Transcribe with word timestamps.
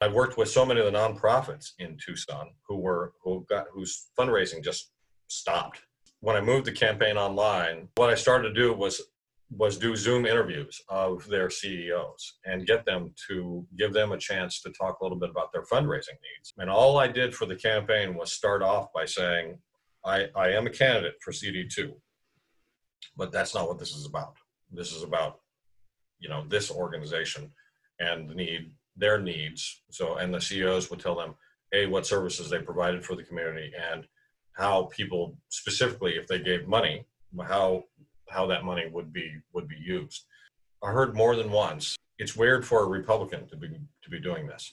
I've 0.00 0.14
worked 0.14 0.38
with 0.38 0.48
so 0.48 0.64
many 0.64 0.80
of 0.80 0.90
the 0.90 0.98
nonprofits 0.98 1.72
in 1.78 1.98
Tucson 2.04 2.50
who 2.66 2.76
were 2.76 3.12
who 3.22 3.44
got 3.48 3.66
whose 3.72 4.08
fundraising 4.18 4.64
just 4.64 4.92
stopped. 5.28 5.80
When 6.20 6.36
I 6.36 6.40
moved 6.40 6.66
the 6.66 6.72
campaign 6.72 7.16
online, 7.16 7.88
what 7.96 8.10
I 8.10 8.14
started 8.14 8.48
to 8.48 8.54
do 8.54 8.72
was 8.72 9.02
was 9.50 9.76
do 9.76 9.96
Zoom 9.96 10.26
interviews 10.26 10.80
of 10.88 11.26
their 11.26 11.50
CEOs 11.50 12.38
and 12.44 12.66
get 12.66 12.84
them 12.84 13.12
to 13.28 13.66
give 13.76 13.92
them 13.92 14.12
a 14.12 14.18
chance 14.18 14.60
to 14.62 14.70
talk 14.70 15.00
a 15.00 15.04
little 15.04 15.18
bit 15.18 15.30
about 15.30 15.52
their 15.52 15.64
fundraising 15.64 16.18
needs. 16.22 16.54
And 16.58 16.70
all 16.70 16.98
I 16.98 17.08
did 17.08 17.34
for 17.34 17.46
the 17.46 17.56
campaign 17.56 18.14
was 18.14 18.32
start 18.32 18.62
off 18.62 18.92
by 18.94 19.06
saying, 19.06 19.58
I, 20.04 20.28
I 20.36 20.50
am 20.50 20.66
a 20.66 20.70
candidate 20.70 21.16
for 21.20 21.32
CD2, 21.32 21.92
but 23.16 23.32
that's 23.32 23.54
not 23.54 23.66
what 23.66 23.78
this 23.78 23.94
is 23.94 24.06
about. 24.06 24.36
This 24.70 24.92
is 24.92 25.02
about, 25.02 25.40
you 26.20 26.28
know, 26.28 26.44
this 26.46 26.70
organization 26.70 27.50
and 27.98 28.30
the 28.30 28.34
need, 28.34 28.72
their 29.00 29.20
needs. 29.20 29.82
So, 29.90 30.16
and 30.16 30.32
the 30.32 30.40
CEOs 30.40 30.90
would 30.90 31.00
tell 31.00 31.16
them, 31.16 31.34
A, 31.72 31.86
what 31.86 32.06
services 32.06 32.48
they 32.48 32.60
provided 32.60 33.04
for 33.04 33.16
the 33.16 33.24
community 33.24 33.72
and 33.92 34.06
how 34.52 34.84
people 34.84 35.36
specifically, 35.48 36.12
if 36.16 36.28
they 36.28 36.38
gave 36.38 36.68
money, 36.68 37.06
how 37.42 37.84
how 38.28 38.46
that 38.46 38.64
money 38.64 38.88
would 38.92 39.12
be 39.12 39.32
would 39.52 39.68
be 39.68 39.76
used. 39.76 40.24
I 40.82 40.92
heard 40.92 41.14
more 41.14 41.34
than 41.34 41.50
once. 41.50 41.96
It's 42.18 42.36
weird 42.36 42.66
for 42.66 42.84
a 42.84 42.86
Republican 42.86 43.48
to 43.48 43.56
be 43.56 43.68
to 43.68 44.10
be 44.10 44.20
doing 44.20 44.46
this. 44.46 44.70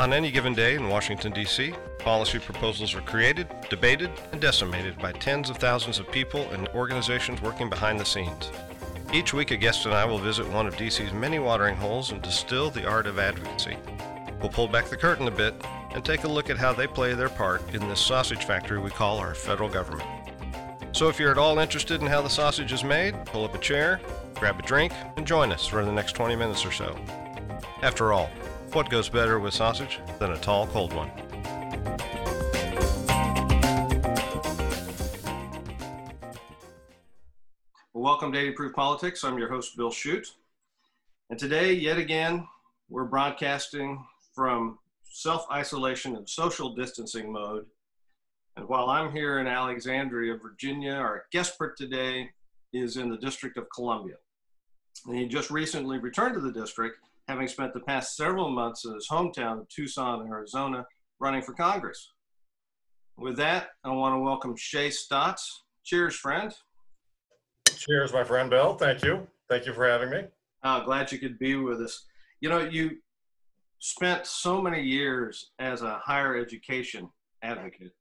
On 0.00 0.14
any 0.14 0.30
given 0.30 0.54
day 0.54 0.76
in 0.76 0.88
Washington, 0.88 1.30
D.C., 1.30 1.74
policy 1.98 2.38
proposals 2.38 2.94
are 2.94 3.02
created, 3.02 3.46
debated, 3.68 4.10
and 4.32 4.40
decimated 4.40 4.98
by 4.98 5.12
tens 5.12 5.50
of 5.50 5.58
thousands 5.58 5.98
of 5.98 6.10
people 6.10 6.48
and 6.52 6.68
organizations 6.68 7.42
working 7.42 7.68
behind 7.68 8.00
the 8.00 8.04
scenes. 8.06 8.50
Each 9.12 9.34
week, 9.34 9.50
a 9.50 9.58
guest 9.58 9.84
and 9.84 9.94
I 9.94 10.06
will 10.06 10.16
visit 10.16 10.48
one 10.48 10.66
of 10.66 10.74
DC's 10.76 11.12
many 11.12 11.38
watering 11.38 11.76
holes 11.76 12.12
and 12.12 12.22
distill 12.22 12.70
the 12.70 12.88
art 12.88 13.06
of 13.06 13.18
advocacy. 13.18 13.76
We'll 14.40 14.48
pull 14.48 14.68
back 14.68 14.86
the 14.86 14.96
curtain 14.96 15.28
a 15.28 15.30
bit 15.30 15.54
and 15.92 16.02
take 16.02 16.24
a 16.24 16.28
look 16.28 16.48
at 16.48 16.56
how 16.56 16.72
they 16.72 16.86
play 16.86 17.12
their 17.12 17.28
part 17.28 17.60
in 17.74 17.86
this 17.86 18.00
sausage 18.00 18.44
factory 18.44 18.78
we 18.78 18.88
call 18.88 19.18
our 19.18 19.34
federal 19.34 19.68
government. 19.68 20.08
So, 20.92 21.10
if 21.10 21.20
you're 21.20 21.30
at 21.30 21.36
all 21.36 21.58
interested 21.58 22.00
in 22.00 22.06
how 22.06 22.22
the 22.22 22.30
sausage 22.30 22.72
is 22.72 22.84
made, 22.84 23.26
pull 23.26 23.44
up 23.44 23.54
a 23.54 23.58
chair, 23.58 24.00
grab 24.36 24.60
a 24.60 24.62
drink, 24.62 24.94
and 25.18 25.26
join 25.26 25.52
us 25.52 25.66
for 25.66 25.84
the 25.84 25.92
next 25.92 26.12
20 26.12 26.36
minutes 26.36 26.64
or 26.64 26.72
so. 26.72 26.98
After 27.82 28.14
all, 28.14 28.30
what 28.74 28.88
goes 28.88 29.08
better 29.08 29.38
with 29.38 29.54
sausage 29.54 30.00
than 30.18 30.32
a 30.32 30.38
tall, 30.38 30.66
cold 30.68 30.92
one? 30.92 31.10
welcome 37.92 38.32
to 38.32 38.38
80 38.38 38.52
Proof 38.52 38.74
Politics. 38.74 39.24
I'm 39.24 39.38
your 39.38 39.48
host, 39.48 39.76
Bill 39.76 39.90
Shute. 39.90 40.28
And 41.30 41.38
today, 41.38 41.72
yet 41.72 41.98
again, 41.98 42.46
we're 42.88 43.04
broadcasting 43.04 44.04
from 44.34 44.78
self 45.04 45.46
isolation 45.50 46.16
and 46.16 46.28
social 46.28 46.74
distancing 46.74 47.32
mode. 47.32 47.66
And 48.56 48.68
while 48.68 48.90
I'm 48.90 49.12
here 49.12 49.38
in 49.38 49.46
Alexandria, 49.46 50.36
Virginia, 50.36 50.92
our 50.92 51.24
guest 51.32 51.56
for 51.56 51.72
today 51.72 52.30
is 52.72 52.96
in 52.96 53.08
the 53.08 53.16
District 53.16 53.56
of 53.56 53.68
Columbia. 53.74 54.16
And 55.06 55.16
he 55.16 55.26
just 55.26 55.50
recently 55.50 55.98
returned 55.98 56.34
to 56.34 56.40
the 56.40 56.52
district, 56.52 56.98
having 57.28 57.48
spent 57.48 57.72
the 57.74 57.80
past 57.80 58.16
several 58.16 58.50
months 58.50 58.84
in 58.84 58.94
his 58.94 59.08
hometown 59.10 59.60
of 59.60 59.68
Tucson, 59.68 60.26
Arizona, 60.26 60.84
running 61.20 61.42
for 61.42 61.54
Congress. 61.54 62.12
With 63.16 63.36
that, 63.36 63.68
I 63.84 63.90
want 63.90 64.14
to 64.14 64.20
welcome 64.20 64.56
Shay 64.56 64.88
Stautz. 64.88 65.42
Cheers, 65.84 66.16
friend. 66.16 66.52
Cheers, 67.68 68.12
my 68.12 68.24
friend 68.24 68.50
Bill. 68.50 68.74
Thank 68.74 69.02
you. 69.02 69.26
Thank 69.48 69.66
you 69.66 69.72
for 69.72 69.88
having 69.88 70.10
me. 70.10 70.22
Uh, 70.62 70.80
glad 70.80 71.10
you 71.12 71.18
could 71.18 71.38
be 71.38 71.56
with 71.56 71.80
us. 71.80 72.06
You 72.40 72.48
know, 72.48 72.60
you 72.60 72.98
spent 73.80 74.26
so 74.26 74.60
many 74.60 74.82
years 74.82 75.52
as 75.58 75.82
a 75.82 75.98
higher 76.04 76.36
education 76.36 77.08
advocate. 77.42 77.92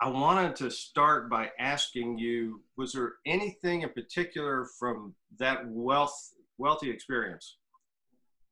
I 0.00 0.10
wanted 0.10 0.54
to 0.56 0.70
start 0.70 1.30
by 1.30 1.50
asking 1.58 2.18
you 2.18 2.60
was 2.76 2.92
there 2.92 3.14
anything 3.24 3.82
in 3.82 3.88
particular 3.90 4.66
from 4.78 5.14
that 5.38 5.66
wealth 5.68 6.14
wealthy 6.58 6.90
experience 6.90 7.56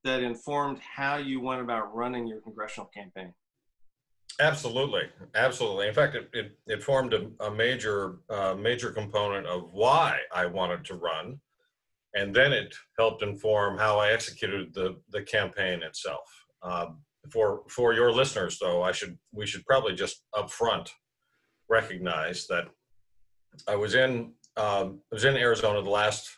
that 0.04 0.22
informed 0.22 0.78
how 0.78 1.16
you 1.16 1.40
went 1.40 1.60
about 1.60 1.94
running 1.94 2.26
your 2.26 2.40
congressional 2.40 2.88
campaign? 2.94 3.32
Absolutely, 4.40 5.04
absolutely. 5.34 5.88
In 5.88 5.94
fact, 5.94 6.16
it 6.16 6.28
it, 6.32 6.58
it 6.66 6.82
formed 6.82 7.14
a, 7.14 7.30
a 7.40 7.50
major 7.50 8.16
uh, 8.28 8.54
major 8.54 8.90
component 8.90 9.46
of 9.46 9.72
why 9.72 10.18
I 10.34 10.46
wanted 10.46 10.84
to 10.86 10.94
run, 10.94 11.40
and 12.14 12.34
then 12.34 12.52
it 12.52 12.74
helped 12.98 13.22
inform 13.22 13.78
how 13.78 13.98
I 13.98 14.10
executed 14.10 14.74
the 14.74 15.00
the 15.10 15.22
campaign 15.22 15.82
itself. 15.82 16.28
Um, 16.62 17.02
for 17.30 17.62
for 17.68 17.94
your 17.94 18.12
listeners, 18.12 18.58
though, 18.60 18.82
I 18.82 18.92
should 18.92 19.16
we 19.32 19.46
should 19.46 19.64
probably 19.66 19.94
just 19.94 20.24
upfront 20.34 20.88
recognize 21.68 22.46
that 22.48 22.64
I 23.68 23.76
was 23.76 23.94
in 23.94 24.32
um, 24.56 25.00
I 25.12 25.14
was 25.14 25.24
in 25.24 25.36
Arizona 25.36 25.80
the 25.80 25.90
last 25.90 26.28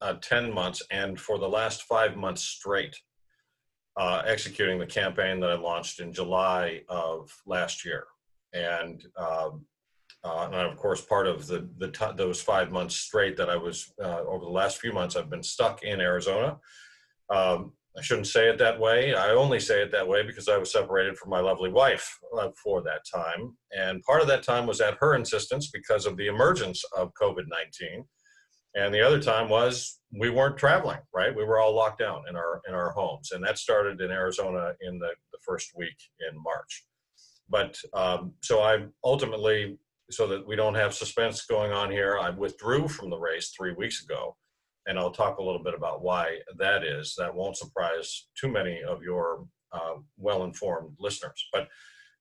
uh, 0.00 0.14
ten 0.22 0.54
months, 0.54 0.82
and 0.90 1.18
for 1.18 1.38
the 1.38 1.48
last 1.48 1.82
five 1.82 2.16
months 2.16 2.42
straight, 2.42 2.96
uh, 3.96 4.22
executing 4.26 4.78
the 4.78 4.86
campaign 4.86 5.40
that 5.40 5.50
I 5.50 5.54
launched 5.54 6.00
in 6.00 6.12
July 6.12 6.82
of 6.88 7.30
last 7.46 7.84
year. 7.84 8.06
And, 8.52 9.04
um, 9.16 9.64
uh, 10.24 10.44
and 10.46 10.54
of 10.54 10.76
course, 10.76 11.00
part 11.00 11.26
of 11.26 11.46
the, 11.46 11.68
the 11.78 11.88
t- 11.88 12.16
those 12.16 12.40
five 12.40 12.70
months 12.70 12.96
straight 12.96 13.36
that 13.36 13.50
I 13.50 13.56
was 13.56 13.92
uh, 14.02 14.20
over 14.26 14.44
the 14.44 14.50
last 14.50 14.78
few 14.78 14.92
months, 14.92 15.16
I've 15.16 15.30
been 15.30 15.42
stuck 15.42 15.82
in 15.82 16.00
Arizona. 16.00 16.58
Um, 17.30 17.72
I 17.98 18.02
shouldn't 18.02 18.28
say 18.28 18.48
it 18.48 18.58
that 18.58 18.78
way. 18.78 19.14
I 19.14 19.30
only 19.30 19.58
say 19.58 19.82
it 19.82 19.90
that 19.92 20.06
way 20.06 20.22
because 20.22 20.48
I 20.48 20.56
was 20.56 20.72
separated 20.72 21.18
from 21.18 21.30
my 21.30 21.40
lovely 21.40 21.70
wife 21.70 22.18
uh, 22.38 22.50
for 22.62 22.82
that 22.82 23.02
time. 23.12 23.56
And 23.76 24.02
part 24.02 24.22
of 24.22 24.28
that 24.28 24.44
time 24.44 24.66
was 24.66 24.80
at 24.80 24.98
her 25.00 25.14
insistence 25.14 25.70
because 25.72 26.06
of 26.06 26.16
the 26.16 26.28
emergence 26.28 26.84
of 26.96 27.12
COVID 27.20 27.46
19 27.48 28.04
and 28.74 28.94
the 28.94 29.04
other 29.04 29.20
time 29.20 29.48
was 29.48 30.00
we 30.12 30.30
weren't 30.30 30.56
traveling 30.56 30.98
right? 31.14 31.34
We 31.34 31.44
were 31.44 31.58
all 31.58 31.74
locked 31.74 31.98
down 31.98 32.22
in 32.28 32.36
our 32.36 32.60
in 32.68 32.74
our 32.74 32.90
homes. 32.90 33.32
And 33.32 33.44
that 33.44 33.58
started 33.58 34.00
in 34.00 34.10
arizona 34.10 34.72
in 34.80 34.98
the, 34.98 35.10
the 35.32 35.38
first 35.44 35.72
week 35.76 35.96
in 36.20 36.40
march. 36.42 36.84
But 37.48 37.76
um, 37.94 38.32
so 38.42 38.60
i 38.60 38.84
ultimately 39.04 39.78
so 40.10 40.26
that 40.26 40.46
we 40.46 40.56
don't 40.56 40.74
have 40.74 40.92
suspense 40.92 41.46
going 41.46 41.70
on 41.70 41.88
here 41.88 42.18
i 42.18 42.30
withdrew 42.30 42.88
from 42.88 43.10
the 43.10 43.18
race 43.18 43.50
three 43.50 43.72
weeks 43.72 44.02
ago. 44.04 44.36
And 44.86 44.98
i'll 44.98 45.10
talk 45.10 45.38
a 45.38 45.42
little 45.42 45.62
bit 45.62 45.74
about 45.74 46.02
why 46.02 46.38
that 46.58 46.84
is. 46.84 47.14
That 47.18 47.34
won't 47.34 47.56
surprise 47.56 48.28
too 48.40 48.48
many 48.48 48.82
of 48.82 49.02
your 49.02 49.46
uh, 49.72 49.96
well-informed 50.16 50.96
listeners. 50.98 51.46
But 51.52 51.68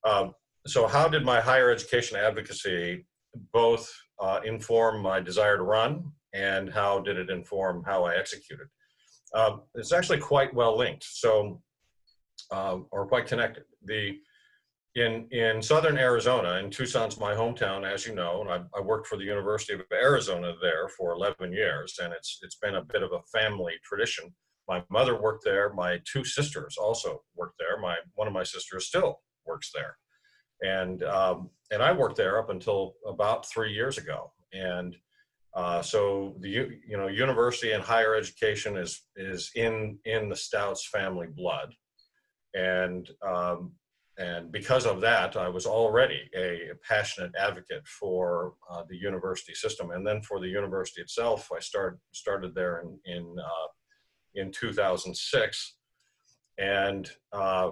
um, 0.03 0.33
so 0.67 0.87
how 0.87 1.07
did 1.07 1.25
my 1.25 1.39
higher 1.41 1.71
education 1.71 2.17
advocacy 2.17 3.05
both 3.53 3.91
uh, 4.19 4.39
inform 4.43 5.01
my 5.01 5.19
desire 5.19 5.57
to 5.57 5.63
run 5.63 6.11
and 6.33 6.69
how 6.69 6.99
did 6.99 7.17
it 7.17 7.29
inform 7.29 7.83
how 7.83 8.03
I 8.03 8.15
executed? 8.15 8.67
Uh, 9.33 9.57
it's 9.75 9.93
actually 9.93 10.19
quite 10.19 10.53
well 10.53 10.77
linked, 10.77 11.03
so 11.03 11.61
uh, 12.51 12.77
or 12.91 13.07
quite 13.07 13.27
connected. 13.27 13.63
The 13.85 14.19
in 14.95 15.27
in 15.31 15.61
southern 15.61 15.97
Arizona, 15.97 16.53
and 16.53 16.71
Tucson's 16.71 17.19
my 17.19 17.33
hometown, 17.33 17.89
as 17.89 18.05
you 18.05 18.15
know, 18.15 18.41
and 18.41 18.49
I, 18.49 18.61
I, 18.77 18.81
worked 18.81 19.07
for 19.07 19.17
the 19.17 19.23
University 19.23 19.73
of 19.73 19.81
Arizona 19.93 20.53
there 20.61 20.89
for 20.89 21.13
11 21.13 21.53
years, 21.53 21.99
and 22.01 22.11
it's 22.11 22.39
it's 22.41 22.57
been 22.57 22.75
a 22.75 22.83
bit 22.83 23.03
of 23.03 23.11
a 23.11 23.21
family 23.31 23.73
tradition. 23.83 24.33
My 24.67 24.83
mother 24.89 25.19
worked 25.19 25.43
there. 25.45 25.73
My 25.73 25.99
two 26.11 26.23
sisters 26.23 26.75
also 26.79 27.21
worked 27.35 27.55
there. 27.59 27.79
My 27.79 27.97
one 28.15 28.27
of 28.27 28.33
my 28.33 28.43
sisters 28.43 28.87
still 28.87 29.21
works 29.45 29.71
there, 29.73 29.95
and 30.63 31.03
um, 31.03 31.49
and 31.71 31.83
I 31.83 31.91
worked 31.91 32.17
there 32.17 32.39
up 32.39 32.49
until 32.49 32.93
about 33.05 33.47
three 33.47 33.71
years 33.71 33.99
ago, 33.99 34.31
and 34.53 34.95
uh, 35.53 35.81
so 35.81 36.35
the 36.39 36.49
you 36.49 36.97
know 36.97 37.07
university 37.07 37.71
and 37.71 37.83
higher 37.83 38.15
education 38.15 38.77
is 38.77 39.01
is 39.15 39.51
in 39.55 39.97
in 40.05 40.29
the 40.29 40.35
Stautz 40.35 40.85
family 40.85 41.27
blood, 41.27 41.73
and 42.53 43.09
um, 43.25 43.73
and 44.19 44.51
because 44.51 44.85
of 44.85 45.01
that, 45.01 45.35
I 45.35 45.49
was 45.49 45.65
already 45.65 46.29
a 46.35 46.71
passionate 46.87 47.31
advocate 47.39 47.87
for 47.87 48.53
uh, 48.69 48.83
the 48.87 48.97
university 48.97 49.55
system, 49.55 49.91
and 49.91 50.05
then 50.05 50.21
for 50.21 50.39
the 50.39 50.47
university 50.47 51.01
itself. 51.01 51.49
I 51.55 51.59
started 51.59 51.99
started 52.11 52.53
there 52.53 52.81
in 52.81 52.99
in 53.05 53.35
uh, 53.39 53.67
in 54.35 54.51
2006, 54.51 55.75
and 56.59 57.09
uh, 57.33 57.71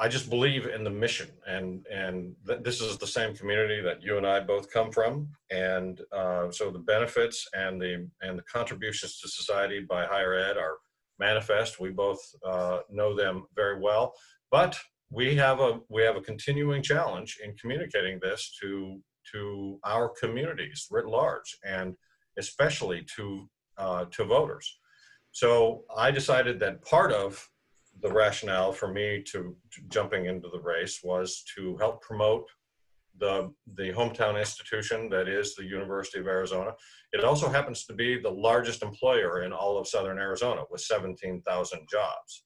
I 0.00 0.06
just 0.08 0.30
believe 0.30 0.66
in 0.66 0.84
the 0.84 0.90
mission, 0.90 1.28
and 1.46 1.84
and 1.92 2.36
th- 2.46 2.62
this 2.62 2.80
is 2.80 2.98
the 2.98 3.06
same 3.06 3.34
community 3.34 3.80
that 3.82 4.02
you 4.02 4.16
and 4.16 4.26
I 4.26 4.40
both 4.40 4.70
come 4.70 4.92
from, 4.92 5.28
and 5.50 6.00
uh, 6.12 6.50
so 6.50 6.70
the 6.70 6.78
benefits 6.78 7.48
and 7.52 7.80
the 7.82 8.08
and 8.20 8.38
the 8.38 8.44
contributions 8.44 9.18
to 9.20 9.28
society 9.28 9.80
by 9.80 10.06
higher 10.06 10.34
ed 10.34 10.56
are 10.56 10.76
manifest. 11.18 11.80
We 11.80 11.90
both 11.90 12.20
uh, 12.46 12.80
know 12.90 13.14
them 13.14 13.46
very 13.56 13.80
well, 13.80 14.14
but 14.52 14.78
we 15.10 15.34
have 15.34 15.58
a 15.60 15.80
we 15.88 16.02
have 16.02 16.16
a 16.16 16.20
continuing 16.20 16.82
challenge 16.82 17.38
in 17.42 17.56
communicating 17.56 18.20
this 18.20 18.56
to 18.60 19.02
to 19.32 19.80
our 19.84 20.08
communities 20.08 20.86
writ 20.90 21.06
large, 21.06 21.58
and 21.64 21.96
especially 22.38 23.04
to 23.16 23.48
uh, 23.78 24.04
to 24.12 24.24
voters. 24.24 24.78
So 25.32 25.84
I 25.96 26.10
decided 26.10 26.60
that 26.60 26.84
part 26.84 27.12
of 27.12 27.48
the 28.00 28.12
rationale 28.12 28.72
for 28.72 28.92
me 28.92 29.22
to, 29.32 29.56
to 29.72 29.82
jumping 29.88 30.26
into 30.26 30.48
the 30.52 30.60
race 30.60 31.00
was 31.02 31.42
to 31.56 31.76
help 31.78 32.02
promote 32.02 32.48
the 33.18 33.52
the 33.76 33.92
hometown 33.92 34.38
institution 34.38 35.08
that 35.08 35.28
is 35.28 35.54
the 35.54 35.64
University 35.64 36.20
of 36.20 36.26
Arizona. 36.26 36.72
It 37.12 37.24
also 37.24 37.48
happens 37.48 37.84
to 37.86 37.94
be 37.94 38.18
the 38.18 38.30
largest 38.30 38.82
employer 38.82 39.42
in 39.42 39.52
all 39.52 39.78
of 39.78 39.88
Southern 39.88 40.18
Arizona 40.18 40.62
with 40.70 40.80
17,000 40.82 41.80
jobs, 41.90 42.44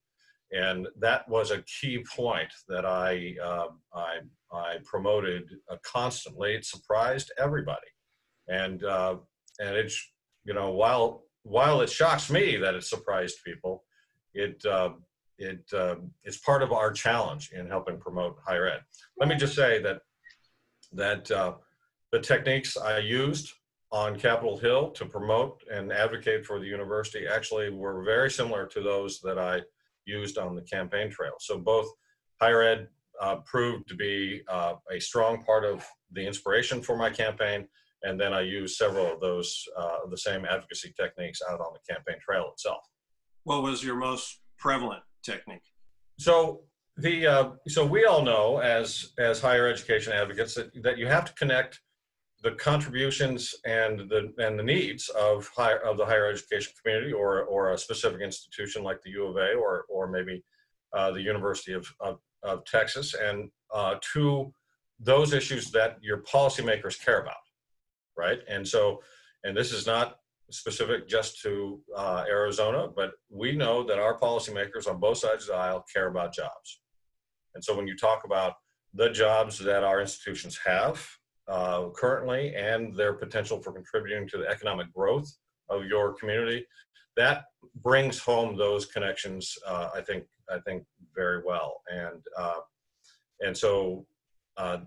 and 0.51 0.89
that 0.99 1.29
was 1.29 1.51
a 1.51 1.63
key 1.63 2.05
point 2.17 2.53
that 2.69 2.85
I 2.87 3.35
uh, 3.43 3.69
I, 3.95 4.19
I 4.53 4.77
promoted 4.85 5.45
uh, 5.71 5.77
constantly. 5.83 6.55
It 6.55 6.65
surprised 6.65 7.33
everybody, 7.39 7.91
and 8.49 8.83
uh, 8.85 9.17
and 9.61 9.77
it's 9.77 10.03
you 10.45 10.55
know 10.55 10.71
while 10.71 11.25
while 11.43 11.81
it 11.81 11.91
shocks 11.91 12.31
me 12.31 12.57
that 12.57 12.75
it 12.75 12.85
surprised 12.85 13.39
people, 13.45 13.85
it 14.33 14.65
uh, 14.65 14.91
it 15.39 15.63
uh, 15.73 15.97
it's 16.25 16.39
part 16.39 16.63
of 16.63 16.73
our 16.73 16.93
challenge 16.93 17.53
in 17.53 17.67
helping 17.69 17.99
promote 17.99 18.37
higher 18.45 18.67
ed. 18.67 18.81
Let 19.19 19.29
me 19.29 19.37
just 19.37 19.55
say 19.55 19.81
that 19.83 20.01
that 20.93 21.31
uh, 21.31 21.55
the 22.13 22.21
techniques 22.21 22.77
I 22.77 22.99
used 22.99 23.53
on 23.91 24.19
Capitol 24.19 24.57
Hill 24.57 24.91
to 24.91 25.05
promote 25.05 25.63
and 25.71 25.93
advocate 25.93 26.47
for 26.47 26.59
the 26.59 26.67
university 26.67 27.27
actually 27.27 27.71
were 27.71 28.03
very 28.03 28.31
similar 28.31 28.67
to 28.67 28.81
those 28.81 29.21
that 29.21 29.39
I 29.39 29.61
used 30.07 30.39
on 30.39 30.55
the 30.55 30.63
campaign 30.63 31.11
trail. 31.11 31.35
So 31.39 31.59
both 31.59 31.89
higher 32.41 32.63
ed 32.63 32.89
uh, 33.21 33.37
proved 33.45 33.89
to 33.89 33.95
be 33.95 34.43
uh, 34.49 34.75
a 34.91 34.99
strong 34.99 35.43
part 35.45 35.65
of 35.65 35.87
the 36.13 36.27
inspiration 36.27 36.83
for 36.83 36.97
my 36.97 37.11
campaign, 37.11 37.69
and 38.03 38.19
then 38.19 38.33
I 38.33 38.41
used 38.41 38.77
several 38.77 39.13
of 39.13 39.21
those 39.21 39.63
uh, 39.77 40.07
the 40.11 40.19
same 40.19 40.45
advocacy 40.45 40.95
techniques 40.99 41.41
out 41.49 41.61
on 41.61 41.73
the 41.73 41.95
campaign 41.95 42.17
trail 42.21 42.51
itself. 42.53 42.81
What 43.45 43.63
was 43.63 43.85
your 43.85 43.97
most 43.97 44.41
prevalent 44.59 45.03
technique? 45.23 45.63
So 46.19 46.63
the 46.97 47.27
uh, 47.27 47.51
so 47.69 47.85
we 47.85 48.05
all 48.05 48.23
know 48.23 48.59
as 48.59 49.13
as 49.19 49.41
higher 49.41 49.67
education 49.67 50.13
advocates 50.13 50.55
that, 50.55 50.71
that 50.83 50.99
you 50.99 51.07
have 51.07 51.25
to 51.25 51.33
connect 51.35 51.81
the 52.43 52.53
contributions 52.53 53.55
and 53.65 54.01
the 54.11 54.33
and 54.39 54.59
the 54.59 54.63
needs 54.63 55.09
of 55.11 55.49
higher 55.57 55.79
of 55.79 55.97
the 55.97 56.05
higher 56.05 56.27
education 56.27 56.73
community 56.83 57.13
or 57.13 57.45
or 57.45 57.73
a 57.73 57.79
specific 57.79 58.21
institution 58.21 58.83
like 58.83 59.01
the 59.03 59.11
U 59.11 59.27
of 59.27 59.37
A 59.37 59.55
or 59.55 59.85
or 59.89 60.09
maybe 60.09 60.43
uh, 60.93 61.11
the 61.11 61.23
University 61.23 61.73
of, 61.73 61.91
of, 62.01 62.19
of 62.43 62.65
Texas 62.67 63.15
and 63.15 63.49
uh, 63.73 63.95
to 64.13 64.53
those 65.01 65.33
issues 65.33 65.71
that 65.71 65.97
your 66.03 66.19
policymakers 66.19 67.03
care 67.03 67.21
about, 67.21 67.35
right? 68.17 68.41
And 68.49 68.67
so 68.67 69.01
and 69.45 69.57
this 69.57 69.73
is 69.73 69.87
not 69.87 70.17
specific 70.51 71.09
just 71.09 71.41
to 71.43 71.81
uh, 71.97 72.25
Arizona, 72.29 72.89
but 72.95 73.13
we 73.31 73.53
know 73.53 73.83
that 73.83 73.99
our 73.99 74.19
policymakers 74.19 74.87
on 74.89 75.01
both 75.01 75.19
sides 75.19 75.45
of 75.45 75.49
the 75.49 75.55
aisle 75.55 75.85
care 75.93 76.09
about 76.09 76.35
jobs. 76.35 76.81
And 77.55 77.65
so 77.65 77.77
when 77.77 77.87
you 77.87 77.97
talk 77.97 78.25
about 78.25 78.55
the 78.95 79.11
jobs 79.11 79.59
that 79.59 79.85
our 79.85 80.01
institutions 80.01 80.59
have 80.65 81.07
uh, 81.49 81.89
currently 81.97 82.55
and 82.55 82.95
their 82.95 83.15
potential 83.15 83.61
for 83.63 83.73
contributing 83.73 84.29
to 84.29 84.39
the 84.39 84.49
economic 84.49 84.93
growth 84.93 85.31
of 85.69 85.87
your 85.87 86.13
community, 86.15 86.67
that 87.17 87.45
brings 87.77 88.19
home 88.19 88.57
those 88.57 88.87
connections. 88.87 89.57
Uh, 89.67 89.91
I 89.95 90.01
think 90.01 90.25
I 90.51 90.59
think 90.61 90.85
very 91.15 91.43
well, 91.45 91.83
and 91.91 92.21
uh, 92.39 92.61
and 93.41 93.57
so 93.57 94.07
uh, 94.57 94.79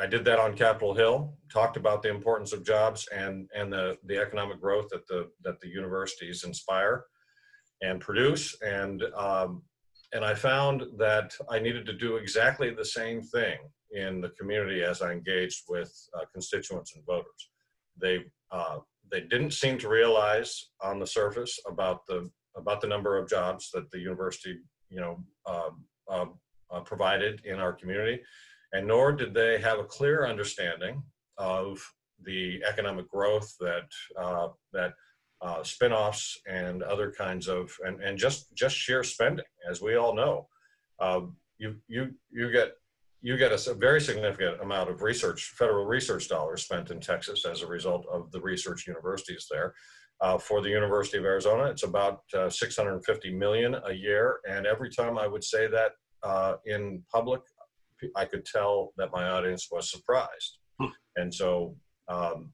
I 0.00 0.06
did 0.06 0.24
that 0.24 0.38
on 0.38 0.56
Capitol 0.56 0.94
Hill. 0.94 1.34
Talked 1.52 1.76
about 1.76 2.02
the 2.02 2.08
importance 2.08 2.52
of 2.52 2.64
jobs 2.64 3.06
and 3.14 3.48
and 3.54 3.72
the 3.72 3.98
the 4.06 4.18
economic 4.18 4.60
growth 4.60 4.88
that 4.90 5.06
the 5.06 5.28
that 5.44 5.60
the 5.60 5.68
universities 5.68 6.44
inspire 6.44 7.04
and 7.82 8.00
produce, 8.00 8.60
and 8.62 9.02
um, 9.16 9.62
and 10.12 10.24
I 10.24 10.34
found 10.34 10.84
that 10.98 11.34
I 11.50 11.58
needed 11.58 11.86
to 11.86 11.92
do 11.92 12.16
exactly 12.16 12.70
the 12.70 12.84
same 12.84 13.22
thing 13.22 13.58
in 13.92 14.20
the 14.20 14.30
community 14.30 14.82
as 14.82 15.02
I 15.02 15.12
engaged 15.12 15.64
with 15.68 15.92
uh, 16.14 16.24
constituents 16.32 16.94
and 16.94 17.04
voters. 17.04 17.50
They 18.00 18.24
uh, 18.50 18.78
they 19.10 19.22
didn't 19.22 19.52
seem 19.52 19.78
to 19.78 19.88
realize 19.88 20.70
on 20.80 20.98
the 20.98 21.06
surface 21.06 21.58
about 21.66 22.06
the 22.06 22.30
about 22.56 22.80
the 22.80 22.88
number 22.88 23.18
of 23.18 23.28
jobs 23.28 23.70
that 23.74 23.90
the 23.90 23.98
university 23.98 24.56
you 24.88 25.00
know 25.00 25.24
uh, 25.46 25.70
provided 26.84 27.40
in 27.44 27.58
our 27.58 27.72
community, 27.72 28.20
and 28.72 28.86
nor 28.86 29.12
did 29.12 29.34
they 29.34 29.58
have 29.58 29.78
a 29.78 29.84
clear 29.84 30.26
understanding 30.26 31.02
of 31.38 31.80
the 32.24 32.62
economic 32.68 33.08
growth 33.08 33.54
that 33.60 33.88
uh, 34.18 34.48
that 34.72 34.92
uh, 35.42 35.60
spinoffs 35.60 36.36
and 36.46 36.82
other 36.82 37.10
kinds 37.10 37.48
of 37.48 37.74
and, 37.84 38.00
and 38.02 38.18
just 38.18 38.54
just 38.54 38.76
sheer 38.76 39.02
spending, 39.02 39.44
as 39.68 39.80
we 39.80 39.96
all 39.96 40.14
know, 40.14 40.46
uh, 41.00 41.20
you 41.58 41.76
you 41.88 42.10
you 42.30 42.50
get 42.50 42.72
you 43.22 43.36
get 43.36 43.52
a, 43.52 43.74
very 43.74 44.00
significant 44.00 44.60
amount 44.62 44.90
of 44.90 45.02
research, 45.02 45.52
federal 45.56 45.84
research 45.84 46.28
dollars 46.28 46.62
spent 46.62 46.90
in 46.90 47.00
Texas 47.00 47.44
as 47.44 47.62
a 47.62 47.66
result 47.66 48.06
of 48.10 48.30
the 48.32 48.40
research 48.40 48.86
universities 48.86 49.46
there. 49.50 49.74
Uh, 50.22 50.36
for 50.36 50.60
the 50.60 50.68
University 50.68 51.16
of 51.16 51.24
Arizona, 51.24 51.64
it's 51.64 51.82
about 51.82 52.20
uh, 52.34 52.48
650 52.50 53.32
million 53.32 53.76
a 53.86 53.92
year, 53.92 54.40
and 54.48 54.66
every 54.66 54.90
time 54.90 55.16
I 55.16 55.26
would 55.26 55.42
say 55.42 55.66
that 55.68 55.92
uh, 56.22 56.56
in 56.66 57.02
public, 57.10 57.40
I 58.16 58.24
could 58.24 58.44
tell 58.44 58.92
that 58.96 59.10
my 59.12 59.28
audience 59.28 59.68
was 59.70 59.90
surprised, 59.90 60.58
hmm. 60.80 60.88
and 61.16 61.32
so 61.32 61.76
um, 62.08 62.52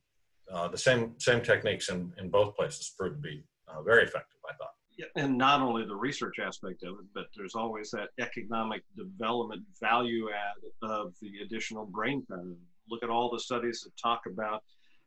uh, 0.53 0.69
the 0.69 0.79
same 0.79 1.15
same 1.19 1.43
techniques 1.43 1.89
in, 1.89 2.13
in 2.19 2.31
both 2.31 2.55
places 2.57 2.95
proved 2.99 3.17
to 3.17 3.29
be 3.29 3.45
uh, 3.69 3.83
very 3.83 4.03
effective. 4.03 4.39
I 4.49 4.55
thought. 4.55 4.71
Yeah, 4.99 5.07
and 5.17 5.37
not 5.37 5.61
only 5.61 5.85
the 5.85 5.95
research 5.95 6.39
aspect 6.39 6.83
of 6.83 6.95
it, 6.95 7.07
but 7.15 7.27
there's 7.37 7.55
always 7.55 7.91
that 7.91 8.09
economic 8.19 8.83
development 8.97 9.63
value 9.79 10.29
add 10.31 10.89
of 10.89 11.15
the 11.21 11.45
additional 11.45 11.85
brain 11.85 12.25
power. 12.27 12.55
Look 12.89 13.03
at 13.03 13.11
all 13.11 13.31
the 13.31 13.41
studies 13.41 13.83
that 13.83 13.93
talk 14.01 14.23
about 14.27 14.63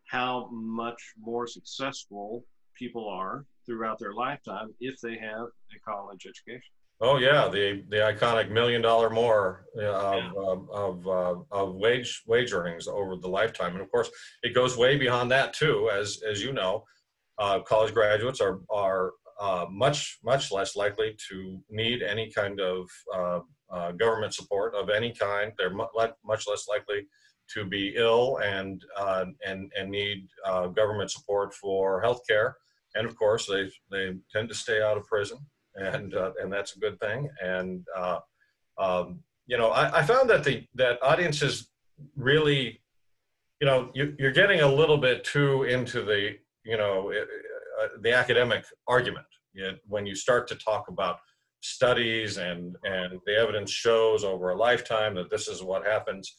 how 0.07 0.49
much 0.51 1.13
more 1.17 1.47
successful 1.47 2.45
people 2.75 3.07
are 3.09 3.45
throughout 3.65 3.99
their 3.99 4.13
lifetime 4.13 4.73
if 4.79 4.99
they 5.01 5.17
have 5.17 5.47
a 5.75 5.79
college 5.83 6.27
education. 6.27 6.71
Oh 7.01 7.17
yeah, 7.17 7.47
the 7.47 7.83
the 7.87 7.97
iconic 7.97 8.49
million 8.49 8.81
dollar 8.81 9.09
more 9.09 9.65
uh, 9.77 9.81
yeah. 9.81 10.31
of 10.35 10.69
of, 10.69 11.07
uh, 11.07 11.35
of 11.49 11.75
wage 11.75 12.23
wage 12.27 12.51
earnings 12.51 12.87
over 12.87 13.15
the 13.15 13.27
lifetime, 13.27 13.71
and 13.73 13.81
of 13.81 13.89
course 13.89 14.09
it 14.43 14.53
goes 14.53 14.77
way 14.77 14.97
beyond 14.97 15.31
that 15.31 15.53
too. 15.53 15.89
As 15.93 16.21
as 16.29 16.43
you 16.43 16.51
know, 16.51 16.83
uh, 17.37 17.59
college 17.61 17.93
graduates 17.93 18.41
are 18.41 18.59
are 18.69 19.13
uh, 19.39 19.65
much 19.71 20.19
much 20.25 20.51
less 20.51 20.75
likely 20.75 21.15
to 21.29 21.63
need 21.69 22.03
any 22.03 22.29
kind 22.31 22.59
of 22.59 22.89
uh, 23.15 23.39
uh, 23.71 23.91
government 23.93 24.33
support 24.33 24.75
of 24.75 24.89
any 24.89 25.13
kind. 25.13 25.53
They're 25.57 25.73
much 25.73 26.47
less 26.49 26.67
likely 26.67 27.07
to 27.53 27.63
be 27.63 27.93
ill 27.95 28.39
and 28.43 28.83
and 29.45 29.71
and 29.73 29.89
need 29.89 30.27
government 30.75 31.11
support 31.11 31.53
for 31.53 32.01
health 32.01 32.23
care, 32.27 32.57
and 32.95 33.07
of 33.07 33.15
course 33.15 33.45
they 33.45 33.69
they 33.89 34.15
tend 34.33 34.49
to 34.49 34.55
stay 34.55 34.81
out 34.81 34.97
of 34.97 35.05
prison 35.05 35.39
and 35.75 36.13
uh, 36.15 36.31
and 36.41 36.51
that's 36.51 36.75
a 36.75 36.79
good 36.79 36.99
thing. 36.99 37.29
And 37.41 37.85
uh, 37.95 38.19
um, 38.77 39.19
you 39.47 39.57
know, 39.57 39.69
I, 39.69 39.99
I, 39.99 40.03
found 40.03 40.29
that 40.29 40.43
the 40.43 40.65
that 40.75 41.01
audiences 41.01 41.69
really, 42.15 42.81
you 43.59 43.67
know, 43.67 43.89
you, 43.93 44.15
are 44.21 44.31
getting 44.31 44.61
a 44.61 44.71
little 44.71 44.97
bit 44.97 45.23
too 45.23 45.63
into 45.63 46.03
the 46.03 46.37
you 46.63 46.77
know 46.77 47.11
uh, 47.11 47.87
the 48.01 48.13
academic 48.13 48.65
argument 48.87 49.25
when 49.87 50.05
you 50.05 50.15
start 50.15 50.47
to 50.47 50.55
talk 50.55 50.87
about 50.87 51.17
studies 51.61 52.37
and 52.37 52.75
and 52.83 53.19
the 53.25 53.35
evidence 53.35 53.71
shows 53.71 54.23
over 54.23 54.51
a 54.51 54.55
lifetime 54.55 55.13
that 55.15 55.29
this 55.29 55.47
is 55.47 55.61
what 55.61 55.85
happens 55.85 56.35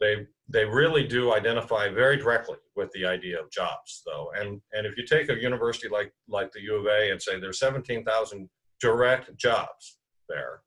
they 0.00 0.26
they 0.48 0.64
really 0.64 1.06
do 1.06 1.34
identify 1.34 1.88
very 1.88 2.16
directly 2.16 2.56
with 2.74 2.90
the 2.92 3.04
idea 3.04 3.38
of 3.38 3.50
jobs 3.50 4.02
though 4.06 4.30
and 4.40 4.60
and 4.72 4.86
if 4.86 4.96
you 4.96 5.04
take 5.04 5.28
a 5.28 5.34
university 5.34 5.88
like 5.88 6.12
like 6.28 6.50
the 6.52 6.60
u 6.60 6.76
of 6.76 6.86
a 6.86 7.10
and 7.10 7.20
say 7.20 7.38
there's 7.38 7.58
17000 7.58 8.48
direct 8.84 9.34
jobs 9.38 9.98
there. 10.28 10.60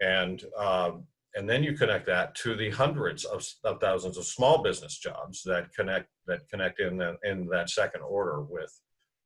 And, 0.00 0.42
um, 0.58 1.04
and 1.34 1.48
then 1.48 1.62
you 1.62 1.76
connect 1.76 2.06
that 2.06 2.34
to 2.36 2.56
the 2.56 2.70
hundreds 2.70 3.24
of, 3.24 3.44
of, 3.64 3.80
thousands 3.80 4.16
of 4.16 4.24
small 4.24 4.62
business 4.62 4.96
jobs 4.98 5.42
that 5.44 5.74
connect 5.74 6.08
that 6.26 6.48
connect 6.48 6.80
in 6.80 6.96
the, 6.96 7.16
in 7.22 7.46
that 7.48 7.68
second 7.68 8.02
order 8.02 8.42
with 8.42 8.72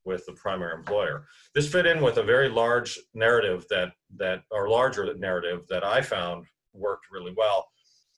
with 0.04 0.24
the 0.26 0.32
primary 0.32 0.74
employer. 0.74 1.26
This 1.54 1.70
fit 1.70 1.86
in 1.86 2.02
with 2.02 2.16
a 2.16 2.22
very 2.22 2.48
large 2.48 2.98
narrative 3.14 3.66
that 3.70 3.92
that 4.16 4.42
or 4.50 4.68
larger 4.68 5.14
narrative 5.14 5.60
that 5.68 5.84
I 5.84 6.00
found 6.00 6.46
worked 6.72 7.06
really 7.12 7.34
well. 7.36 7.66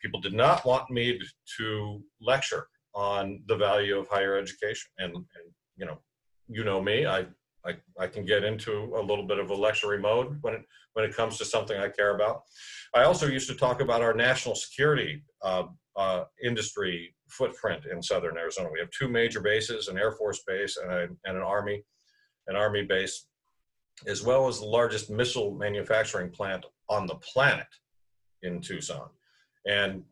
People 0.00 0.20
did 0.20 0.34
not 0.34 0.64
want 0.64 0.88
me 0.90 1.18
to 1.58 2.02
lecture 2.20 2.66
on 2.94 3.42
the 3.48 3.56
value 3.56 3.98
of 3.98 4.08
higher 4.08 4.36
education, 4.38 4.90
and, 4.98 5.12
and 5.14 5.46
you 5.76 5.84
know, 5.84 5.98
you 6.48 6.64
know 6.64 6.80
me. 6.80 7.06
I 7.06 7.26
I, 7.66 7.76
I 7.98 8.06
can 8.06 8.24
get 8.24 8.44
into 8.44 8.92
a 8.96 9.02
little 9.02 9.26
bit 9.26 9.38
of 9.38 9.50
a 9.50 9.56
lectury 9.56 10.00
mode 10.00 10.38
when 10.40 10.54
it, 10.54 10.62
when 10.94 11.04
it 11.04 11.14
comes 11.14 11.38
to 11.38 11.44
something 11.44 11.78
I 11.78 11.88
care 11.88 12.14
about. 12.14 12.42
I 12.94 13.04
also 13.04 13.26
used 13.26 13.48
to 13.48 13.54
talk 13.54 13.80
about 13.80 14.02
our 14.02 14.14
national 14.14 14.54
security 14.54 15.22
uh, 15.42 15.64
uh, 15.96 16.24
industry 16.42 17.14
footprint 17.28 17.84
in 17.90 18.02
southern 18.02 18.36
Arizona. 18.36 18.70
We 18.72 18.80
have 18.80 18.90
two 18.90 19.08
major 19.08 19.40
bases, 19.40 19.88
an 19.88 19.98
Air 19.98 20.12
Force 20.12 20.42
base 20.46 20.76
and, 20.76 20.90
a, 20.90 21.02
and 21.24 21.36
an 21.36 21.42
Army, 21.42 21.84
an 22.46 22.56
Army 22.56 22.82
base, 22.82 23.26
as 24.06 24.22
well 24.22 24.48
as 24.48 24.60
the 24.60 24.66
largest 24.66 25.10
missile 25.10 25.54
manufacturing 25.54 26.30
plant 26.30 26.64
on 26.88 27.06
the 27.06 27.16
planet 27.16 27.66
in 28.42 28.60
Tucson. 28.60 29.08
And 29.66 30.02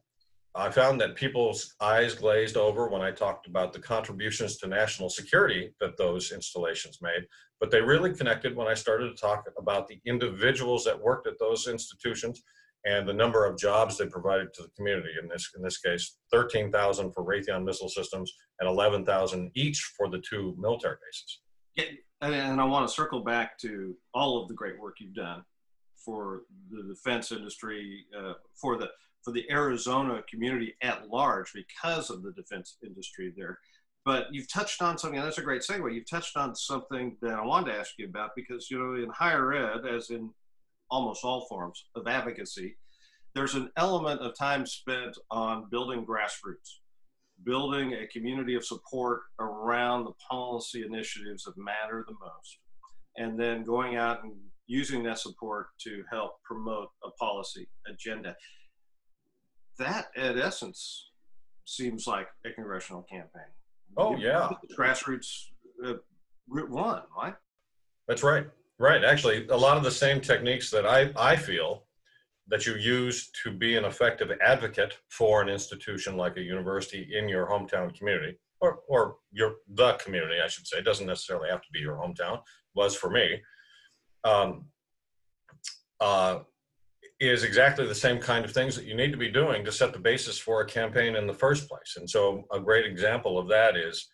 I 0.58 0.70
found 0.72 1.00
that 1.00 1.14
people's 1.14 1.76
eyes 1.80 2.16
glazed 2.16 2.56
over 2.56 2.88
when 2.88 3.00
I 3.00 3.12
talked 3.12 3.46
about 3.46 3.72
the 3.72 3.78
contributions 3.78 4.56
to 4.58 4.66
national 4.66 5.08
security 5.08 5.72
that 5.78 5.96
those 5.96 6.32
installations 6.32 6.98
made, 7.00 7.26
but 7.60 7.70
they 7.70 7.80
really 7.80 8.12
connected 8.12 8.56
when 8.56 8.66
I 8.66 8.74
started 8.74 9.14
to 9.14 9.20
talk 9.20 9.44
about 9.56 9.86
the 9.86 10.00
individuals 10.04 10.84
that 10.84 11.00
worked 11.00 11.28
at 11.28 11.38
those 11.38 11.68
institutions 11.68 12.42
and 12.84 13.08
the 13.08 13.12
number 13.12 13.46
of 13.46 13.56
jobs 13.56 13.96
they 13.96 14.06
provided 14.06 14.52
to 14.54 14.64
the 14.64 14.70
community. 14.70 15.10
In 15.22 15.28
this, 15.28 15.48
in 15.56 15.62
this 15.62 15.78
case, 15.78 16.16
13,000 16.32 17.12
for 17.12 17.24
Raytheon 17.24 17.64
Missile 17.64 17.88
Systems 17.88 18.32
and 18.58 18.68
11,000 18.68 19.52
each 19.54 19.78
for 19.96 20.10
the 20.10 20.20
two 20.28 20.56
military 20.58 20.96
bases. 21.06 21.40
Yeah, 21.76 21.84
and 22.20 22.60
I 22.60 22.64
want 22.64 22.88
to 22.88 22.92
circle 22.92 23.22
back 23.22 23.58
to 23.58 23.96
all 24.12 24.42
of 24.42 24.48
the 24.48 24.54
great 24.54 24.80
work 24.80 24.96
you've 24.98 25.14
done 25.14 25.44
for 26.04 26.42
the 26.68 26.82
defense 26.82 27.30
industry, 27.30 28.06
uh, 28.18 28.32
for 28.60 28.76
the 28.76 28.88
for 29.28 29.32
the 29.32 29.50
Arizona 29.50 30.22
community 30.30 30.74
at 30.80 31.10
large 31.10 31.52
because 31.52 32.08
of 32.08 32.22
the 32.22 32.32
defense 32.32 32.78
industry 32.82 33.30
there. 33.36 33.58
But 34.06 34.28
you've 34.32 34.50
touched 34.50 34.80
on 34.80 34.96
something, 34.96 35.18
and 35.18 35.26
that's 35.26 35.36
a 35.36 35.42
great 35.42 35.60
segue. 35.60 35.94
You've 35.94 36.08
touched 36.08 36.38
on 36.38 36.54
something 36.54 37.14
that 37.20 37.34
I 37.34 37.44
wanted 37.44 37.72
to 37.72 37.78
ask 37.78 37.90
you 37.98 38.06
about 38.06 38.30
because, 38.34 38.70
you 38.70 38.78
know, 38.78 38.94
in 38.94 39.10
higher 39.10 39.52
ed, 39.52 39.84
as 39.86 40.08
in 40.08 40.30
almost 40.90 41.24
all 41.24 41.46
forms 41.46 41.84
of 41.94 42.06
advocacy, 42.06 42.78
there's 43.34 43.54
an 43.54 43.70
element 43.76 44.22
of 44.22 44.34
time 44.34 44.64
spent 44.64 45.18
on 45.30 45.68
building 45.70 46.06
grassroots, 46.06 46.78
building 47.44 47.92
a 47.92 48.06
community 48.06 48.54
of 48.54 48.64
support 48.64 49.20
around 49.40 50.06
the 50.06 50.14
policy 50.26 50.86
initiatives 50.86 51.44
that 51.44 51.58
matter 51.58 52.02
the 52.08 52.14
most, 52.14 52.60
and 53.18 53.38
then 53.38 53.62
going 53.62 53.96
out 53.96 54.24
and 54.24 54.32
using 54.66 55.02
that 55.02 55.18
support 55.18 55.66
to 55.80 56.02
help 56.10 56.42
promote 56.44 56.88
a 57.04 57.10
policy 57.10 57.68
agenda 57.86 58.34
that 59.78 60.06
at 60.16 60.38
essence 60.38 61.10
seems 61.64 62.06
like 62.06 62.28
a 62.44 62.50
congressional 62.50 63.02
campaign. 63.02 63.50
Oh 63.96 64.16
yeah, 64.16 64.50
grassroots 64.76 65.46
uh, 65.84 65.94
route 66.48 66.70
one, 66.70 67.02
right? 67.16 67.34
That's 68.06 68.22
right. 68.22 68.46
Right. 68.78 69.04
Actually, 69.04 69.46
a 69.48 69.56
lot 69.56 69.76
of 69.76 69.82
the 69.82 69.90
same 69.90 70.20
techniques 70.20 70.70
that 70.70 70.86
I 70.86 71.10
I 71.16 71.36
feel 71.36 71.84
that 72.48 72.66
you 72.66 72.76
use 72.76 73.30
to 73.42 73.50
be 73.50 73.76
an 73.76 73.84
effective 73.84 74.30
advocate 74.40 74.96
for 75.10 75.42
an 75.42 75.48
institution 75.48 76.16
like 76.16 76.36
a 76.36 76.40
university 76.40 77.10
in 77.14 77.28
your 77.28 77.46
hometown 77.46 77.94
community 77.94 78.38
or 78.60 78.80
or 78.88 79.16
your 79.32 79.56
the 79.74 79.94
community 79.94 80.36
I 80.42 80.48
should 80.48 80.66
say 80.66 80.78
it 80.78 80.84
doesn't 80.84 81.06
necessarily 81.06 81.50
have 81.50 81.60
to 81.62 81.68
be 81.72 81.80
your 81.80 81.96
hometown 81.96 82.40
was 82.74 82.94
for 82.94 83.10
me 83.10 83.42
um, 84.24 84.66
uh, 86.00 86.40
is 87.20 87.42
exactly 87.42 87.86
the 87.86 87.94
same 87.94 88.18
kind 88.18 88.44
of 88.44 88.52
things 88.52 88.76
that 88.76 88.84
you 88.84 88.94
need 88.94 89.10
to 89.10 89.18
be 89.18 89.30
doing 89.30 89.64
to 89.64 89.72
set 89.72 89.92
the 89.92 89.98
basis 89.98 90.38
for 90.38 90.60
a 90.60 90.66
campaign 90.66 91.16
in 91.16 91.26
the 91.26 91.34
first 91.34 91.68
place. 91.68 91.96
And 91.96 92.08
so, 92.08 92.44
a 92.52 92.60
great 92.60 92.86
example 92.86 93.38
of 93.38 93.48
that 93.48 93.76
is 93.76 94.08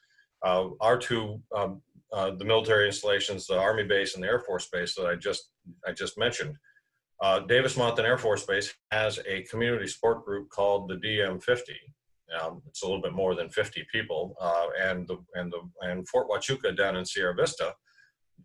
uh, 0.44 0.68
our 0.80 0.98
two 0.98 1.40
um, 1.54 1.82
uh, 2.12 2.30
the 2.30 2.44
military 2.44 2.86
installations, 2.86 3.46
the 3.46 3.58
Army 3.58 3.82
base 3.82 4.14
and 4.14 4.22
the 4.22 4.28
Air 4.28 4.38
Force 4.38 4.68
base 4.72 4.94
that 4.94 5.06
I 5.06 5.16
just 5.16 5.50
I 5.86 5.92
just 5.92 6.16
mentioned. 6.16 6.56
Uh, 7.20 7.40
Davis 7.40 7.76
Monthan 7.76 8.04
Air 8.04 8.18
Force 8.18 8.44
Base 8.44 8.74
has 8.90 9.18
a 9.26 9.42
community 9.42 9.86
support 9.86 10.24
group 10.24 10.48
called 10.50 10.88
the 10.88 10.96
DM50. 10.96 11.70
Um, 12.40 12.62
it's 12.66 12.82
a 12.82 12.86
little 12.86 13.00
bit 13.00 13.12
more 13.12 13.34
than 13.34 13.48
50 13.48 13.86
people, 13.90 14.34
uh, 14.40 14.66
and 14.80 15.06
the 15.06 15.18
and 15.34 15.52
the 15.52 15.60
and 15.82 16.08
Fort 16.08 16.28
Huachuca 16.28 16.76
down 16.76 16.96
in 16.96 17.04
Sierra 17.04 17.34
Vista, 17.34 17.74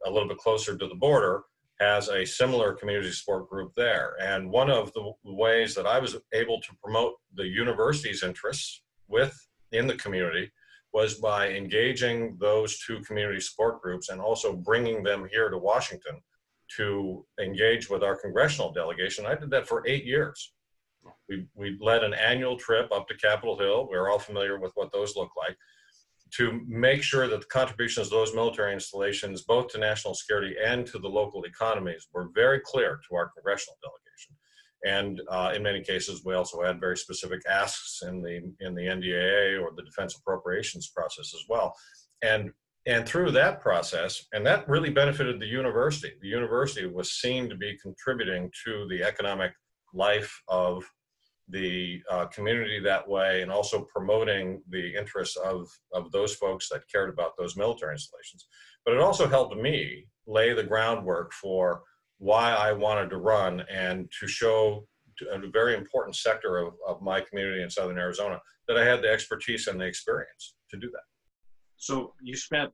a 0.05 0.09
little 0.09 0.27
bit 0.27 0.37
closer 0.37 0.77
to 0.77 0.87
the 0.87 0.95
border, 0.95 1.43
has 1.79 2.09
a 2.09 2.25
similar 2.25 2.73
community 2.73 3.11
support 3.11 3.49
group 3.49 3.71
there. 3.75 4.15
And 4.21 4.49
one 4.49 4.69
of 4.69 4.91
the 4.93 5.11
ways 5.23 5.73
that 5.75 5.87
I 5.87 5.99
was 5.99 6.17
able 6.33 6.59
to 6.61 6.69
promote 6.83 7.13
the 7.35 7.47
university's 7.47 8.23
interests 8.23 8.83
with 9.07 9.35
in 9.71 9.87
the 9.87 9.95
community 9.95 10.51
was 10.91 11.15
by 11.15 11.49
engaging 11.49 12.35
those 12.39 12.79
two 12.79 12.99
community 13.01 13.39
support 13.39 13.81
groups 13.81 14.09
and 14.09 14.19
also 14.19 14.55
bringing 14.55 15.03
them 15.03 15.27
here 15.31 15.49
to 15.49 15.57
Washington 15.57 16.19
to 16.75 17.25
engage 17.39 17.89
with 17.89 18.03
our 18.03 18.15
congressional 18.15 18.71
delegation. 18.71 19.25
I 19.25 19.35
did 19.35 19.49
that 19.51 19.67
for 19.67 19.87
eight 19.87 20.05
years. 20.05 20.53
We, 21.29 21.45
we 21.55 21.77
led 21.79 22.03
an 22.03 22.13
annual 22.13 22.57
trip 22.57 22.91
up 22.91 23.07
to 23.07 23.15
Capitol 23.15 23.57
Hill. 23.57 23.87
We're 23.89 24.09
all 24.09 24.19
familiar 24.19 24.59
with 24.59 24.71
what 24.75 24.91
those 24.91 25.15
look 25.15 25.29
like 25.37 25.55
to 26.37 26.61
make 26.67 27.01
sure 27.03 27.27
that 27.27 27.39
the 27.41 27.47
contributions 27.47 28.07
of 28.07 28.11
those 28.11 28.35
military 28.35 28.73
installations, 28.73 29.43
both 29.43 29.67
to 29.69 29.77
national 29.77 30.13
security 30.13 30.55
and 30.63 30.85
to 30.87 30.99
the 30.99 31.07
local 31.07 31.43
economies, 31.43 32.07
were 32.13 32.29
very 32.33 32.59
clear 32.63 32.99
to 33.09 33.15
our 33.15 33.29
congressional 33.29 33.77
delegation. 33.81 34.35
And 34.85 35.21
uh, 35.29 35.53
in 35.55 35.63
many 35.63 35.81
cases, 35.81 36.23
we 36.23 36.35
also 36.35 36.63
had 36.63 36.79
very 36.79 36.97
specific 36.97 37.41
asks 37.49 38.01
in 38.03 38.21
the 38.21 38.37
in 38.61 38.75
the 38.75 38.83
NDAA 38.83 39.61
or 39.61 39.71
the 39.75 39.83
defense 39.83 40.15
appropriations 40.15 40.89
process 40.95 41.33
as 41.33 41.43
well. 41.49 41.73
And 42.21 42.51
and 42.85 43.05
through 43.05 43.31
that 43.31 43.61
process, 43.61 44.25
and 44.31 44.45
that 44.47 44.67
really 44.69 44.89
benefited 44.89 45.39
the 45.39 45.45
university. 45.45 46.13
The 46.21 46.29
university 46.29 46.87
was 46.87 47.11
seen 47.11 47.49
to 47.49 47.55
be 47.55 47.77
contributing 47.81 48.49
to 48.65 48.87
the 48.89 49.03
economic 49.03 49.51
life 49.93 50.41
of 50.47 50.83
the 51.49 52.01
uh, 52.11 52.25
community 52.27 52.79
that 52.79 53.07
way 53.07 53.41
and 53.41 53.51
also 53.51 53.87
promoting 53.91 54.61
the 54.69 54.95
interests 54.95 55.35
of, 55.37 55.67
of 55.93 56.11
those 56.11 56.35
folks 56.35 56.69
that 56.69 56.87
cared 56.91 57.09
about 57.09 57.31
those 57.37 57.57
military 57.57 57.93
installations. 57.93 58.47
But 58.85 58.93
it 58.93 59.01
also 59.01 59.27
helped 59.27 59.55
me 59.57 60.05
lay 60.27 60.53
the 60.53 60.63
groundwork 60.63 61.33
for 61.33 61.81
why 62.19 62.53
I 62.53 62.71
wanted 62.73 63.09
to 63.09 63.17
run 63.17 63.63
and 63.71 64.09
to 64.19 64.27
show 64.27 64.87
to 65.17 65.29
a 65.31 65.49
very 65.49 65.75
important 65.75 66.15
sector 66.15 66.57
of, 66.57 66.73
of 66.87 67.01
my 67.01 67.21
community 67.21 67.61
in 67.61 67.69
Southern 67.69 67.97
Arizona 67.97 68.39
that 68.67 68.77
I 68.77 68.85
had 68.85 69.01
the 69.01 69.09
expertise 69.09 69.67
and 69.67 69.79
the 69.79 69.85
experience 69.85 70.55
to 70.69 70.77
do 70.77 70.89
that. 70.91 71.03
So 71.77 72.13
you 72.21 72.35
spent 72.35 72.71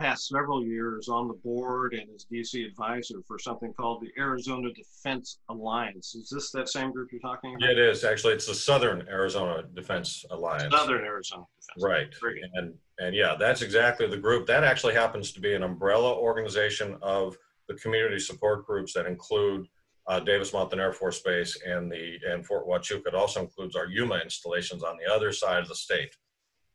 past 0.00 0.28
several 0.28 0.64
years 0.64 1.08
on 1.08 1.28
the 1.28 1.34
board 1.34 1.94
and 1.94 2.08
as 2.14 2.26
DC 2.32 2.66
advisor 2.66 3.20
for 3.26 3.38
something 3.38 3.72
called 3.74 4.02
the 4.02 4.10
Arizona 4.20 4.68
Defense 4.72 5.38
Alliance. 5.48 6.14
Is 6.14 6.28
this 6.30 6.50
that 6.52 6.68
same 6.68 6.92
group 6.92 7.10
you're 7.10 7.20
talking 7.20 7.54
about? 7.54 7.62
Yeah, 7.62 7.72
it 7.72 7.78
is 7.78 8.04
actually. 8.04 8.34
It's 8.34 8.46
the 8.46 8.54
Southern 8.54 9.06
Arizona 9.08 9.64
Defense 9.74 10.24
Alliance. 10.30 10.74
Southern 10.74 11.04
Arizona 11.04 11.44
Defense. 11.60 11.84
Right. 11.84 12.14
And 12.54 12.74
and 12.98 13.14
yeah, 13.14 13.36
that's 13.38 13.62
exactly 13.62 14.06
the 14.06 14.16
group. 14.16 14.46
That 14.46 14.64
actually 14.64 14.94
happens 14.94 15.32
to 15.32 15.40
be 15.40 15.54
an 15.54 15.62
umbrella 15.62 16.14
organization 16.14 16.96
of 17.02 17.36
the 17.68 17.74
community 17.74 18.18
support 18.18 18.66
groups 18.66 18.92
that 18.94 19.06
include 19.06 19.66
uh, 20.06 20.20
Davis 20.20 20.52
Monthan 20.52 20.78
Air 20.78 20.92
Force 20.92 21.20
Base 21.20 21.58
and 21.66 21.90
the 21.90 22.18
and 22.28 22.46
Fort 22.46 22.66
Huachuca. 22.66 23.08
It 23.08 23.14
also 23.14 23.40
includes 23.40 23.76
our 23.76 23.86
Yuma 23.86 24.18
installations 24.18 24.82
on 24.82 24.96
the 24.96 25.12
other 25.12 25.32
side 25.32 25.62
of 25.62 25.68
the 25.68 25.74
state 25.74 26.16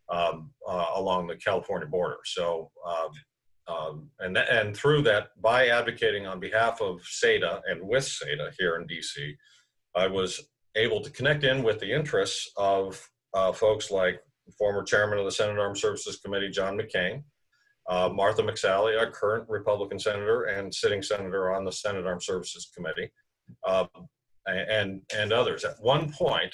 um, 0.09 0.51
uh, 0.67 0.87
along 0.95 1.27
the 1.27 1.35
California 1.35 1.87
border. 1.87 2.17
So, 2.25 2.71
um, 2.87 3.09
um, 3.73 4.09
and, 4.19 4.37
and 4.37 4.75
through 4.75 5.03
that, 5.03 5.29
by 5.41 5.67
advocating 5.67 6.27
on 6.27 6.39
behalf 6.39 6.81
of 6.81 7.01
SADA 7.03 7.61
and 7.67 7.81
with 7.81 8.03
SADA 8.03 8.51
here 8.59 8.75
in 8.75 8.87
DC, 8.87 9.35
I 9.95 10.07
was 10.07 10.41
able 10.75 11.01
to 11.01 11.09
connect 11.11 11.43
in 11.43 11.63
with 11.63 11.79
the 11.79 11.91
interests 11.91 12.51
of 12.57 13.09
uh, 13.33 13.51
folks 13.51 13.89
like 13.91 14.19
former 14.57 14.83
chairman 14.83 15.19
of 15.19 15.25
the 15.25 15.31
Senate 15.31 15.57
Armed 15.57 15.77
Services 15.77 16.17
Committee, 16.17 16.49
John 16.49 16.77
McCain, 16.77 17.23
uh, 17.89 18.09
Martha 18.09 18.41
McSally, 18.41 19.01
a 19.01 19.09
current 19.09 19.45
Republican 19.49 19.99
senator 19.99 20.43
and 20.43 20.73
sitting 20.73 21.01
senator 21.01 21.53
on 21.53 21.65
the 21.65 21.71
Senate 21.71 22.05
Armed 22.05 22.23
Services 22.23 22.69
Committee, 22.75 23.11
uh, 23.65 23.85
and 24.47 25.01
and 25.15 25.33
others. 25.33 25.63
At 25.63 25.75
one 25.79 26.11
point, 26.11 26.53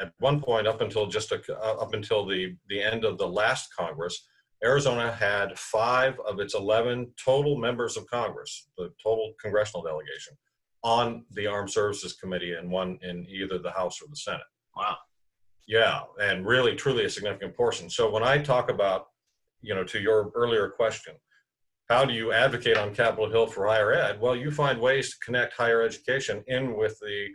at 0.00 0.12
one 0.18 0.40
point 0.40 0.66
up 0.66 0.80
until 0.80 1.06
just 1.06 1.32
a, 1.32 1.40
uh, 1.50 1.76
up 1.76 1.94
until 1.94 2.26
the 2.26 2.56
the 2.68 2.80
end 2.80 3.04
of 3.04 3.18
the 3.18 3.26
last 3.26 3.68
Congress, 3.76 4.26
Arizona 4.64 5.12
had 5.12 5.58
five 5.58 6.18
of 6.26 6.40
its 6.40 6.54
11 6.54 7.12
total 7.22 7.56
members 7.56 7.96
of 7.96 8.06
Congress, 8.08 8.68
the 8.76 8.90
total 9.02 9.34
congressional 9.40 9.82
delegation, 9.82 10.36
on 10.82 11.24
the 11.32 11.46
Armed 11.46 11.70
Services 11.70 12.14
Committee 12.14 12.54
and 12.54 12.70
one 12.70 12.98
in 13.02 13.26
either 13.28 13.58
the 13.58 13.70
House 13.70 14.00
or 14.02 14.08
the 14.08 14.16
Senate. 14.16 14.40
Wow. 14.76 14.96
Yeah, 15.66 16.00
and 16.20 16.46
really, 16.46 16.74
truly 16.74 17.04
a 17.04 17.10
significant 17.10 17.54
portion. 17.54 17.90
So 17.90 18.10
when 18.10 18.22
I 18.22 18.38
talk 18.38 18.70
about, 18.70 19.08
you 19.60 19.74
know, 19.74 19.84
to 19.84 20.00
your 20.00 20.30
earlier 20.34 20.68
question, 20.70 21.14
how 21.88 22.04
do 22.04 22.14
you 22.14 22.32
advocate 22.32 22.76
on 22.76 22.94
Capitol 22.94 23.30
Hill 23.30 23.46
for 23.46 23.66
higher 23.66 23.92
ed? 23.92 24.20
Well, 24.20 24.36
you 24.36 24.50
find 24.50 24.80
ways 24.80 25.10
to 25.10 25.16
connect 25.24 25.54
higher 25.54 25.82
education 25.82 26.42
in 26.46 26.76
with 26.76 26.98
the 27.00 27.28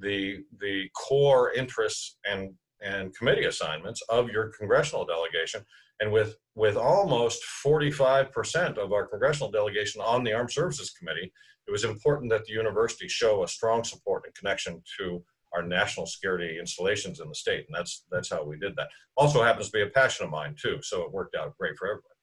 the 0.00 0.44
the 0.60 0.88
core 0.94 1.52
interests 1.52 2.18
and 2.30 2.54
and 2.82 3.16
committee 3.16 3.44
assignments 3.44 4.02
of 4.08 4.30
your 4.30 4.52
congressional 4.58 5.04
delegation. 5.04 5.64
And 6.00 6.10
with, 6.10 6.36
with 6.54 6.76
almost 6.76 7.42
45% 7.64 8.78
of 8.78 8.92
our 8.92 9.06
congressional 9.06 9.50
delegation 9.50 10.00
on 10.00 10.24
the 10.24 10.32
Armed 10.32 10.50
Services 10.50 10.90
Committee, 10.90 11.32
it 11.66 11.70
was 11.70 11.84
important 11.84 12.30
that 12.30 12.44
the 12.46 12.52
university 12.52 13.06
show 13.06 13.44
a 13.44 13.48
strong 13.48 13.84
support 13.84 14.22
and 14.24 14.34
connection 14.34 14.82
to 14.98 15.22
our 15.52 15.62
national 15.62 16.06
security 16.06 16.58
installations 16.58 17.20
in 17.20 17.28
the 17.28 17.34
state. 17.34 17.66
And 17.68 17.76
that's, 17.76 18.06
that's 18.10 18.30
how 18.30 18.44
we 18.44 18.58
did 18.58 18.74
that. 18.76 18.88
Also 19.16 19.42
happens 19.42 19.66
to 19.66 19.72
be 19.72 19.82
a 19.82 19.88
passion 19.88 20.24
of 20.24 20.30
mine 20.30 20.54
too. 20.60 20.78
So 20.82 21.02
it 21.02 21.12
worked 21.12 21.36
out 21.36 21.56
great 21.58 21.76
for 21.76 21.88
everybody. 21.88 22.14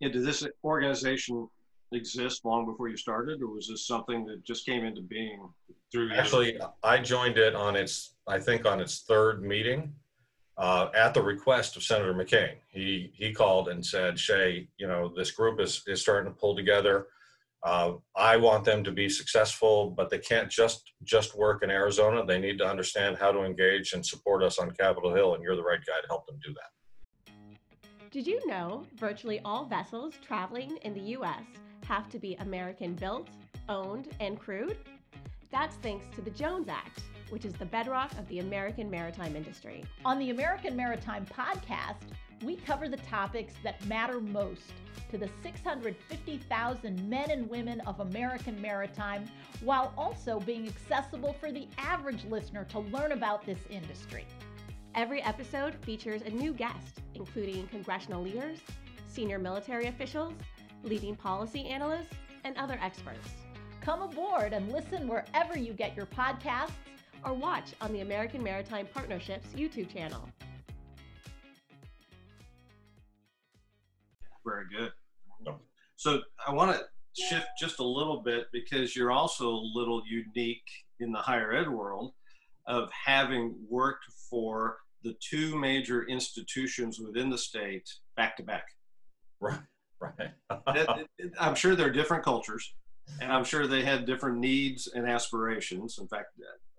Yeah, 0.00 0.08
did 0.08 0.24
this 0.24 0.46
organization 0.64 1.48
exist 1.92 2.44
long 2.44 2.66
before 2.66 2.88
you 2.88 2.96
started, 2.96 3.42
or 3.42 3.48
was 3.48 3.68
this 3.68 3.86
something 3.86 4.24
that 4.26 4.44
just 4.44 4.66
came 4.66 4.84
into 4.84 5.02
being 5.02 5.48
through? 5.90 6.12
Actually, 6.12 6.58
I 6.82 6.98
joined 6.98 7.38
it 7.38 7.54
on 7.54 7.76
its, 7.76 8.14
I 8.26 8.38
think, 8.38 8.66
on 8.66 8.80
its 8.80 9.00
third 9.02 9.42
meeting 9.42 9.94
uh, 10.58 10.88
at 10.94 11.14
the 11.14 11.22
request 11.22 11.76
of 11.76 11.82
Senator 11.82 12.14
McCain. 12.14 12.56
He 12.68 13.12
he 13.14 13.32
called 13.32 13.68
and 13.68 13.84
said, 13.84 14.18
"Shay, 14.18 14.68
you 14.76 14.86
know, 14.86 15.12
this 15.16 15.30
group 15.30 15.60
is 15.60 15.82
is 15.86 16.02
starting 16.02 16.30
to 16.30 16.38
pull 16.38 16.56
together. 16.56 17.06
Uh, 17.64 17.94
I 18.14 18.36
want 18.36 18.64
them 18.64 18.84
to 18.84 18.92
be 18.92 19.08
successful, 19.08 19.90
but 19.90 20.10
they 20.10 20.18
can't 20.18 20.50
just 20.50 20.92
just 21.04 21.36
work 21.36 21.62
in 21.62 21.70
Arizona. 21.70 22.24
They 22.24 22.38
need 22.38 22.58
to 22.58 22.66
understand 22.66 23.16
how 23.18 23.32
to 23.32 23.44
engage 23.44 23.92
and 23.94 24.04
support 24.04 24.42
us 24.42 24.58
on 24.58 24.70
Capitol 24.72 25.14
Hill, 25.14 25.34
and 25.34 25.42
you're 25.42 25.56
the 25.56 25.62
right 25.62 25.80
guy 25.86 26.00
to 26.00 26.06
help 26.08 26.26
them 26.26 26.38
do 26.44 26.52
that." 26.52 27.32
Did 28.10 28.26
you 28.26 28.46
know 28.48 28.84
virtually 28.96 29.40
all 29.44 29.64
vessels 29.66 30.14
traveling 30.26 30.78
in 30.82 30.94
the 30.94 31.00
U.S. 31.00 31.44
have 31.88 32.10
to 32.10 32.18
be 32.18 32.34
American 32.34 32.94
built, 32.94 33.28
owned, 33.70 34.08
and 34.20 34.38
crewed? 34.38 34.76
That's 35.50 35.76
thanks 35.76 36.06
to 36.14 36.20
the 36.20 36.30
Jones 36.30 36.68
Act, 36.68 37.00
which 37.30 37.46
is 37.46 37.54
the 37.54 37.64
bedrock 37.64 38.12
of 38.18 38.28
the 38.28 38.40
American 38.40 38.90
maritime 38.90 39.34
industry. 39.34 39.82
On 40.04 40.18
the 40.18 40.28
American 40.28 40.76
Maritime 40.76 41.24
Podcast, 41.24 42.02
we 42.44 42.56
cover 42.56 42.90
the 42.90 42.98
topics 42.98 43.54
that 43.64 43.82
matter 43.86 44.20
most 44.20 44.70
to 45.10 45.16
the 45.16 45.30
650,000 45.42 47.08
men 47.08 47.30
and 47.30 47.48
women 47.48 47.80
of 47.80 48.00
American 48.00 48.60
maritime 48.60 49.24
while 49.64 49.94
also 49.96 50.38
being 50.40 50.68
accessible 50.68 51.32
for 51.40 51.50
the 51.50 51.66
average 51.78 52.26
listener 52.26 52.64
to 52.66 52.80
learn 52.80 53.12
about 53.12 53.46
this 53.46 53.60
industry. 53.70 54.26
Every 54.94 55.22
episode 55.22 55.74
features 55.86 56.20
a 56.20 56.30
new 56.30 56.52
guest, 56.52 57.00
including 57.14 57.66
congressional 57.68 58.22
leaders, 58.22 58.58
senior 59.06 59.38
military 59.38 59.86
officials, 59.86 60.34
leading 60.84 61.16
policy 61.16 61.66
analysts, 61.66 62.14
and 62.44 62.56
other 62.56 62.78
experts. 62.80 63.28
Come 63.80 64.02
aboard 64.02 64.52
and 64.52 64.70
listen 64.72 65.08
wherever 65.08 65.58
you 65.58 65.72
get 65.72 65.96
your 65.96 66.06
podcasts 66.06 66.72
or 67.24 67.32
watch 67.32 67.72
on 67.80 67.92
the 67.92 68.00
American 68.00 68.42
Maritime 68.42 68.86
Partnerships 68.92 69.48
YouTube 69.56 69.92
channel. 69.92 70.28
Very 74.44 74.64
good. 74.76 74.92
So 75.96 76.22
I 76.46 76.52
want 76.52 76.76
to 76.76 76.84
shift 77.20 77.48
just 77.58 77.80
a 77.80 77.84
little 77.84 78.22
bit 78.22 78.46
because 78.52 78.94
you're 78.94 79.10
also 79.10 79.48
a 79.48 79.64
little 79.74 80.02
unique 80.08 80.68
in 81.00 81.10
the 81.10 81.18
higher 81.18 81.52
ed 81.52 81.68
world 81.68 82.12
of 82.66 82.88
having 82.92 83.56
worked 83.68 84.04
for 84.30 84.78
the 85.02 85.14
two 85.20 85.58
major 85.58 86.04
institutions 86.06 87.00
within 87.00 87.30
the 87.30 87.38
state 87.38 87.88
back 88.16 88.36
to 88.36 88.42
back. 88.42 88.66
Right, 89.40 89.58
right. 90.00 90.30
I'm 91.38 91.54
sure 91.54 91.74
they're 91.74 91.90
different 91.90 92.24
cultures, 92.24 92.74
and 93.20 93.32
I'm 93.32 93.44
sure 93.44 93.66
they 93.66 93.84
had 93.84 94.06
different 94.06 94.38
needs 94.38 94.88
and 94.88 95.08
aspirations. 95.08 95.98
In 95.98 96.08
fact, 96.08 96.28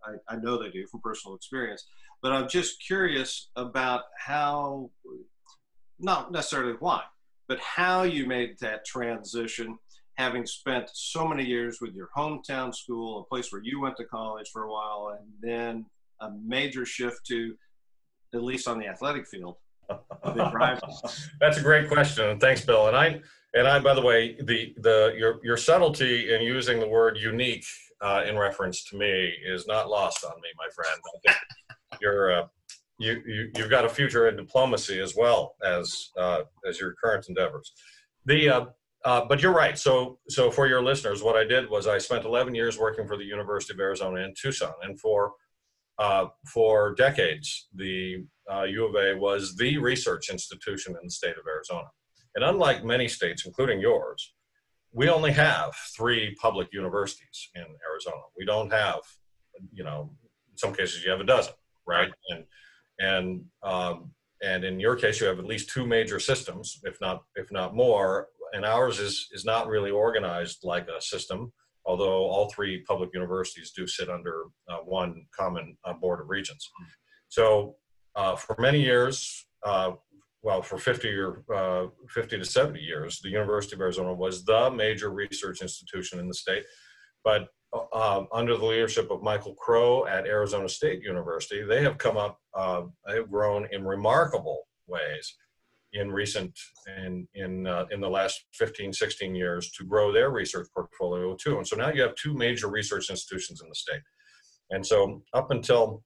I, 0.05 0.33
I 0.33 0.37
know 0.37 0.57
they 0.57 0.69
do 0.69 0.87
from 0.87 1.01
personal 1.01 1.35
experience. 1.35 1.85
But 2.21 2.33
I'm 2.33 2.49
just 2.49 2.85
curious 2.85 3.49
about 3.55 4.03
how, 4.17 4.89
not 5.99 6.31
necessarily 6.31 6.73
why, 6.79 7.03
but 7.47 7.59
how 7.59 8.03
you 8.03 8.25
made 8.25 8.59
that 8.59 8.85
transition, 8.85 9.79
having 10.15 10.45
spent 10.45 10.89
so 10.93 11.25
many 11.25 11.45
years 11.45 11.79
with 11.79 11.95
your 11.95 12.09
hometown 12.15 12.75
school, 12.75 13.21
a 13.21 13.23
place 13.23 13.53
where 13.53 13.61
you 13.63 13.79
went 13.79 13.95
to 13.97 14.03
college 14.03 14.49
for 14.51 14.63
a 14.63 14.71
while, 14.71 15.17
and 15.17 15.29
then 15.41 15.85
a 16.19 16.29
major 16.45 16.85
shift 16.85 17.25
to, 17.27 17.55
at 18.33 18.43
least 18.43 18.67
on 18.67 18.79
the 18.79 18.87
athletic 18.87 19.25
field, 19.25 19.55
That's 21.39 21.57
a 21.57 21.61
great 21.61 21.87
question, 21.87 22.39
thanks, 22.39 22.63
Bill. 22.63 22.87
And 22.87 22.95
I, 22.95 23.21
and 23.53 23.67
I, 23.67 23.79
by 23.79 23.93
the 23.93 24.01
way, 24.01 24.37
the 24.43 24.75
the 24.77 25.15
your 25.17 25.39
your 25.43 25.57
subtlety 25.57 26.33
in 26.33 26.41
using 26.41 26.79
the 26.79 26.87
word 26.87 27.17
unique 27.17 27.65
uh, 28.01 28.23
in 28.27 28.37
reference 28.37 28.83
to 28.85 28.97
me 28.97 29.33
is 29.45 29.67
not 29.67 29.89
lost 29.89 30.23
on 30.23 30.33
me, 30.41 30.49
my 30.57 30.67
friend. 30.73 31.37
You're 32.01 32.31
uh, 32.31 32.47
you, 32.99 33.21
you 33.25 33.51
you've 33.55 33.69
got 33.69 33.85
a 33.85 33.89
future 33.89 34.27
in 34.27 34.35
diplomacy 34.35 34.99
as 34.99 35.15
well 35.15 35.55
as 35.65 36.11
uh, 36.17 36.41
as 36.67 36.79
your 36.79 36.93
current 37.03 37.25
endeavors. 37.27 37.73
The 38.25 38.49
uh, 38.49 38.65
uh, 39.05 39.25
but 39.25 39.41
you're 39.41 39.53
right. 39.53 39.77
So 39.77 40.19
so 40.29 40.51
for 40.51 40.67
your 40.67 40.83
listeners, 40.83 41.23
what 41.23 41.35
I 41.35 41.45
did 41.45 41.69
was 41.69 41.87
I 41.87 41.97
spent 41.97 42.25
11 42.25 42.53
years 42.53 42.77
working 42.77 43.07
for 43.07 43.17
the 43.17 43.23
University 43.23 43.73
of 43.73 43.79
Arizona 43.79 44.21
in 44.21 44.33
Tucson, 44.39 44.73
and 44.83 44.99
for 44.99 45.33
uh, 45.99 46.27
for 46.51 46.95
decades, 46.95 47.67
the 47.75 48.25
uh, 48.51 48.63
U 48.63 48.85
of 48.85 48.95
A 48.95 49.17
was 49.17 49.55
the 49.57 49.77
research 49.77 50.29
institution 50.29 50.95
in 50.99 51.05
the 51.07 51.11
state 51.11 51.37
of 51.37 51.45
Arizona. 51.47 51.87
And 52.35 52.45
unlike 52.45 52.85
many 52.85 53.07
states, 53.07 53.45
including 53.45 53.81
yours, 53.81 54.33
we 54.91 55.09
only 55.09 55.31
have 55.33 55.75
three 55.95 56.35
public 56.41 56.69
universities 56.71 57.49
in 57.53 57.65
Arizona. 57.91 58.21
We 58.37 58.45
don't 58.45 58.71
have, 58.71 59.01
you 59.71 59.83
know, 59.83 60.11
in 60.49 60.57
some 60.57 60.73
cases 60.73 61.03
you 61.03 61.11
have 61.11 61.19
a 61.19 61.25
dozen, 61.25 61.53
right? 61.85 62.11
And 62.29 62.45
and 62.99 63.43
um, 63.61 64.11
and 64.41 64.63
in 64.63 64.79
your 64.79 64.95
case, 64.95 65.19
you 65.19 65.27
have 65.27 65.39
at 65.39 65.45
least 65.45 65.69
two 65.69 65.85
major 65.85 66.19
systems, 66.19 66.79
if 66.83 66.97
not 67.01 67.23
if 67.35 67.51
not 67.51 67.75
more. 67.75 68.27
And 68.53 68.65
ours 68.65 68.99
is 68.99 69.27
is 69.31 69.45
not 69.45 69.67
really 69.67 69.91
organized 69.91 70.59
like 70.63 70.87
a 70.87 71.01
system, 71.01 71.51
although 71.89 72.23
all 72.29 72.47
three 72.49 72.83
public 72.87 73.09
universities 73.15 73.71
do 73.75 73.87
sit 73.87 74.09
under 74.09 74.43
uh, 74.69 74.77
one 74.85 75.25
common 75.35 75.75
uh, 75.85 75.93
board 75.93 76.21
of 76.21 76.29
regents. 76.29 76.69
So 77.29 77.77
uh, 78.15 78.35
for 78.35 78.55
many 78.59 78.79
years, 78.79 79.47
uh, 79.65 79.93
well, 80.43 80.61
for 80.61 80.77
50 80.77 81.09
or 81.09 81.43
uh, 81.53 81.87
50 82.09 82.37
to 82.37 82.45
70 82.45 82.79
years, 82.79 83.19
the 83.21 83.29
University 83.29 83.75
of 83.75 83.81
Arizona 83.81 84.13
was 84.13 84.45
the 84.45 84.69
major 84.69 85.09
research 85.09 85.63
institution 85.63 86.19
in 86.19 86.27
the 86.27 86.33
state. 86.33 86.63
But 87.23 87.47
uh, 87.73 88.23
under 88.31 88.55
the 88.55 88.65
leadership 88.65 89.09
of 89.09 89.23
Michael 89.23 89.55
Crow 89.55 90.05
at 90.05 90.27
Arizona 90.27 90.69
State 90.69 91.01
University, 91.01 91.63
they 91.63 91.81
have 91.81 91.97
come 91.97 92.17
up, 92.17 92.37
uh, 92.53 92.83
they 93.07 93.15
have 93.15 93.31
grown 93.31 93.67
in 93.71 93.83
remarkable 93.83 94.61
ways 94.87 95.35
in 95.93 96.11
recent, 96.11 96.57
and 96.87 97.27
in, 97.33 97.65
uh, 97.65 97.85
in 97.91 97.99
the 97.99 98.09
last 98.09 98.45
15, 98.53 98.93
16 98.93 99.35
years 99.35 99.71
to 99.71 99.83
grow 99.83 100.11
their 100.11 100.29
research 100.29 100.67
portfolio 100.73 101.35
too. 101.35 101.57
And 101.57 101.67
so 101.67 101.75
now 101.75 101.89
you 101.91 102.01
have 102.01 102.15
two 102.15 102.33
major 102.33 102.69
research 102.69 103.09
institutions 103.09 103.61
in 103.61 103.69
the 103.69 103.75
state. 103.75 104.01
And 104.69 104.85
so 104.85 105.23
up 105.33 105.51
until 105.51 106.03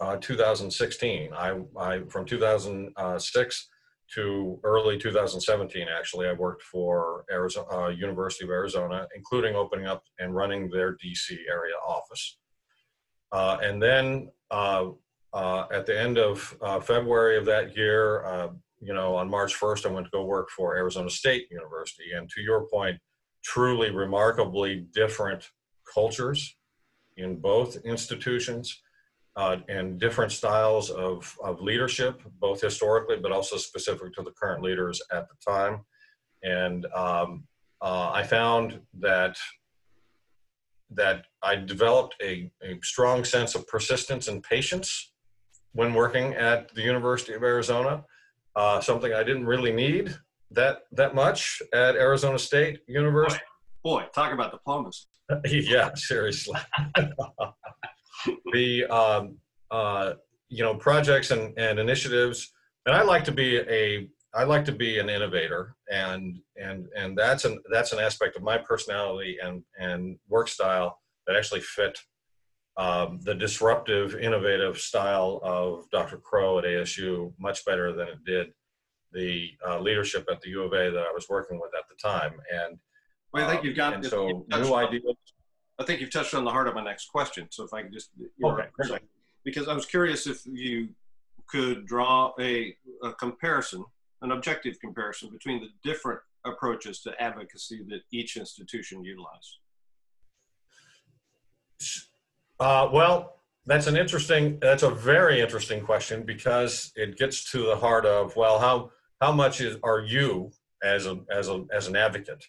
uh, 0.00 0.16
2016. 0.16 1.32
I, 1.32 1.60
I 1.78 2.00
from 2.08 2.24
2006 2.24 3.68
to 4.14 4.60
early 4.62 4.98
2017, 4.98 5.86
actually, 5.88 6.28
I 6.28 6.32
worked 6.32 6.62
for 6.62 7.24
Arizona 7.30 7.66
uh, 7.70 7.88
University 7.88 8.44
of 8.44 8.50
Arizona, 8.50 9.06
including 9.16 9.54
opening 9.54 9.86
up 9.86 10.02
and 10.18 10.34
running 10.34 10.68
their 10.68 10.92
DC 10.92 11.36
area 11.48 11.74
office. 11.86 12.38
Uh, 13.32 13.58
and 13.62 13.82
then 13.82 14.30
uh, 14.50 14.86
uh, 15.32 15.66
at 15.72 15.86
the 15.86 15.98
end 15.98 16.18
of 16.18 16.56
uh, 16.60 16.80
February 16.80 17.36
of 17.36 17.44
that 17.46 17.76
year, 17.76 18.50
you 18.84 18.92
know, 18.92 19.16
on 19.16 19.30
March 19.30 19.58
1st, 19.58 19.86
I 19.86 19.92
went 19.92 20.06
to 20.06 20.10
go 20.10 20.24
work 20.24 20.50
for 20.50 20.76
Arizona 20.76 21.08
State 21.08 21.48
University. 21.50 22.12
And 22.14 22.28
to 22.30 22.40
your 22.42 22.66
point, 22.66 22.98
truly 23.42 23.90
remarkably 23.90 24.86
different 24.92 25.48
cultures 25.92 26.56
in 27.16 27.36
both 27.36 27.76
institutions 27.84 28.82
uh, 29.36 29.56
and 29.68 29.98
different 29.98 30.32
styles 30.32 30.90
of, 30.90 31.34
of 31.42 31.60
leadership, 31.60 32.20
both 32.40 32.60
historically, 32.60 33.16
but 33.16 33.32
also 33.32 33.56
specific 33.56 34.12
to 34.14 34.22
the 34.22 34.32
current 34.32 34.62
leaders 34.62 35.00
at 35.12 35.26
the 35.28 35.52
time. 35.52 35.80
And 36.42 36.86
um, 36.94 37.44
uh, 37.80 38.10
I 38.12 38.22
found 38.22 38.80
that 39.00 39.36
that 40.90 41.24
I 41.42 41.56
developed 41.56 42.14
a, 42.22 42.50
a 42.62 42.78
strong 42.82 43.24
sense 43.24 43.56
of 43.56 43.66
persistence 43.66 44.28
and 44.28 44.42
patience 44.42 45.12
when 45.72 45.92
working 45.92 46.34
at 46.34 46.72
the 46.74 46.82
University 46.82 47.32
of 47.32 47.42
Arizona, 47.42 48.04
uh, 48.56 48.80
something 48.80 49.12
I 49.12 49.22
didn't 49.22 49.46
really 49.46 49.72
need 49.72 50.14
that 50.50 50.82
that 50.92 51.14
much 51.14 51.60
at 51.72 51.96
Arizona 51.96 52.38
State 52.38 52.80
University. 52.86 53.40
Boy, 53.82 54.00
boy 54.00 54.06
talk 54.14 54.32
about 54.32 54.52
diplomacy. 54.52 55.06
yeah, 55.44 55.94
seriously. 55.94 56.58
the 58.52 58.84
um, 58.86 59.36
uh, 59.70 60.14
you 60.48 60.62
know 60.62 60.74
projects 60.74 61.30
and, 61.30 61.58
and 61.58 61.78
initiatives 61.78 62.52
and 62.86 62.94
i 62.94 63.02
like 63.02 63.24
to 63.24 63.32
be 63.32 63.58
a 63.58 64.08
i 64.34 64.44
like 64.44 64.64
to 64.64 64.72
be 64.72 64.98
an 64.98 65.08
innovator 65.08 65.74
and 65.90 66.38
and 66.56 66.86
and 66.96 67.18
that's 67.18 67.44
an 67.44 67.58
that's 67.72 67.92
an 67.92 67.98
aspect 67.98 68.36
of 68.36 68.42
my 68.42 68.56
personality 68.58 69.38
and 69.42 69.62
and 69.78 70.16
work 70.28 70.48
style 70.48 71.00
that 71.26 71.34
actually 71.36 71.60
fit 71.60 71.98
um, 72.76 73.20
the 73.22 73.34
disruptive, 73.34 74.16
innovative 74.16 74.78
style 74.78 75.40
of 75.42 75.88
Dr. 75.90 76.16
Crow 76.18 76.58
at 76.58 76.64
ASU 76.64 77.32
much 77.38 77.64
better 77.64 77.92
than 77.92 78.08
it 78.08 78.24
did 78.24 78.52
the 79.12 79.50
uh, 79.66 79.78
leadership 79.78 80.26
at 80.30 80.40
the 80.40 80.50
U 80.50 80.62
of 80.62 80.72
A 80.72 80.90
that 80.90 81.04
I 81.08 81.12
was 81.12 81.26
working 81.28 81.60
with 81.60 81.70
at 81.78 81.84
the 81.88 81.94
time. 81.96 82.32
And 82.52 82.76
Well, 83.32 83.44
I 83.46 83.48
think 83.48 83.60
um, 83.60 83.66
you've 83.66 83.76
got 83.76 83.94
and 83.94 84.04
so 84.04 84.44
new 84.48 84.74
on- 84.74 84.86
ideas. 84.88 85.02
I 85.78 85.84
think 85.84 86.00
you've 86.00 86.12
touched 86.12 86.34
on 86.34 86.44
the 86.44 86.50
heart 86.50 86.68
of 86.68 86.74
my 86.74 86.84
next 86.84 87.06
question. 87.08 87.48
So 87.50 87.64
if 87.64 87.72
I 87.74 87.82
could 87.82 87.92
just 87.92 88.10
Okay, 88.44 88.66
great. 88.72 89.02
because 89.44 89.66
I 89.68 89.74
was 89.74 89.86
curious 89.86 90.26
if 90.26 90.44
you 90.46 90.88
could 91.48 91.86
draw 91.86 92.32
a, 92.40 92.76
a 93.02 93.12
comparison, 93.14 93.84
an 94.22 94.30
objective 94.32 94.78
comparison 94.80 95.30
between 95.30 95.60
the 95.60 95.68
different 95.88 96.20
approaches 96.44 97.00
to 97.02 97.20
advocacy 97.22 97.82
that 97.88 98.00
each 98.12 98.36
institution 98.36 99.04
utilizes. 99.04 99.58
Uh, 102.60 102.88
well, 102.92 103.40
that's 103.66 103.86
an 103.86 103.96
interesting, 103.96 104.58
that's 104.60 104.82
a 104.82 104.90
very 104.90 105.40
interesting 105.40 105.80
question 105.80 106.22
because 106.22 106.92
it 106.96 107.16
gets 107.16 107.50
to 107.50 107.66
the 107.66 107.76
heart 107.76 108.04
of, 108.06 108.36
well, 108.36 108.58
how, 108.58 108.90
how 109.20 109.32
much 109.32 109.60
is, 109.60 109.76
are 109.82 110.00
you 110.00 110.50
as 110.82 111.06
a, 111.06 111.18
as 111.30 111.48
a, 111.48 111.64
as 111.72 111.88
an 111.88 111.96
advocate? 111.96 112.44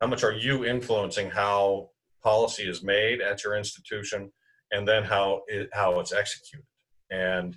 How 0.00 0.06
much 0.06 0.24
are 0.24 0.32
you 0.32 0.64
influencing 0.64 1.30
how 1.30 1.90
policy 2.22 2.64
is 2.64 2.82
made 2.82 3.20
at 3.20 3.44
your 3.44 3.56
institution 3.56 4.32
and 4.72 4.86
then 4.86 5.04
how 5.04 5.42
it, 5.46 5.68
how 5.72 6.00
it's 6.00 6.12
executed? 6.12 6.66
And, 7.10 7.56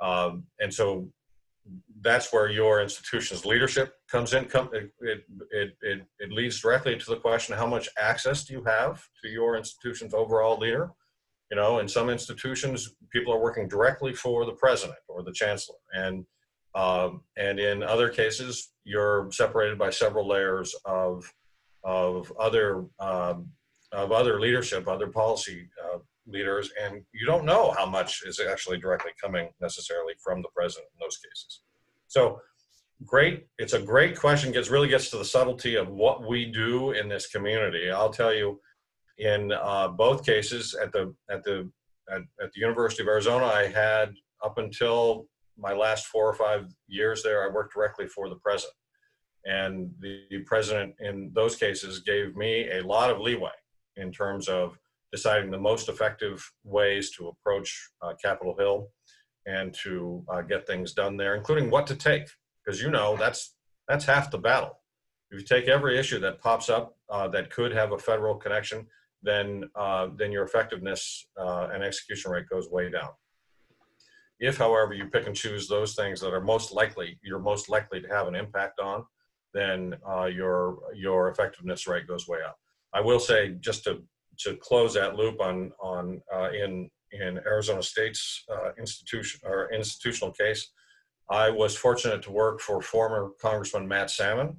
um, 0.00 0.44
and 0.60 0.72
so 0.72 1.10
that's 2.00 2.32
where 2.32 2.48
your 2.48 2.80
institution's 2.80 3.44
leadership 3.44 3.94
comes 4.10 4.32
in. 4.32 4.44
Come, 4.46 4.70
it, 4.72 4.90
it, 5.00 5.24
it, 5.82 6.06
it, 6.18 6.32
leads 6.32 6.60
directly 6.60 6.96
to 6.96 7.10
the 7.10 7.16
question, 7.16 7.56
how 7.56 7.66
much 7.66 7.88
access 7.98 8.44
do 8.44 8.54
you 8.54 8.64
have 8.64 9.06
to 9.22 9.28
your 9.28 9.56
institution's 9.56 10.14
overall 10.14 10.58
leader? 10.58 10.90
You 11.50 11.56
know, 11.56 11.78
in 11.78 11.88
some 11.88 12.10
institutions, 12.10 12.94
people 13.10 13.32
are 13.32 13.40
working 13.40 13.68
directly 13.68 14.12
for 14.12 14.44
the 14.44 14.52
president 14.52 14.98
or 15.08 15.22
the 15.22 15.32
chancellor, 15.32 15.78
and 15.94 16.26
um, 16.74 17.22
and 17.36 17.58
in 17.58 17.82
other 17.82 18.08
cases, 18.08 18.72
you're 18.84 19.28
separated 19.32 19.78
by 19.78 19.90
several 19.90 20.28
layers 20.28 20.74
of 20.84 21.32
of 21.84 22.32
other 22.38 22.84
um, 23.00 23.48
of 23.92 24.12
other 24.12 24.40
leadership, 24.40 24.86
other 24.86 25.08
policy 25.08 25.68
uh, 25.84 25.98
leaders, 26.26 26.70
and 26.82 27.02
you 27.12 27.26
don't 27.26 27.44
know 27.44 27.72
how 27.76 27.86
much 27.86 28.22
is 28.26 28.40
actually 28.40 28.78
directly 28.78 29.12
coming 29.22 29.48
necessarily 29.60 30.14
from 30.22 30.42
the 30.42 30.48
president 30.54 30.88
in 30.94 31.00
those 31.00 31.16
cases. 31.16 31.62
So, 32.06 32.40
great. 33.04 33.46
It's 33.58 33.72
a 33.72 33.80
great 33.80 34.18
question. 34.18 34.52
Gets 34.52 34.68
really 34.68 34.88
gets 34.88 35.10
to 35.10 35.18
the 35.18 35.24
subtlety 35.24 35.76
of 35.76 35.88
what 35.88 36.26
we 36.26 36.44
do 36.46 36.92
in 36.92 37.08
this 37.08 37.28
community. 37.28 37.90
I'll 37.90 38.10
tell 38.10 38.34
you 38.34 38.60
in 39.18 39.52
uh, 39.52 39.88
both 39.88 40.24
cases 40.24 40.74
at 40.80 40.92
the 40.92 41.14
at 41.30 41.44
the 41.44 41.70
at, 42.10 42.22
at 42.42 42.52
the 42.52 42.60
University 42.60 43.02
of 43.02 43.08
Arizona, 43.08 43.46
I 43.46 43.66
had 43.66 44.14
up 44.44 44.58
until 44.58 45.26
my 45.58 45.72
last 45.72 46.06
four 46.06 46.26
or 46.26 46.34
five 46.34 46.66
years 46.86 47.22
there, 47.22 47.44
I 47.44 47.52
worked 47.52 47.74
directly 47.74 48.06
for 48.06 48.28
the 48.28 48.36
president, 48.36 48.74
and 49.44 49.90
the, 50.00 50.22
the 50.30 50.38
president 50.40 50.94
in 51.00 51.32
those 51.34 51.56
cases 51.56 52.00
gave 52.00 52.36
me 52.36 52.70
a 52.70 52.82
lot 52.82 53.10
of 53.10 53.20
leeway 53.20 53.50
in 53.96 54.12
terms 54.12 54.48
of 54.48 54.78
deciding 55.12 55.50
the 55.50 55.58
most 55.58 55.88
effective 55.88 56.48
ways 56.64 57.10
to 57.12 57.28
approach 57.28 57.90
uh, 58.02 58.12
Capitol 58.22 58.54
Hill 58.58 58.88
and 59.46 59.74
to 59.82 60.22
uh, 60.28 60.42
get 60.42 60.66
things 60.66 60.92
done 60.92 61.16
there, 61.16 61.34
including 61.34 61.70
what 61.70 61.86
to 61.86 61.96
take, 61.96 62.28
because 62.64 62.80
you 62.80 62.90
know 62.90 63.16
that's 63.16 63.54
that's 63.88 64.04
half 64.04 64.30
the 64.30 64.38
battle. 64.38 64.78
If 65.30 65.40
you 65.40 65.46
take 65.46 65.68
every 65.68 65.98
issue 65.98 66.20
that 66.20 66.40
pops 66.40 66.70
up 66.70 66.96
uh, 67.10 67.28
that 67.28 67.50
could 67.50 67.72
have 67.72 67.92
a 67.92 67.98
federal 67.98 68.36
connection, 68.36 68.86
then 69.22 69.64
uh, 69.74 70.08
then 70.16 70.32
your 70.32 70.44
effectiveness 70.44 71.26
uh, 71.38 71.68
and 71.72 71.82
execution 71.82 72.30
rate 72.30 72.48
goes 72.48 72.68
way 72.70 72.90
down. 72.90 73.10
If, 74.40 74.56
however, 74.56 74.94
you 74.94 75.06
pick 75.06 75.26
and 75.26 75.34
choose 75.34 75.66
those 75.66 75.94
things 75.96 76.20
that 76.20 76.32
are 76.32 76.40
most 76.40 76.72
likely 76.72 77.18
you're 77.22 77.40
most 77.40 77.68
likely 77.68 78.00
to 78.00 78.08
have 78.08 78.28
an 78.28 78.34
impact 78.34 78.80
on, 78.80 79.04
then 79.52 79.94
uh, 80.08 80.26
your 80.26 80.78
your 80.94 81.28
effectiveness 81.28 81.86
rate 81.86 82.06
goes 82.06 82.28
way 82.28 82.38
up. 82.46 82.56
I 82.94 83.00
will 83.00 83.20
say 83.20 83.56
just 83.60 83.84
to 83.84 84.02
to 84.38 84.56
close 84.56 84.94
that 84.94 85.16
loop 85.16 85.40
on 85.40 85.72
on 85.80 86.22
uh, 86.32 86.50
in 86.50 86.88
in 87.12 87.38
Arizona 87.38 87.82
State's 87.82 88.44
uh, 88.52 88.70
institution 88.78 89.40
or 89.44 89.72
institutional 89.72 90.32
case, 90.32 90.70
I 91.30 91.50
was 91.50 91.76
fortunate 91.76 92.22
to 92.22 92.30
work 92.30 92.60
for 92.60 92.80
former 92.80 93.30
Congressman 93.40 93.88
Matt 93.88 94.10
Salmon, 94.10 94.58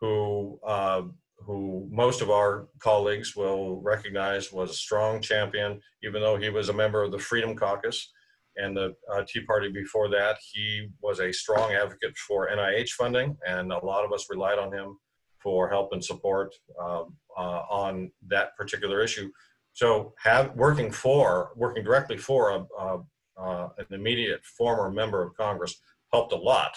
who 0.00 0.58
uh, 0.66 1.02
who 1.40 1.88
most 1.90 2.20
of 2.20 2.30
our 2.30 2.68
colleagues 2.80 3.36
will 3.36 3.80
recognize 3.80 4.52
was 4.52 4.70
a 4.70 4.74
strong 4.74 5.20
champion, 5.20 5.80
even 6.02 6.20
though 6.20 6.36
he 6.36 6.50
was 6.50 6.68
a 6.68 6.72
member 6.72 7.02
of 7.02 7.12
the 7.12 7.18
Freedom 7.18 7.56
Caucus 7.56 8.12
and 8.56 8.76
the 8.76 8.94
uh, 9.12 9.22
Tea 9.26 9.42
Party 9.42 9.70
before 9.70 10.08
that. 10.10 10.36
He 10.52 10.88
was 11.00 11.20
a 11.20 11.32
strong 11.32 11.72
advocate 11.72 12.16
for 12.16 12.48
NIH 12.48 12.90
funding, 12.90 13.36
and 13.46 13.72
a 13.72 13.84
lot 13.84 14.04
of 14.04 14.12
us 14.12 14.26
relied 14.28 14.58
on 14.58 14.72
him 14.72 14.98
for 15.40 15.68
help 15.68 15.92
and 15.92 16.04
support 16.04 16.52
um, 16.82 17.14
uh, 17.36 17.62
on 17.70 18.10
that 18.26 18.56
particular 18.56 19.00
issue. 19.00 19.30
So, 19.72 20.14
have 20.18 20.54
working 20.56 20.90
for 20.90 21.52
working 21.54 21.84
directly 21.84 22.16
for 22.16 22.50
a, 22.50 22.66
a, 22.80 23.02
uh, 23.40 23.68
an 23.78 23.86
immediate 23.92 24.44
former 24.44 24.90
member 24.90 25.22
of 25.22 25.36
Congress 25.36 25.80
helped 26.12 26.32
a 26.32 26.36
lot. 26.36 26.76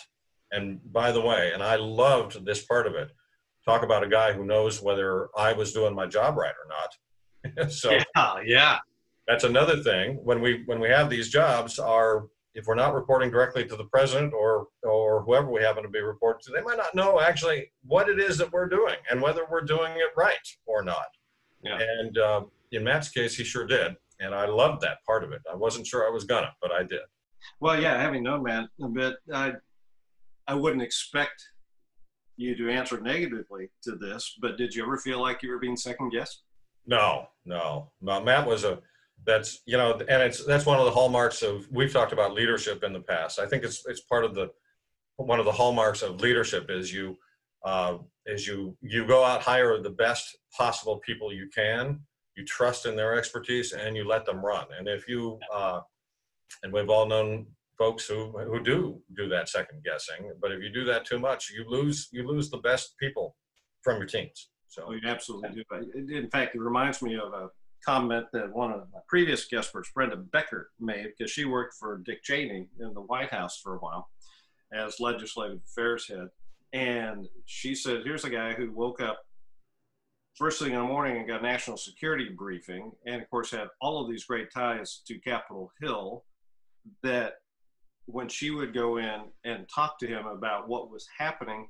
And 0.51 0.79
by 0.91 1.11
the 1.11 1.21
way, 1.21 1.51
and 1.53 1.63
I 1.63 1.77
loved 1.77 2.45
this 2.45 2.63
part 2.63 2.85
of 2.85 2.93
it 2.93 3.09
talk 3.65 3.83
about 3.83 4.03
a 4.03 4.09
guy 4.09 4.33
who 4.33 4.45
knows 4.45 4.81
whether 4.81 5.29
I 5.37 5.53
was 5.53 5.73
doing 5.73 5.95
my 5.95 6.07
job 6.07 6.37
right 6.37 6.53
or 6.53 6.67
not. 6.67 7.71
so 7.71 7.91
Yeah, 7.91 8.35
yeah. 8.45 8.77
that's 9.27 9.43
another 9.43 9.81
thing. 9.83 10.19
When 10.23 10.41
we 10.41 10.63
when 10.65 10.79
we 10.79 10.89
have 10.89 11.09
these 11.09 11.29
jobs, 11.29 11.79
are 11.79 12.27
if 12.53 12.65
we're 12.67 12.75
not 12.75 12.93
reporting 12.93 13.31
directly 13.31 13.65
to 13.65 13.75
the 13.75 13.85
president 13.85 14.33
or 14.33 14.67
or 14.83 15.23
whoever 15.23 15.51
we 15.51 15.61
happen 15.61 15.83
to 15.83 15.89
be 15.89 16.01
reporting 16.01 16.41
to, 16.45 16.51
they 16.51 16.61
might 16.61 16.77
not 16.77 16.93
know 16.93 17.19
actually 17.19 17.71
what 17.83 18.09
it 18.09 18.19
is 18.19 18.37
that 18.37 18.51
we're 18.51 18.69
doing 18.69 18.95
and 19.09 19.21
whether 19.21 19.45
we're 19.49 19.61
doing 19.61 19.93
it 19.93 20.11
right 20.17 20.35
or 20.65 20.83
not. 20.83 21.07
Yeah. 21.63 21.77
And 21.79 22.17
uh, 22.17 22.41
in 22.71 22.83
Matt's 22.83 23.09
case, 23.09 23.35
he 23.35 23.43
sure 23.43 23.65
did, 23.67 23.95
and 24.19 24.33
I 24.33 24.45
loved 24.45 24.81
that 24.81 24.97
part 25.05 25.23
of 25.23 25.31
it. 25.31 25.41
I 25.51 25.55
wasn't 25.55 25.87
sure 25.87 26.07
I 26.07 26.11
was 26.11 26.23
gonna, 26.23 26.53
but 26.61 26.71
I 26.71 26.83
did. 26.83 27.01
Well, 27.59 27.79
yeah, 27.79 27.99
having 27.99 28.23
known 28.23 28.43
Matt 28.43 28.69
a 28.83 28.87
bit, 28.87 29.15
I, 29.33 29.53
I 30.47 30.55
wouldn't 30.55 30.83
expect 30.83 31.43
you 32.41 32.55
to 32.55 32.71
answer 32.71 32.99
negatively 32.99 33.69
to 33.83 33.95
this, 33.95 34.37
but 34.41 34.57
did 34.57 34.73
you 34.73 34.83
ever 34.83 34.97
feel 34.97 35.21
like 35.21 35.41
you 35.41 35.49
were 35.49 35.59
being 35.59 35.77
second 35.77 36.11
guessed? 36.11 36.43
No, 36.85 37.27
no, 37.45 37.91
no. 38.01 38.21
Matt 38.21 38.47
was 38.47 38.63
a 38.63 38.79
that's 39.25 39.61
you 39.65 39.77
know, 39.77 39.93
and 39.93 40.23
it's 40.23 40.43
that's 40.45 40.65
one 40.65 40.79
of 40.79 40.85
the 40.85 40.91
hallmarks 40.91 41.43
of 41.43 41.67
we've 41.71 41.93
talked 41.93 42.11
about 42.11 42.33
leadership 42.33 42.83
in 42.83 42.91
the 42.93 42.99
past. 43.01 43.39
I 43.39 43.45
think 43.45 43.63
it's 43.63 43.85
it's 43.85 44.01
part 44.01 44.25
of 44.25 44.33
the 44.33 44.49
one 45.17 45.39
of 45.39 45.45
the 45.45 45.51
hallmarks 45.51 46.01
of 46.01 46.21
leadership 46.21 46.69
is 46.69 46.91
you 46.91 47.17
uh, 47.63 47.97
is 48.25 48.47
you 48.47 48.75
you 48.81 49.05
go 49.05 49.23
out 49.23 49.41
hire 49.41 49.79
the 49.81 49.89
best 49.89 50.37
possible 50.57 50.97
people 50.99 51.31
you 51.31 51.49
can. 51.53 51.99
You 52.35 52.45
trust 52.45 52.85
in 52.85 52.95
their 52.95 53.15
expertise 53.15 53.73
and 53.73 53.95
you 53.95 54.07
let 54.07 54.25
them 54.25 54.43
run. 54.43 54.65
And 54.77 54.87
if 54.87 55.07
you 55.07 55.39
uh, 55.53 55.81
and 56.63 56.73
we've 56.73 56.89
all 56.89 57.05
known 57.05 57.45
folks 57.81 58.05
who 58.05 58.31
who 58.51 58.59
do 58.61 59.01
do 59.15 59.27
that 59.29 59.49
second 59.49 59.83
guessing, 59.83 60.31
but 60.41 60.51
if 60.51 60.61
you 60.61 60.69
do 60.69 60.85
that 60.85 61.03
too 61.03 61.17
much, 61.17 61.49
you 61.49 61.63
lose 61.67 62.09
you 62.11 62.27
lose 62.27 62.49
the 62.49 62.57
best 62.69 62.95
people 62.99 63.35
from 63.81 63.97
your 63.97 64.05
teams. 64.05 64.49
So 64.67 64.85
Oh, 64.87 64.91
you 64.93 65.01
absolutely 65.05 65.63
do. 65.69 66.15
In 66.15 66.29
fact, 66.29 66.55
it 66.55 66.61
reminds 66.61 67.01
me 67.01 67.15
of 67.15 67.33
a 67.33 67.49
comment 67.83 68.27
that 68.33 68.53
one 68.53 68.71
of 68.71 68.81
my 68.93 68.99
previous 69.07 69.45
guest 69.45 69.65
experts, 69.65 69.89
Brenda 69.95 70.15
Becker, 70.15 70.69
made 70.79 71.07
because 71.17 71.31
she 71.31 71.45
worked 71.45 71.73
for 71.79 71.97
Dick 72.05 72.21
Cheney 72.23 72.67
in 72.79 72.93
the 72.93 73.01
White 73.01 73.31
House 73.31 73.59
for 73.59 73.75
a 73.75 73.79
while 73.79 74.07
as 74.71 74.99
legislative 74.99 75.59
affairs 75.67 76.07
head. 76.07 76.29
And 76.73 77.27
she 77.45 77.73
said, 77.73 78.01
here's 78.05 78.23
a 78.23 78.29
guy 78.29 78.53
who 78.53 78.71
woke 78.71 79.01
up 79.01 79.19
first 80.35 80.59
thing 80.59 80.71
in 80.71 80.79
the 80.79 80.83
morning 80.85 81.17
and 81.17 81.27
got 81.27 81.41
a 81.41 81.43
national 81.43 81.77
security 81.77 82.29
briefing, 82.29 82.91
and 83.05 83.21
of 83.21 83.29
course 83.29 83.51
had 83.51 83.67
all 83.81 84.01
of 84.01 84.09
these 84.09 84.23
great 84.23 84.49
ties 84.53 85.01
to 85.07 85.19
Capitol 85.19 85.71
Hill. 85.81 86.23
That 87.03 87.33
when 88.05 88.27
she 88.29 88.51
would 88.51 88.73
go 88.73 88.97
in 88.97 89.21
and 89.45 89.67
talk 89.73 89.99
to 89.99 90.07
him 90.07 90.25
about 90.25 90.67
what 90.67 90.91
was 90.91 91.07
happening, 91.17 91.67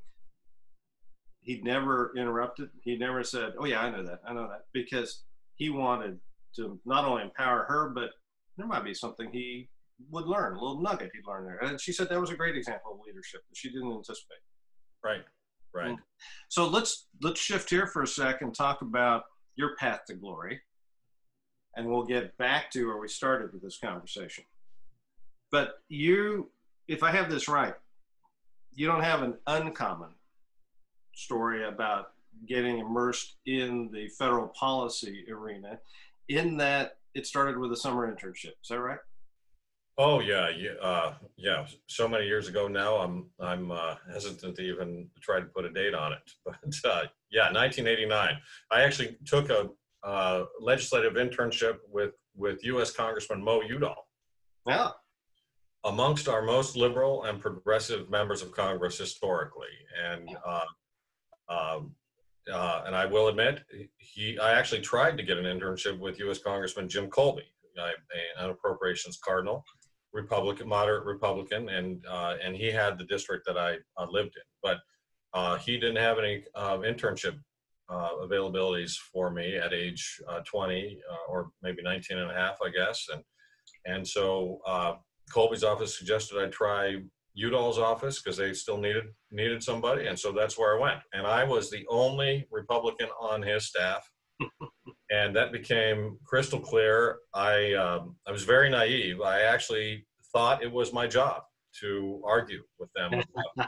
he 1.42 1.62
never 1.62 2.14
interrupted. 2.18 2.70
He 2.84 2.98
never 2.98 3.24
said, 3.24 3.54
"Oh 3.58 3.66
yeah, 3.66 3.82
I 3.82 3.90
know 3.90 4.04
that. 4.04 4.22
I 4.28 4.34
know 4.34 4.48
that," 4.48 4.66
because 4.74 5.24
he 5.56 5.70
wanted 5.70 6.20
to 6.56 6.80
not 6.86 7.06
only 7.06 7.24
empower 7.24 7.64
her, 7.66 7.90
but 7.90 8.12
there 8.58 8.68
might 8.68 8.84
be 8.84 8.94
something 8.94 9.32
he 9.32 9.70
would 10.10 10.26
learn, 10.26 10.56
a 10.56 10.62
little 10.62 10.82
nugget 10.82 11.12
he'd 11.14 11.28
learn 11.28 11.46
there. 11.46 11.60
And 11.60 11.80
she 11.80 11.92
said 11.92 12.10
that 12.10 12.20
was 12.20 12.32
a 12.32 12.36
great 12.36 12.56
example 12.56 12.94
of 12.94 13.00
leadership 13.06 13.42
that 13.48 13.56
she 13.56 13.70
didn't 13.70 13.92
anticipate. 13.92 14.42
right, 15.04 15.24
right. 15.74 15.92
Mm-hmm. 15.92 16.02
So 16.50 16.68
let's 16.68 17.08
let's 17.22 17.40
shift 17.40 17.70
here 17.70 17.88
for 17.88 18.04
a 18.04 18.08
sec 18.08 18.42
and 18.42 18.54
talk 18.54 18.82
about 18.82 19.24
your 19.56 19.76
path 19.78 20.02
to 20.08 20.16
glory, 20.16 20.62
and 21.76 21.88
we'll 21.90 22.06
get 22.06 22.38
back 22.38 22.72
to 22.72 22.88
where 22.88 22.98
we 22.98 23.08
started 23.08 23.54
with 23.54 23.62
this 23.62 23.80
conversation. 23.84 24.44
But 25.52 25.80
you, 25.90 26.50
if 26.88 27.04
I 27.04 27.12
have 27.12 27.30
this 27.30 27.48
right, 27.48 27.74
you 28.74 28.88
don't 28.88 29.04
have 29.04 29.22
an 29.22 29.36
uncommon 29.48 30.10
story 31.14 31.68
about 31.68 32.14
getting 32.48 32.80
immersed 32.80 33.36
in 33.46 33.90
the 33.92 34.08
federal 34.08 34.48
policy 34.48 35.26
arena, 35.30 35.80
in 36.30 36.58
that 36.58 36.98
it 37.14 37.28
started 37.28 37.58
with 37.58 37.72
a 37.74 37.76
summer 37.76 38.10
internship. 38.10 38.54
Is 38.64 38.70
that 38.70 38.80
right? 38.80 39.00
Oh 39.98 40.22
yeah, 40.22 40.50
yeah, 40.50 40.72
uh, 40.82 41.14
yeah. 41.38 41.66
So 41.88 42.08
many 42.08 42.26
years 42.26 42.48
ago 42.48 42.68
now, 42.68 42.96
I'm 42.96 43.30
I'm 43.42 43.72
uh, 43.72 43.96
hesitant 44.12 44.56
to 44.56 44.62
even 44.62 45.10
try 45.22 45.40
to 45.40 45.46
put 45.46 45.66
a 45.66 45.70
date 45.72 45.94
on 45.94 46.14
it. 46.14 46.32
But 46.46 46.56
uh, 46.86 47.04
yeah, 47.30 47.52
1989. 47.52 48.38
I 48.72 48.82
actually 48.82 49.18
took 49.26 49.50
a 49.50 49.70
uh, 50.04 50.46
legislative 50.60 51.14
internship 51.14 51.78
with 51.90 52.14
with 52.36 52.64
U.S. 52.64 52.92
Congressman 52.92 53.44
Mo 53.44 53.62
Udall, 53.62 54.08
Yeah. 54.66 54.92
Amongst 55.84 56.28
our 56.28 56.44
most 56.44 56.76
liberal 56.76 57.24
and 57.24 57.42
progressive 57.42 58.10
members 58.10 58.42
of 58.42 58.52
Congress 58.52 58.98
historically, 58.98 59.74
and 60.12 60.30
uh, 60.46 60.66
um, 61.50 61.96
uh, 62.52 62.84
and 62.86 62.96
I 62.96 63.06
will 63.06 63.30
admit, 63.30 63.64
he 63.98 64.38
I 64.38 64.52
actually 64.54 64.82
tried 64.82 65.18
to 65.18 65.24
get 65.24 65.38
an 65.38 65.46
internship 65.46 66.00
with 66.00 66.20
U.S. 66.20 66.38
Congressman 66.38 66.88
Jim 66.88 67.10
Kolbe, 67.10 67.42
I, 67.80 67.94
an 68.38 68.52
appropriations 68.52 69.18
cardinal. 69.24 69.66
Republican, 70.14 70.68
moderate 70.68 71.06
Republican, 71.06 71.70
and 71.70 72.06
uh, 72.10 72.36
and 72.44 72.56
he 72.56 72.70
had 72.70 72.98
the 72.98 73.06
district 73.06 73.46
that 73.46 73.58
I 73.58 73.78
uh, 73.98 74.08
lived 74.10 74.36
in, 74.36 74.44
but 74.62 74.80
uh, 75.34 75.58
he 75.58 75.78
didn't 75.78 75.98
have 75.98 76.20
any 76.20 76.44
uh, 76.56 76.78
internship 76.80 77.40
uh, 77.90 78.10
availabilities 78.22 78.96
for 78.96 79.30
me 79.30 79.56
at 79.56 79.74
age 79.74 80.22
uh, 80.28 80.42
20 80.46 81.00
uh, 81.10 81.32
or 81.32 81.52
maybe 81.62 81.82
19 81.82 82.18
and 82.18 82.32
a 82.32 82.34
half, 82.34 82.58
I 82.64 82.70
guess, 82.70 83.08
and 83.14 83.24
and 83.86 84.08
so 84.08 84.60
uh, 84.68 84.96
Kolbe's 85.32 85.64
office 85.64 85.98
suggested 85.98 86.42
I 86.42 86.48
try 86.48 86.98
Udall's 87.36 87.80
office 87.80 88.22
because 88.22 88.38
they 88.38 88.54
still 88.54 88.78
needed 88.78 89.06
needed 89.32 89.64
somebody, 89.64 90.08
and 90.08 90.18
so 90.18 90.32
that's 90.32 90.58
where 90.58 90.78
I 90.78 90.80
went, 90.80 91.00
and 91.14 91.26
I 91.26 91.44
was 91.44 91.70
the 91.70 91.86
only 91.90 92.48
Republican 92.52 93.10
on 93.20 93.42
his 93.42 93.68
staff 93.68 94.10
and 95.12 95.36
that 95.36 95.52
became 95.52 96.18
crystal 96.26 96.60
clear. 96.60 97.18
I 97.34 97.74
um, 97.74 98.16
I 98.28 98.32
was 98.32 98.44
very 98.44 98.70
naive. 98.70 99.22
I 99.22 99.42
actually 99.42 100.06
thought 100.34 100.64
it 100.64 100.72
was 100.72 100.94
my 100.94 101.08
job 101.08 101.44
to 101.82 102.22
argue 102.26 102.64
with 102.80 102.90
them. 102.94 103.22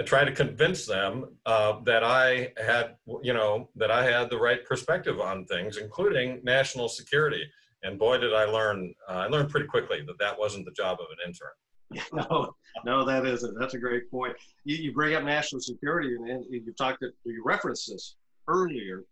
I 0.00 0.04
tried 0.04 0.24
to 0.24 0.32
convince 0.32 0.86
them 0.86 1.36
uh, 1.46 1.80
that 1.84 2.02
I 2.02 2.52
had, 2.56 2.96
you 3.22 3.32
know, 3.32 3.70
that 3.76 3.92
I 3.92 4.04
had 4.04 4.28
the 4.28 4.38
right 4.38 4.64
perspective 4.66 5.20
on 5.20 5.44
things, 5.46 5.76
including 5.76 6.40
national 6.42 6.88
security. 6.88 7.44
And 7.84 7.98
boy, 7.98 8.18
did 8.18 8.34
I 8.34 8.44
learn! 8.44 8.94
Uh, 9.08 9.12
I 9.12 9.26
learned 9.26 9.50
pretty 9.50 9.66
quickly 9.66 10.02
that 10.06 10.18
that 10.18 10.38
wasn't 10.38 10.64
the 10.64 10.72
job 10.72 10.98
of 11.00 11.06
an 11.10 11.28
intern. 11.28 12.08
no, 12.30 12.54
no, 12.84 13.04
that 13.04 13.26
isn't. 13.26 13.56
That's 13.58 13.74
a 13.74 13.78
great 13.78 14.10
point. 14.10 14.34
You, 14.64 14.76
you 14.76 14.92
bring 14.92 15.14
up 15.14 15.22
national 15.22 15.60
security, 15.60 16.14
and, 16.14 16.28
and 16.28 16.44
you've 16.50 16.76
talked, 16.76 17.00
to, 17.00 17.10
you 17.24 17.42
referenced 17.44 17.90
this 17.90 18.16
earlier. 18.48 19.04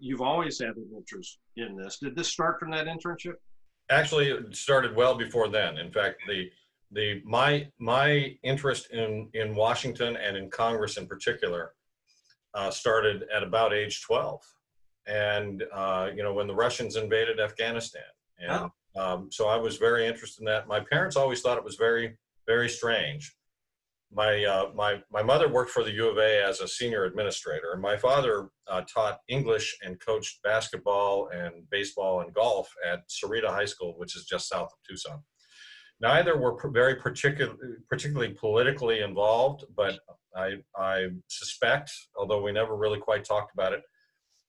You've 0.00 0.22
always 0.22 0.58
had 0.58 0.70
an 0.70 0.88
interest 0.96 1.38
in 1.56 1.76
this. 1.76 1.98
Did 1.98 2.16
this 2.16 2.28
start 2.28 2.58
from 2.58 2.70
that 2.72 2.86
internship? 2.86 3.34
Actually, 3.90 4.30
it 4.30 4.56
started 4.56 4.96
well 4.96 5.14
before 5.14 5.48
then. 5.48 5.78
In 5.78 5.92
fact, 5.92 6.22
the 6.26 6.50
the 6.92 7.22
my 7.24 7.68
my 7.78 8.36
interest 8.42 8.90
in 8.90 9.28
in 9.34 9.54
Washington 9.54 10.16
and 10.16 10.36
in 10.36 10.50
Congress 10.50 10.96
in 10.96 11.06
particular 11.06 11.74
uh, 12.54 12.70
started 12.70 13.24
at 13.34 13.42
about 13.42 13.72
age 13.72 14.02
12, 14.02 14.40
and 15.08 15.64
uh, 15.72 16.10
you 16.14 16.22
know 16.22 16.32
when 16.32 16.46
the 16.46 16.54
Russians 16.54 16.96
invaded 16.96 17.40
Afghanistan, 17.40 18.02
and 18.38 18.70
um, 18.96 19.28
so 19.30 19.48
I 19.48 19.56
was 19.56 19.76
very 19.76 20.06
interested 20.06 20.42
in 20.42 20.46
that. 20.46 20.68
My 20.68 20.80
parents 20.80 21.16
always 21.16 21.40
thought 21.40 21.58
it 21.58 21.64
was 21.64 21.76
very 21.76 22.16
very 22.46 22.68
strange. 22.68 23.34
My 24.12 24.44
uh, 24.44 24.70
my 24.74 25.02
my 25.10 25.22
mother 25.22 25.48
worked 25.48 25.70
for 25.70 25.84
the 25.84 25.92
U 25.92 26.08
of 26.08 26.18
A 26.18 26.42
as 26.42 26.60
a 26.60 26.68
senior 26.68 27.04
administrator, 27.04 27.72
and 27.72 27.82
my 27.82 27.96
father 27.96 28.48
uh, 28.66 28.82
taught 28.92 29.20
English 29.28 29.76
and 29.82 30.00
coached 30.00 30.42
basketball 30.42 31.28
and 31.28 31.68
baseball 31.70 32.20
and 32.20 32.32
golf 32.34 32.72
at 32.86 33.00
Sahuarita 33.08 33.48
High 33.48 33.66
School, 33.66 33.94
which 33.98 34.16
is 34.16 34.24
just 34.24 34.48
south 34.48 34.70
of 34.72 34.78
Tucson. 34.88 35.22
Neither 36.00 36.38
were 36.38 36.54
pr- 36.54 36.68
very 36.68 36.94
particular, 36.94 37.56
particularly 37.88 38.32
politically 38.32 39.00
involved, 39.00 39.64
but 39.76 39.98
I, 40.36 40.54
I 40.76 41.08
suspect, 41.26 41.90
although 42.16 42.40
we 42.40 42.52
never 42.52 42.76
really 42.76 43.00
quite 43.00 43.24
talked 43.24 43.52
about 43.52 43.72
it, 43.72 43.82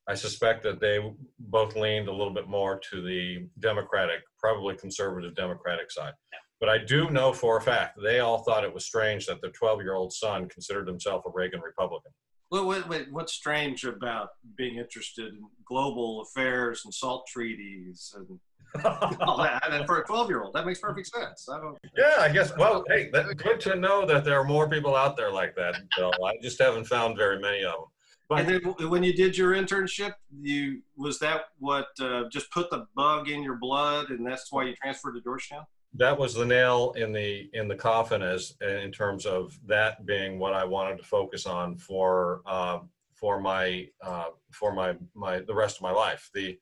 I 0.10 0.16
suspect 0.16 0.64
that 0.64 0.80
they 0.80 1.00
both 1.38 1.76
leaned 1.76 2.08
a 2.08 2.12
little 2.12 2.34
bit 2.34 2.48
more 2.48 2.80
to 2.90 3.02
the 3.02 3.48
Democratic, 3.60 4.22
probably 4.40 4.76
conservative 4.76 5.36
Democratic 5.36 5.92
side. 5.92 6.14
But 6.60 6.68
I 6.68 6.80
do 6.80 7.12
know 7.12 7.32
for 7.32 7.58
a 7.58 7.62
fact 7.62 8.00
they 8.04 8.20
all 8.20 8.40
thought 8.40 8.64
it 8.64 8.74
was 8.74 8.86
strange 8.86 9.28
that 9.28 9.40
their 9.42 9.52
12 9.52 9.82
year 9.82 9.94
old 9.94 10.12
son 10.12 10.50
considered 10.50 10.88
himself 10.88 11.26
a 11.28 11.30
Reagan 11.32 11.62
Republican. 11.62 12.12
Well, 12.50 12.66
what's 13.12 13.34
strange 13.34 13.84
about 13.84 14.30
being 14.58 14.78
interested 14.78 15.28
in 15.28 15.42
global 15.64 16.24
affairs 16.24 16.82
and 16.84 16.92
salt 16.92 17.28
treaties 17.32 18.12
and 18.16 18.40
all 19.22 19.38
that? 19.38 19.72
And 19.72 19.86
for 19.86 20.00
a 20.00 20.06
12 20.06 20.30
year 20.30 20.42
old, 20.42 20.56
that 20.56 20.66
makes 20.66 20.80
perfect 20.80 21.08
sense. 21.08 21.48
I 21.48 21.60
don't. 21.60 21.78
Yeah, 21.96 22.16
I 22.18 22.30
guess. 22.30 22.52
Well, 22.58 22.84
hey, 22.88 23.12
that's 23.14 23.36
good 23.36 23.60
to 23.62 23.76
know 23.76 24.08
that 24.08 24.26
there 24.26 24.40
are 24.40 24.44
more 24.44 24.68
people 24.68 24.96
out 24.96 25.16
there 25.16 25.32
like 25.32 25.56
that. 25.56 25.76
Bill. 25.96 26.12
I 26.26 26.34
just 26.42 26.60
haven't 26.60 26.86
found 26.86 27.16
very 27.16 27.40
many 27.40 27.64
of 27.64 27.74
them. 27.74 27.86
But 28.30 28.42
And 28.42 28.50
then 28.78 28.90
when 28.90 29.04
you 29.04 29.12
did 29.12 29.36
your 29.36 29.54
internship, 29.54 30.14
you 30.40 30.82
was 30.96 31.18
that 31.20 31.46
what 31.58 31.88
uh, 32.00 32.26
just 32.32 32.52
put 32.52 32.70
the 32.70 32.86
bug 32.96 33.28
in 33.28 33.42
your 33.42 33.56
blood, 33.56 34.12
and 34.12 34.26
that's 34.26 34.52
why 34.52 34.66
you 34.66 34.76
transferred 34.76 35.14
to 35.14 35.22
Georgetown? 35.22 35.66
that 35.94 36.18
was 36.18 36.34
the 36.34 36.46
nail 36.46 36.94
in 36.96 37.12
the 37.12 37.50
in 37.54 37.68
the 37.68 37.76
coffin 37.76 38.22
as 38.22 38.54
in 38.62 38.92
terms 38.92 39.26
of 39.26 39.60
that 39.66 40.06
being 40.06 40.38
what 40.38 40.54
I 40.54 40.64
wanted 40.64 40.98
to 40.98 41.04
focus 41.04 41.46
on 41.46 41.78
for 41.78 42.42
uh, 42.46 42.80
for 43.16 43.42
my 43.42 43.88
uh, 44.02 44.28
for 44.52 44.74
my 44.74 44.96
my 45.16 45.40
the 45.40 45.56
rest 45.56 45.78
of 45.78 45.82
my 45.82 45.92
life. 45.92 46.30
The 46.34 46.58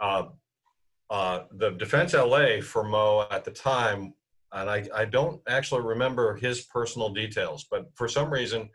uh, 0.00 0.28
uh, 1.10 1.44
the 1.52 1.70
Defense 1.70 2.14
LA 2.14 2.60
for 2.62 2.84
Mo 2.84 3.26
at 3.30 3.44
the 3.44 3.50
time, 3.50 4.14
and 4.52 4.70
I, 4.70 4.88
I 4.94 5.04
don't 5.04 5.42
actually 5.48 5.82
remember 5.82 6.34
his 6.36 6.62
personal 6.62 7.10
details, 7.10 7.66
but 7.70 7.90
for 7.94 8.08
some 8.08 8.32
reason, 8.32 8.70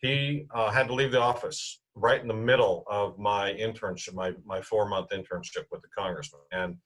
he 0.00 0.46
uh, 0.54 0.70
had 0.70 0.88
to 0.88 0.94
leave 0.94 1.12
the 1.12 1.20
office 1.20 1.80
right 1.94 2.20
in 2.20 2.28
the 2.28 2.34
middle 2.34 2.84
of 2.88 3.18
my 3.18 3.52
internship, 3.54 4.14
my, 4.14 4.32
my 4.44 4.60
four 4.60 4.88
month 4.88 5.08
internship 5.10 5.64
with 5.70 5.82
the 5.82 5.88
congressman. 5.96 6.42
And, 6.52 6.76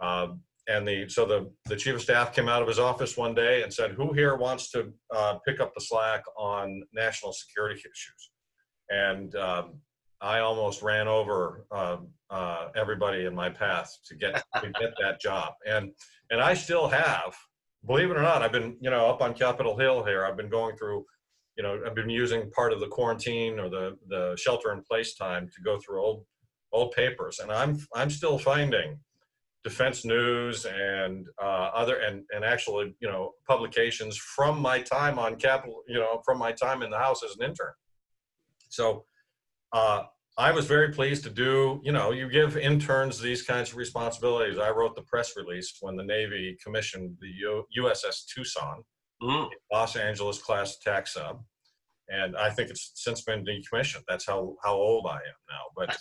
um, 0.00 0.40
and 0.68 0.86
the, 0.86 1.08
so 1.08 1.24
the, 1.24 1.50
the 1.66 1.76
chief 1.76 1.94
of 1.94 2.02
staff 2.02 2.34
came 2.34 2.48
out 2.48 2.60
of 2.60 2.68
his 2.68 2.78
office 2.78 3.16
one 3.16 3.34
day 3.34 3.62
and 3.62 3.72
said, 3.72 3.92
who 3.92 4.12
here 4.12 4.36
wants 4.36 4.70
to 4.72 4.92
uh, 5.14 5.38
pick 5.46 5.60
up 5.60 5.72
the 5.74 5.80
slack 5.80 6.24
on 6.36 6.82
national 6.92 7.32
security 7.32 7.80
issues? 7.80 8.30
And 8.90 9.34
um, 9.36 9.80
I 10.20 10.40
almost 10.40 10.82
ran 10.82 11.06
over 11.06 11.66
uh, 11.70 11.98
uh, 12.30 12.68
everybody 12.74 13.26
in 13.26 13.34
my 13.34 13.48
path 13.48 13.96
to 14.06 14.16
get 14.16 14.42
to 14.60 14.70
get 14.80 14.92
that 15.00 15.20
job, 15.20 15.54
and 15.66 15.92
and 16.30 16.40
I 16.40 16.54
still 16.54 16.88
have, 16.88 17.34
believe 17.86 18.10
it 18.10 18.16
or 18.16 18.22
not, 18.22 18.42
I've 18.42 18.52
been 18.52 18.76
you 18.80 18.90
know 18.90 19.06
up 19.06 19.22
on 19.22 19.34
Capitol 19.34 19.78
Hill 19.78 20.04
here. 20.04 20.24
I've 20.24 20.36
been 20.36 20.48
going 20.48 20.76
through, 20.76 21.04
you 21.58 21.64
know, 21.64 21.80
I've 21.84 21.96
been 21.96 22.08
using 22.08 22.50
part 22.52 22.72
of 22.72 22.78
the 22.78 22.86
quarantine 22.86 23.58
or 23.58 23.68
the 23.68 23.98
the 24.08 24.36
shelter 24.38 24.72
in 24.72 24.82
place 24.82 25.14
time 25.14 25.50
to 25.54 25.62
go 25.62 25.78
through 25.78 26.02
old 26.02 26.24
old 26.72 26.92
papers, 26.92 27.40
and 27.40 27.50
I'm 27.50 27.78
I'm 27.94 28.10
still 28.10 28.38
finding 28.38 29.00
defense 29.64 30.04
news 30.04 30.64
and 30.66 31.26
uh, 31.42 31.70
other 31.74 31.96
and 31.96 32.22
and 32.30 32.44
actually 32.44 32.94
you 33.00 33.08
know 33.08 33.32
publications 33.46 34.16
from 34.16 34.60
my 34.60 34.80
time 34.80 35.18
on 35.18 35.34
Capitol, 35.34 35.82
you 35.88 35.98
know, 35.98 36.22
from 36.24 36.38
my 36.38 36.52
time 36.52 36.82
in 36.82 36.90
the 36.90 36.98
House 36.98 37.24
as 37.24 37.36
an 37.36 37.44
intern. 37.44 37.72
So 38.68 39.04
uh, 39.72 40.04
I 40.38 40.52
was 40.52 40.66
very 40.66 40.92
pleased 40.92 41.24
to 41.24 41.30
do, 41.30 41.80
you 41.82 41.90
know, 41.90 42.12
you 42.12 42.30
give 42.30 42.56
interns 42.56 43.18
these 43.18 43.42
kinds 43.42 43.70
of 43.70 43.76
responsibilities. 43.76 44.58
I 44.58 44.70
wrote 44.70 44.94
the 44.94 45.02
press 45.02 45.32
release 45.36 45.76
when 45.80 45.96
the 45.96 46.04
Navy 46.04 46.56
commissioned 46.62 47.16
the 47.20 47.28
U- 47.28 47.64
USS 47.80 48.24
Tucson, 48.32 48.84
Mm. 49.22 49.48
Los 49.72 49.96
Angeles 49.96 50.38
class 50.38 50.76
attack 50.76 51.06
sub. 51.06 51.42
And 52.08 52.36
I 52.36 52.50
think 52.50 52.70
it's 52.70 52.92
since 52.94 53.22
been 53.22 53.44
decommissioned. 53.44 54.04
That's 54.08 54.26
how, 54.26 54.56
how 54.62 54.74
old 54.74 55.06
I 55.06 55.16
am 55.16 55.20
now. 55.48 55.64
But, 55.76 55.96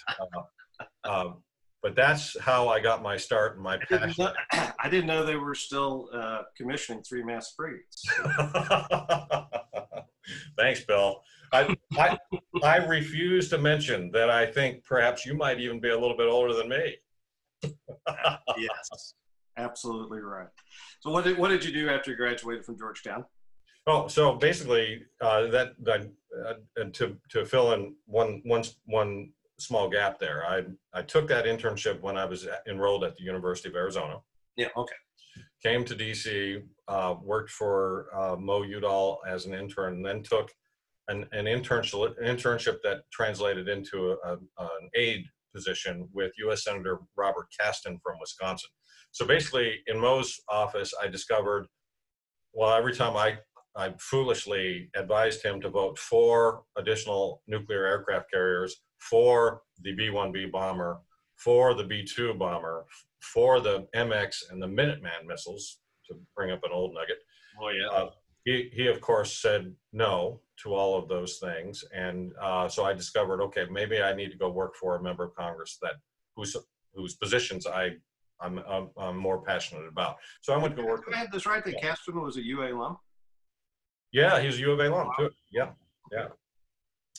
uh, 1.03 1.03
um, 1.09 1.43
but 1.83 1.95
that's 1.95 2.39
how 2.39 2.69
I 2.69 2.79
got 2.79 3.01
my 3.01 3.17
start 3.17 3.55
and 3.55 3.63
my 3.63 3.75
I 3.75 3.79
didn't 3.89 4.15
passion. 4.15 4.25
know, 4.25 4.33
I 4.79 4.89
didn't 4.89 5.07
know 5.07 5.25
they 5.25 5.35
were 5.35 5.55
still 5.55 6.09
uh, 6.13 6.43
commissioning 6.55 7.03
three 7.03 7.23
mass 7.23 7.53
frigates. 7.55 8.03
Thanks, 10.57 10.83
Bill. 10.83 11.21
I, 11.53 11.75
I, 11.97 12.17
I 12.63 12.77
refuse 12.77 13.49
to 13.49 13.57
mention 13.57 14.11
that 14.11 14.29
I 14.29 14.45
think 14.45 14.83
perhaps 14.83 15.25
you 15.25 15.33
might 15.33 15.59
even 15.59 15.79
be 15.79 15.89
a 15.89 15.97
little 15.97 16.17
bit 16.17 16.27
older 16.27 16.53
than 16.53 16.69
me. 16.69 16.97
yes, 18.57 19.13
absolutely 19.57 20.19
right. 20.19 20.47
So 21.01 21.11
what 21.11 21.23
did 21.23 21.37
what 21.37 21.49
did 21.49 21.63
you 21.63 21.71
do 21.71 21.89
after 21.89 22.11
you 22.11 22.17
graduated 22.17 22.65
from 22.65 22.77
Georgetown? 22.77 23.25
Oh, 23.87 24.09
so 24.09 24.35
basically, 24.35 25.03
uh, 25.21 25.47
that, 25.47 25.71
that 25.83 26.09
uh, 26.45 26.83
to 26.93 27.17
to 27.29 27.45
fill 27.45 27.71
in 27.71 27.95
one 28.05 28.41
one 28.43 28.63
one 28.85 29.31
small 29.59 29.89
gap 29.89 30.19
there, 30.19 30.45
I 30.45 30.63
I 30.93 31.01
took 31.01 31.27
that 31.29 31.45
internship 31.45 32.01
when 32.01 32.17
I 32.17 32.25
was 32.25 32.47
enrolled 32.67 33.05
at 33.05 33.15
the 33.15 33.23
University 33.23 33.69
of 33.69 33.75
Arizona. 33.75 34.17
Yeah. 34.57 34.67
Okay. 34.75 34.95
Came 35.63 35.85
to 35.85 35.95
DC, 35.95 36.61
uh, 36.87 37.15
worked 37.23 37.49
for 37.49 38.07
uh, 38.13 38.35
Mo 38.35 38.63
Udall 38.63 39.19
as 39.27 39.45
an 39.45 39.53
intern, 39.53 39.93
and 39.93 40.05
then 40.05 40.21
took 40.21 40.51
an, 41.07 41.25
an 41.31 41.45
internship 41.45 42.15
internship 42.21 42.77
that 42.83 43.03
translated 43.11 43.69
into 43.69 44.17
a, 44.23 44.33
a, 44.33 44.37
an 44.63 44.89
aide 44.95 45.23
position 45.55 46.09
with 46.13 46.31
U.S. 46.39 46.65
Senator 46.65 46.99
Robert 47.15 47.47
Kasten 47.57 47.99
from 48.03 48.19
Wisconsin. 48.19 48.69
So 49.17 49.25
basically, 49.25 49.79
in 49.87 49.99
Mo's 49.99 50.39
office, 50.47 50.93
I 51.03 51.07
discovered, 51.07 51.65
well, 52.53 52.71
every 52.71 52.93
time 52.93 53.17
I, 53.17 53.39
I 53.75 53.95
foolishly 53.99 54.91
advised 54.95 55.41
him 55.43 55.59
to 55.61 55.69
vote 55.71 55.97
for 55.97 56.61
additional 56.77 57.41
nuclear 57.47 57.87
aircraft 57.87 58.29
carriers, 58.29 58.75
for 58.99 59.63
the 59.81 59.95
B 59.95 60.09
1B 60.09 60.51
bomber, 60.51 61.01
for 61.35 61.73
the 61.73 61.83
B 61.83 62.05
2 62.05 62.35
bomber, 62.35 62.85
for 63.19 63.59
the 63.59 63.87
MX 63.95 64.51
and 64.51 64.61
the 64.61 64.67
Minuteman 64.67 65.25
missiles, 65.25 65.79
to 66.05 66.13
bring 66.35 66.51
up 66.51 66.63
an 66.63 66.69
old 66.71 66.93
nugget. 66.93 67.17
Oh, 67.59 67.69
yeah. 67.69 67.87
Uh, 67.87 68.09
he, 68.45 68.69
he 68.71 68.85
of 68.85 69.01
course 69.01 69.41
said 69.41 69.73
no 69.93 70.41
to 70.61 70.75
all 70.75 70.95
of 70.95 71.09
those 71.09 71.39
things 71.39 71.83
and 71.93 72.31
uh, 72.41 72.69
so 72.69 72.85
i 72.85 72.93
discovered 72.93 73.41
okay 73.41 73.65
maybe 73.69 74.01
i 74.01 74.15
need 74.15 74.31
to 74.31 74.37
go 74.37 74.49
work 74.49 74.73
for 74.73 74.95
a 74.95 75.03
member 75.03 75.25
of 75.25 75.35
congress 75.35 75.77
that 75.81 75.95
whose 76.37 76.55
whose 76.95 77.17
positions 77.17 77.67
i 77.67 77.89
i'm, 78.41 78.59
I'm, 78.59 78.89
I'm 78.97 79.17
more 79.17 79.41
passionate 79.41 79.87
about. 79.87 80.17
So 80.41 80.53
i 80.53 80.57
went 80.57 80.75
to 80.75 80.81
go 80.81 80.87
work 80.87 81.03
for 81.05 81.13
I 81.13 81.17
had 81.17 81.31
this 81.31 81.45
right? 81.45 81.63
That 81.63 81.75
Yeah. 81.81 81.95
Was 82.13 82.37
a 82.37 82.43
UA 82.43 82.73
alum? 82.73 82.97
yeah 84.13 84.39
he's 84.41 84.55
a 84.57 84.61
u 84.61 84.71
of 84.71 84.79
a 84.79 84.87
alum 84.89 85.09
too. 85.17 85.29
Yeah 85.51 85.69
yeah. 86.11 86.27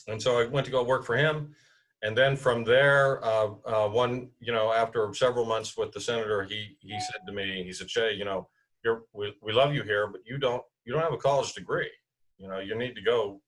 And 0.07 0.21
so 0.21 0.39
i 0.39 0.45
went 0.45 0.65
to 0.65 0.71
go 0.71 0.83
work 0.83 1.05
for 1.05 1.15
him. 1.17 1.53
And 2.01 2.17
then 2.17 2.35
from 2.37 2.63
there 2.63 3.23
uh, 3.23 3.49
uh, 3.73 3.87
one 3.89 4.29
you 4.39 4.53
know 4.53 4.71
after 4.73 5.13
several 5.13 5.45
months 5.45 5.77
with 5.77 5.91
the 5.91 6.01
senator 6.09 6.43
he 6.43 6.59
he 6.79 6.97
said 7.07 7.21
to 7.27 7.33
me 7.33 7.63
he 7.67 7.73
said 7.73 7.89
shay 7.89 8.13
you 8.13 8.25
know 8.29 8.47
you're 8.83 9.01
we, 9.13 9.25
we 9.45 9.51
love 9.61 9.73
you 9.73 9.83
here 9.83 10.07
but 10.07 10.21
you 10.25 10.37
don't 10.37 10.63
you 10.85 10.93
don't 10.93 11.03
have 11.03 11.13
a 11.13 11.17
college 11.29 11.51
degree. 11.53 11.91
You 12.37 12.47
know 12.49 12.59
you 12.59 12.75
need 12.83 12.95
to 12.95 13.01
go 13.01 13.41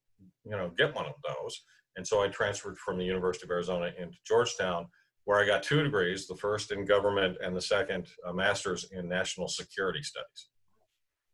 you 0.50 0.52
know 0.58 0.68
get 0.78 0.94
one 0.94 1.06
of 1.06 1.16
those. 1.30 1.54
And 1.98 2.06
so 2.10 2.16
i 2.24 2.28
transferred 2.30 2.78
from 2.78 2.96
the 2.98 3.04
university 3.14 3.46
of 3.46 3.52
arizona 3.52 3.88
into 4.02 4.18
georgetown 4.32 4.82
where 5.26 5.40
i 5.40 5.46
got 5.46 5.64
two 5.64 5.84
degrees 5.84 6.28
the 6.28 6.36
first 6.36 6.72
in 6.72 6.86
government 6.86 7.38
and 7.44 7.56
the 7.56 7.62
second 7.62 8.08
a 8.28 8.34
master's 8.34 8.86
in 8.92 9.08
national 9.08 9.48
security 9.48 10.04
studies 10.04 10.50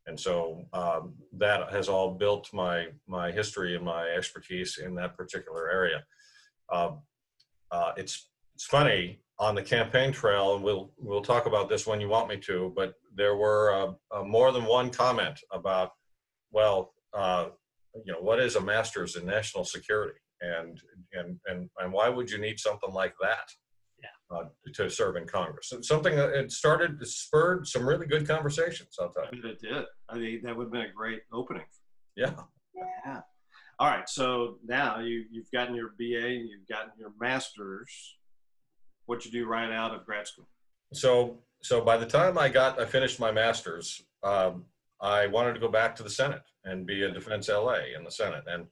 and 0.07 0.17
so 0.17 0.63
um, 0.71 1.13
that 1.33 1.69
has 1.71 1.89
all 1.89 2.11
built 2.15 2.49
my 2.53 2.87
my 3.07 3.31
history 3.31 3.75
and 3.75 3.83
my 3.83 4.07
expertise 4.09 4.79
in 4.83 4.95
that 4.95 5.15
particular 5.15 5.69
area 5.69 6.03
um, 6.71 7.01
uh, 7.71 7.91
it's 7.97 8.29
it's 8.55 8.65
funny 8.65 9.19
on 9.39 9.55
the 9.55 9.61
campaign 9.61 10.11
trail, 10.11 10.55
and 10.55 10.63
we'll 10.63 10.91
we'll 10.97 11.21
talk 11.21 11.45
about 11.45 11.69
this 11.69 11.85
when 11.85 12.01
you 12.01 12.09
want 12.09 12.29
me 12.29 12.37
to. 12.37 12.73
But 12.75 12.95
there 13.13 13.35
were 13.35 13.71
uh, 13.71 14.17
uh, 14.17 14.23
more 14.23 14.51
than 14.51 14.65
one 14.65 14.89
comment 14.89 15.39
about, 15.51 15.91
well, 16.51 16.93
uh, 17.13 17.47
you 18.03 18.13
know, 18.13 18.19
what 18.19 18.39
is 18.39 18.55
a 18.55 18.61
master's 18.61 19.15
in 19.15 19.25
national 19.25 19.63
security, 19.65 20.17
and 20.41 20.79
and 21.13 21.39
and 21.45 21.69
and 21.79 21.93
why 21.93 22.09
would 22.09 22.29
you 22.29 22.39
need 22.39 22.59
something 22.59 22.91
like 22.91 23.13
that? 23.21 23.47
Uh, 24.29 24.43
to 24.73 24.89
serve 24.89 25.15
in 25.15 25.25
Congress, 25.25 25.71
and 25.71 25.85
something 25.85 26.13
that 26.17 26.31
it 26.31 26.51
started, 26.51 27.01
it 27.01 27.07
spurred 27.07 27.65
some 27.65 27.87
really 27.87 28.05
good 28.05 28.27
conversations. 28.27 28.97
I'll 28.99 29.07
tell 29.09 29.23
I 29.23 29.33
you. 29.33 29.41
mean, 29.41 29.51
it 29.51 29.61
did. 29.61 29.85
I 30.09 30.17
mean, 30.17 30.41
that 30.43 30.53
would 30.53 30.65
have 30.65 30.71
been 30.73 30.81
a 30.81 30.91
great 30.91 31.21
opening. 31.31 31.63
Yeah. 32.17 32.33
Yeah. 33.05 33.21
All 33.79 33.87
right. 33.87 34.09
So 34.09 34.57
now 34.65 34.99
you, 34.99 35.23
you've 35.31 35.49
gotten 35.51 35.75
your 35.75 35.91
BA 35.97 36.27
and 36.27 36.49
you've 36.49 36.67
gotten 36.67 36.91
your 36.99 37.13
master's. 37.21 38.17
What'd 39.05 39.23
you 39.23 39.31
do 39.31 39.47
right 39.47 39.71
out 39.71 39.95
of 39.95 40.05
grad 40.05 40.27
school? 40.27 40.49
so 40.93 41.37
so 41.61 41.81
by 41.81 41.97
the 41.97 42.05
time 42.05 42.37
I 42.37 42.49
got 42.49 42.79
I 42.79 42.85
finished 42.85 43.19
my 43.19 43.31
master's, 43.31 44.03
um, 44.23 44.65
I 45.01 45.27
wanted 45.27 45.53
to 45.53 45.59
go 45.59 45.69
back 45.69 45.95
to 45.97 46.03
the 46.03 46.09
Senate 46.09 46.41
and 46.65 46.85
be 46.85 47.03
a 47.03 47.11
defense 47.11 47.49
LA 47.49 47.79
in 47.95 48.03
the 48.03 48.11
Senate, 48.11 48.43
and 48.47 48.67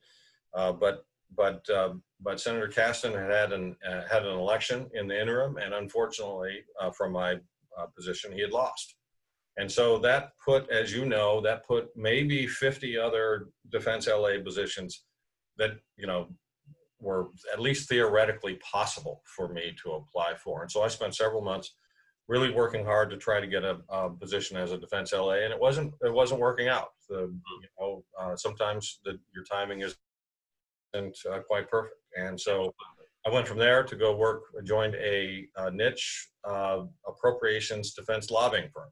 uh, 0.54 0.72
but 0.72 1.06
but 1.36 1.68
um, 1.70 2.04
but 2.22 2.40
Senator 2.40 2.68
Kasten 2.68 3.14
had 3.14 3.32
had 3.32 3.54
an 3.54 3.76
uh, 3.88 4.02
had 4.10 4.26
an 4.26 4.38
election 4.38 4.90
in 4.94 5.08
the 5.08 5.20
interim, 5.20 5.58
and 5.58 5.74
unfortunately, 5.74 6.60
uh, 6.80 6.92
from 6.92 7.12
my 7.12 7.34
uh, 7.78 7.86
position, 7.96 8.32
he 8.32 8.42
had 8.42 8.52
lost, 8.52 8.96
and 9.58 9.72
so 9.72 9.98
that 10.00 10.32
put, 10.44 10.70
as 10.70 10.94
you 10.94 11.06
know, 11.06 11.42
that 11.42 11.66
put 11.66 11.90
maybe 11.96 12.48
50 12.48 12.98
other 12.98 13.50
defense 13.72 14.08
LA 14.08 14.42
positions 14.44 15.04
that 15.58 15.72
you 15.98 16.08
know 16.08 16.28
were 17.00 17.30
at 17.54 17.60
least 17.60 17.90
theoretically 17.90 18.56
possible 18.56 19.22
for 19.36 19.50
me 19.50 19.76
to 19.84 19.92
apply 19.92 20.34
for. 20.36 20.62
And 20.62 20.72
so 20.72 20.82
I 20.82 20.88
spent 20.88 21.16
several 21.16 21.42
months 21.42 21.76
really 22.28 22.52
working 22.52 22.84
hard 22.84 23.10
to 23.12 23.18
try 23.18 23.40
to 23.40 23.48
get 23.48 23.64
a, 23.64 23.78
a 23.90 24.10
position 24.10 24.58
as 24.58 24.72
a 24.72 24.78
defense 24.78 25.14
LA, 25.14 25.44
and 25.44 25.54
it 25.54 25.60
wasn't 25.60 25.94
it 26.02 26.14
wasn't 26.14 26.40
working 26.40 26.68
out. 26.68 26.90
The 27.10 27.32
you 27.62 27.68
know 27.80 28.04
uh, 28.20 28.36
sometimes 28.36 29.00
the, 29.06 29.20
your 29.34 29.44
timing 29.44 29.82
isn't 30.96 31.18
uh, 31.32 31.40
quite 31.40 31.70
perfect, 31.70 31.96
and 32.18 32.40
so 32.40 32.74
I 33.26 33.30
went 33.30 33.48
from 33.48 33.58
there 33.58 33.84
to 33.84 33.96
go 33.96 34.16
work. 34.16 34.44
Joined 34.64 34.96
a, 34.96 35.48
uh 35.58 35.70
niche 35.70 36.30
uh, 36.48 36.84
appropriations 37.08 37.94
defense 37.94 38.32
lobbying 38.32 38.70
firm, 38.74 38.90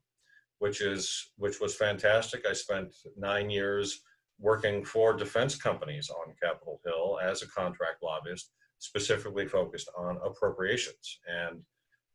which 0.59 0.81
is 0.81 1.31
which 1.37 1.59
was 1.59 1.75
fantastic. 1.75 2.45
I 2.47 2.53
spent 2.53 2.93
nine 3.17 3.49
years 3.49 4.01
working 4.39 4.83
for 4.83 5.13
defense 5.13 5.55
companies 5.55 6.09
on 6.09 6.33
Capitol 6.41 6.79
Hill 6.85 7.19
as 7.23 7.41
a 7.43 7.47
contract 7.47 8.03
lobbyist, 8.03 8.51
specifically 8.79 9.47
focused 9.47 9.89
on 9.97 10.17
appropriations. 10.25 11.19
And 11.27 11.61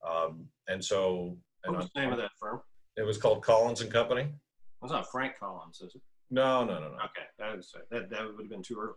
um, 0.09 0.47
and 0.69 0.85
so 0.85 1.37
and 1.65 1.75
What 1.75 1.83
was 1.85 1.91
the 1.95 2.01
name 2.01 2.13
of 2.13 2.19
that 2.19 2.31
firm? 2.39 2.61
it 2.97 3.07
was 3.07 3.17
called 3.17 3.43
Collins 3.43 3.81
and 3.81 3.93
Company. 3.93 4.27
It's 4.83 4.93
not 4.93 5.11
Frank 5.11 5.39
Collins, 5.39 5.81
is 5.81 5.95
it? 5.95 6.03
No, 6.31 6.65
no, 6.65 6.75
no, 6.75 6.89
no. 6.91 6.97
Okay. 6.97 7.27
That, 7.39 7.57
was, 7.57 7.73
that, 7.91 8.11
that 8.11 8.21
would 8.27 8.41
have 8.41 8.51
been 8.51 8.63
too 8.63 8.77
early. 8.81 8.95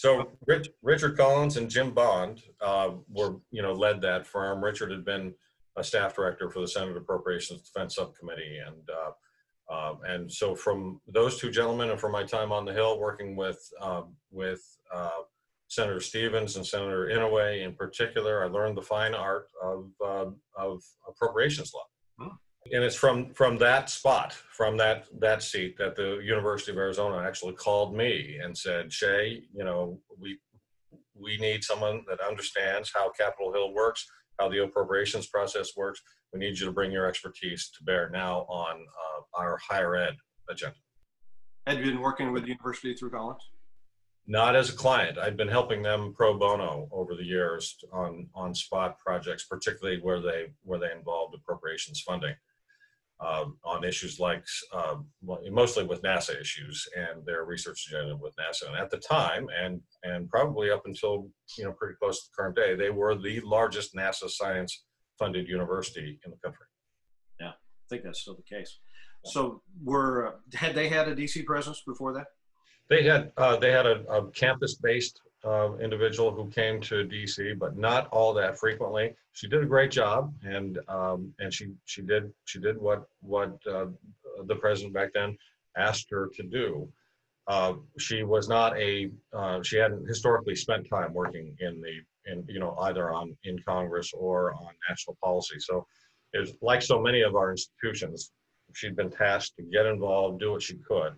So 0.00 0.30
Rich, 0.46 0.70
Richard 0.80 1.18
Collins 1.18 1.58
and 1.58 1.68
Jim 1.68 1.90
Bond 1.90 2.42
uh, 2.62 2.92
were, 3.10 3.36
you 3.50 3.60
know, 3.60 3.74
led 3.74 4.00
that 4.00 4.26
firm. 4.26 4.64
Richard 4.64 4.90
had 4.90 5.04
been 5.04 5.34
a 5.76 5.84
staff 5.84 6.16
director 6.16 6.48
for 6.48 6.60
the 6.60 6.68
Senate 6.68 6.96
Appropriations 6.96 7.60
Defense 7.60 7.96
Subcommittee, 7.96 8.60
and 8.66 8.88
uh, 8.88 9.10
um, 9.70 9.98
and 10.08 10.32
so 10.32 10.54
from 10.54 11.02
those 11.06 11.38
two 11.38 11.50
gentlemen, 11.50 11.90
and 11.90 12.00
from 12.00 12.12
my 12.12 12.22
time 12.22 12.50
on 12.50 12.64
the 12.64 12.72
Hill 12.72 12.98
working 12.98 13.36
with 13.36 13.60
um, 13.78 14.14
with 14.30 14.62
uh, 14.90 15.20
Senator 15.68 16.00
Stevens 16.00 16.56
and 16.56 16.66
Senator 16.66 17.10
Inouye 17.12 17.62
in 17.62 17.74
particular, 17.74 18.42
I 18.42 18.48
learned 18.48 18.78
the 18.78 18.82
fine 18.82 19.14
art 19.14 19.48
of 19.62 19.90
uh, 20.02 20.30
of 20.56 20.82
appropriations 21.06 21.74
law. 21.74 21.84
Hmm. 22.18 22.36
And 22.72 22.84
it's 22.84 22.94
from 22.94 23.32
from 23.34 23.58
that 23.58 23.90
spot, 23.90 24.32
from 24.32 24.76
that 24.76 25.06
that 25.18 25.42
seat, 25.42 25.76
that 25.78 25.96
the 25.96 26.20
University 26.22 26.70
of 26.70 26.78
Arizona 26.78 27.18
actually 27.26 27.54
called 27.54 27.96
me 27.96 28.38
and 28.42 28.56
said, 28.56 28.92
"Shay, 28.92 29.42
you 29.52 29.64
know, 29.64 30.00
we 30.18 30.38
we 31.14 31.36
need 31.38 31.64
someone 31.64 32.04
that 32.08 32.20
understands 32.20 32.92
how 32.94 33.10
Capitol 33.10 33.52
Hill 33.52 33.74
works, 33.74 34.06
how 34.38 34.48
the 34.48 34.62
appropriations 34.62 35.26
process 35.26 35.76
works. 35.76 36.00
We 36.32 36.38
need 36.38 36.58
you 36.58 36.66
to 36.66 36.72
bring 36.72 36.92
your 36.92 37.06
expertise 37.06 37.70
to 37.76 37.84
bear 37.84 38.08
now 38.10 38.42
on 38.48 38.76
uh, 38.80 39.40
our 39.40 39.58
higher 39.68 39.96
ed 39.96 40.16
agenda." 40.48 40.76
Had 41.66 41.78
you 41.78 41.84
been 41.86 42.00
working 42.00 42.32
with 42.32 42.44
the 42.44 42.50
university 42.50 42.94
through 42.94 43.10
Collins? 43.10 43.42
Not 44.26 44.54
as 44.54 44.70
a 44.70 44.76
client. 44.76 45.18
I'd 45.18 45.36
been 45.36 45.48
helping 45.48 45.82
them 45.82 46.14
pro 46.14 46.38
bono 46.38 46.88
over 46.92 47.16
the 47.16 47.24
years 47.24 47.76
on 47.92 48.28
on 48.32 48.54
spot 48.54 49.00
projects, 49.00 49.44
particularly 49.44 50.00
where 50.00 50.20
they 50.20 50.52
where 50.62 50.78
they 50.78 50.92
involved 50.92 51.34
appropriations 51.34 52.00
funding 52.02 52.36
um, 53.24 53.58
on 53.64 53.84
issues 53.84 54.18
like 54.18 54.44
um, 54.72 55.06
mostly 55.50 55.84
with 55.84 56.02
NASA 56.02 56.40
issues 56.40 56.88
and 56.96 57.24
their 57.26 57.44
research 57.44 57.86
agenda 57.88 58.16
with 58.16 58.34
NASA. 58.36 58.68
And 58.68 58.76
at 58.76 58.90
the 58.90 58.98
time, 58.98 59.46
and 59.62 59.80
and 60.02 60.28
probably 60.28 60.70
up 60.70 60.82
until 60.86 61.28
you 61.58 61.64
know 61.64 61.72
pretty 61.72 61.94
close 62.00 62.20
to 62.20 62.28
the 62.30 62.42
current 62.42 62.56
day, 62.56 62.74
they 62.74 62.90
were 62.90 63.14
the 63.14 63.40
largest 63.40 63.94
NASA 63.94 64.28
science 64.28 64.84
funded 65.18 65.48
university 65.48 66.18
in 66.24 66.30
the 66.30 66.38
country. 66.38 66.66
Yeah, 67.38 67.48
I 67.50 67.86
think 67.88 68.02
that's 68.04 68.20
still 68.20 68.36
the 68.36 68.56
case. 68.56 68.78
So 69.26 69.62
were 69.84 70.40
had 70.54 70.74
they 70.74 70.88
had 70.88 71.08
a 71.08 71.14
DC 71.14 71.44
presence 71.44 71.82
before 71.86 72.14
that? 72.14 72.26
They 72.88 73.04
had 73.04 73.32
uh, 73.36 73.56
they 73.56 73.70
had 73.70 73.86
a, 73.86 74.02
a 74.10 74.30
campus-based 74.30 75.20
uh, 75.44 75.76
individual 75.78 76.32
who 76.32 76.50
came 76.50 76.80
to 76.80 77.04
DC, 77.06 77.58
but 77.58 77.76
not 77.76 78.08
all 78.08 78.34
that 78.34 78.58
frequently. 78.58 79.14
She 79.32 79.48
did 79.48 79.62
a 79.62 79.66
great 79.66 79.90
job, 79.90 80.34
and 80.42 80.78
um, 80.88 81.32
and 81.38 81.52
she 81.52 81.68
she 81.86 82.02
did 82.02 82.32
she 82.44 82.58
did 82.58 82.76
what 82.78 83.04
what 83.20 83.58
uh, 83.70 83.86
the 84.44 84.56
president 84.56 84.94
back 84.94 85.10
then 85.14 85.36
asked 85.76 86.08
her 86.10 86.28
to 86.34 86.42
do. 86.42 86.88
Uh, 87.46 87.74
she 87.98 88.22
was 88.22 88.48
not 88.48 88.78
a 88.78 89.10
uh, 89.32 89.62
she 89.62 89.76
hadn't 89.76 90.06
historically 90.06 90.54
spent 90.54 90.88
time 90.88 91.14
working 91.14 91.56
in 91.60 91.80
the 91.80 92.30
in 92.30 92.44
you 92.48 92.60
know 92.60 92.76
either 92.82 93.10
on 93.12 93.36
in 93.44 93.58
Congress 93.66 94.12
or 94.12 94.52
on 94.54 94.68
national 94.88 95.16
policy. 95.22 95.56
So 95.58 95.86
it 96.32 96.40
was 96.40 96.52
like 96.60 96.82
so 96.82 97.00
many 97.00 97.22
of 97.22 97.34
our 97.34 97.50
institutions, 97.50 98.30
she'd 98.74 98.94
been 98.94 99.10
tasked 99.10 99.56
to 99.56 99.62
get 99.64 99.86
involved, 99.86 100.40
do 100.40 100.52
what 100.52 100.62
she 100.62 100.76
could 100.86 101.14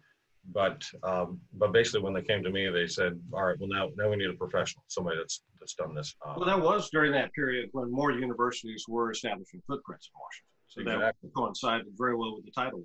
but 0.53 0.83
um, 1.05 1.41
but 1.55 1.73
basically 1.73 2.01
when 2.01 2.13
they 2.13 2.23
came 2.23 2.43
to 2.43 2.51
me 2.51 2.69
they 2.69 2.87
said 2.87 3.19
all 3.33 3.45
right 3.45 3.57
well 3.61 3.69
now 3.69 3.89
now 3.97 4.11
we 4.11 4.17
need 4.17 4.29
a 4.31 4.35
professional 4.35 4.83
somebody 4.89 5.17
that's 5.17 5.43
that's 5.61 5.75
done 5.75 5.95
this 5.95 6.15
uh, 6.27 6.35
Well, 6.37 6.47
that 6.47 6.61
was 6.61 6.91
during 6.91 7.13
that 7.13 7.33
period 7.33 7.69
when 7.73 7.91
more 7.91 8.11
universities 8.11 8.85
were 8.89 9.11
establishing 9.13 9.63
footprints 9.69 10.11
in 10.13 10.19
Washington. 10.21 10.49
So 10.69 10.81
Exactly. 10.81 11.29
that 11.29 11.35
coincided 11.37 11.87
very 11.97 12.17
well 12.17 12.35
with 12.35 12.45
the 12.45 12.51
title. 12.51 12.83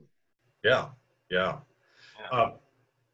yeah 0.63 0.89
yeah 1.31 1.57
Yeah. 2.19 2.37
uh, 2.37 2.51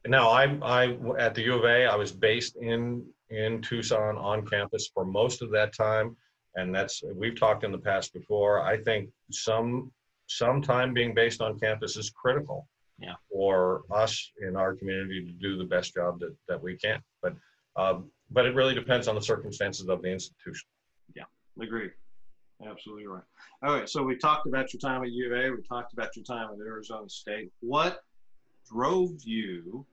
now 0.08 0.30
I, 0.30 0.44
I 0.62 0.98
at 1.18 1.34
the 1.36 1.44
u 1.44 1.54
of 1.56 1.64
a 1.64 1.86
i 1.86 1.96
was 1.96 2.12
based 2.12 2.58
in 2.58 3.06
in 3.30 3.62
Tucson 3.62 4.16
on 4.18 4.46
campus 4.46 4.92
for 4.94 5.06
most 5.06 5.42
of 5.42 5.50
that 5.52 5.74
time. 5.74 6.16
And 6.56 6.76
that's, 6.76 7.02
we've 7.16 7.40
talked 7.40 7.64
in 7.64 7.72
the 7.72 7.80
past 7.80 8.14
before. 8.14 8.62
I 8.62 8.78
think 8.78 9.10
some, 9.32 9.92
some 10.28 10.62
time 10.62 10.94
being 10.94 11.16
based 11.16 11.42
on 11.42 11.58
campus 11.60 11.98
is 11.98 12.12
critical. 12.12 12.68
Yeah. 13.00 13.14
For 13.32 13.84
us 13.92 14.32
in 14.48 14.56
our 14.56 14.76
community 14.76 15.26
to 15.26 15.32
do 15.32 15.58
the 15.58 15.64
best 15.64 15.94
job 15.94 16.20
that, 16.20 16.36
that 16.48 16.62
we 16.62 16.78
can. 16.78 17.02
But, 17.22 17.36
um, 17.76 18.12
but 18.32 18.46
it 18.46 18.56
really 18.56 18.76
depends 18.76 19.08
on 19.08 19.16
the 19.16 19.22
circumstances 19.22 19.90
of 19.90 20.02
the 20.02 20.12
institution. 20.12 20.68
Yeah, 21.16 21.24
agreed. 21.62 21.92
Absolutely 22.66 23.08
right. 23.08 23.24
All 23.64 23.74
right. 23.74 23.90
So 23.90 24.04
we 24.04 24.18
talked 24.18 24.48
about 24.48 24.74
your 24.74 24.80
time 24.80 25.04
at 25.04 25.12
U 25.12 25.34
of 25.34 25.40
A. 25.40 25.52
We 25.52 25.62
talked 25.64 25.94
about 25.94 26.16
your 26.16 26.24
time 26.24 26.50
at 26.54 26.60
Arizona 26.60 27.10
State. 27.10 27.52
What 27.60 28.00
drove 28.72 29.12
you 29.24 29.86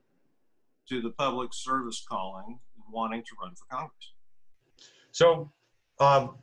to 0.89 1.01
the 1.01 1.11
public 1.11 1.53
service 1.53 2.05
calling 2.07 2.59
and 2.75 2.93
wanting 2.93 3.23
to 3.23 3.29
run 3.41 3.53
for 3.55 3.65
Congress? 3.75 4.13
So, 5.11 5.51
um, 5.99 6.35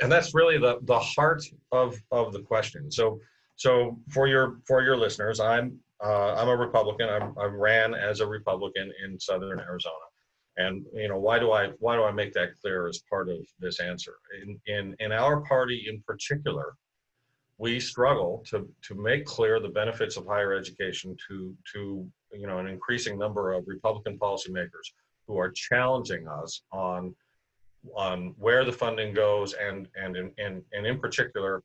and 0.00 0.10
that's 0.10 0.34
really 0.34 0.58
the 0.58 0.78
the 0.82 0.98
heart 0.98 1.44
of 1.70 1.96
of 2.10 2.32
the 2.32 2.40
question. 2.40 2.90
So, 2.90 3.20
so 3.56 3.98
for 4.10 4.26
your 4.26 4.60
for 4.66 4.82
your 4.82 4.96
listeners, 4.96 5.40
I'm 5.40 5.78
uh, 6.04 6.34
I'm 6.34 6.48
a 6.48 6.56
Republican. 6.56 7.08
I'm, 7.08 7.34
I 7.38 7.44
ran 7.44 7.94
as 7.94 8.20
a 8.20 8.26
Republican 8.26 8.92
in 9.04 9.18
Southern 9.18 9.60
Arizona, 9.60 9.94
and 10.56 10.84
you 10.92 11.08
know 11.08 11.18
why 11.18 11.38
do 11.38 11.52
I 11.52 11.68
why 11.78 11.96
do 11.96 12.04
I 12.04 12.12
make 12.12 12.32
that 12.34 12.58
clear 12.60 12.88
as 12.88 13.02
part 13.08 13.28
of 13.28 13.38
this 13.58 13.80
answer? 13.80 14.14
In 14.42 14.60
in 14.66 14.96
in 14.98 15.12
our 15.12 15.40
party 15.42 15.86
in 15.88 16.02
particular, 16.06 16.74
we 17.58 17.78
struggle 17.78 18.44
to 18.50 18.68
to 18.88 18.94
make 18.94 19.24
clear 19.24 19.60
the 19.60 19.68
benefits 19.68 20.16
of 20.16 20.26
higher 20.26 20.52
education 20.52 21.16
to 21.28 21.54
to 21.72 22.06
you 22.32 22.46
know 22.46 22.58
an 22.58 22.66
increasing 22.66 23.18
number 23.18 23.52
of 23.52 23.64
Republican 23.68 24.18
policymakers 24.18 24.90
who 25.26 25.38
are 25.38 25.50
challenging 25.50 26.26
us 26.26 26.62
on 26.72 27.14
on 27.96 28.34
where 28.38 28.64
the 28.64 28.72
funding 28.72 29.14
goes 29.14 29.54
and 29.54 29.88
and 29.94 30.16
in, 30.16 30.32
and, 30.38 30.62
and 30.72 30.86
in 30.86 30.98
particular 30.98 31.62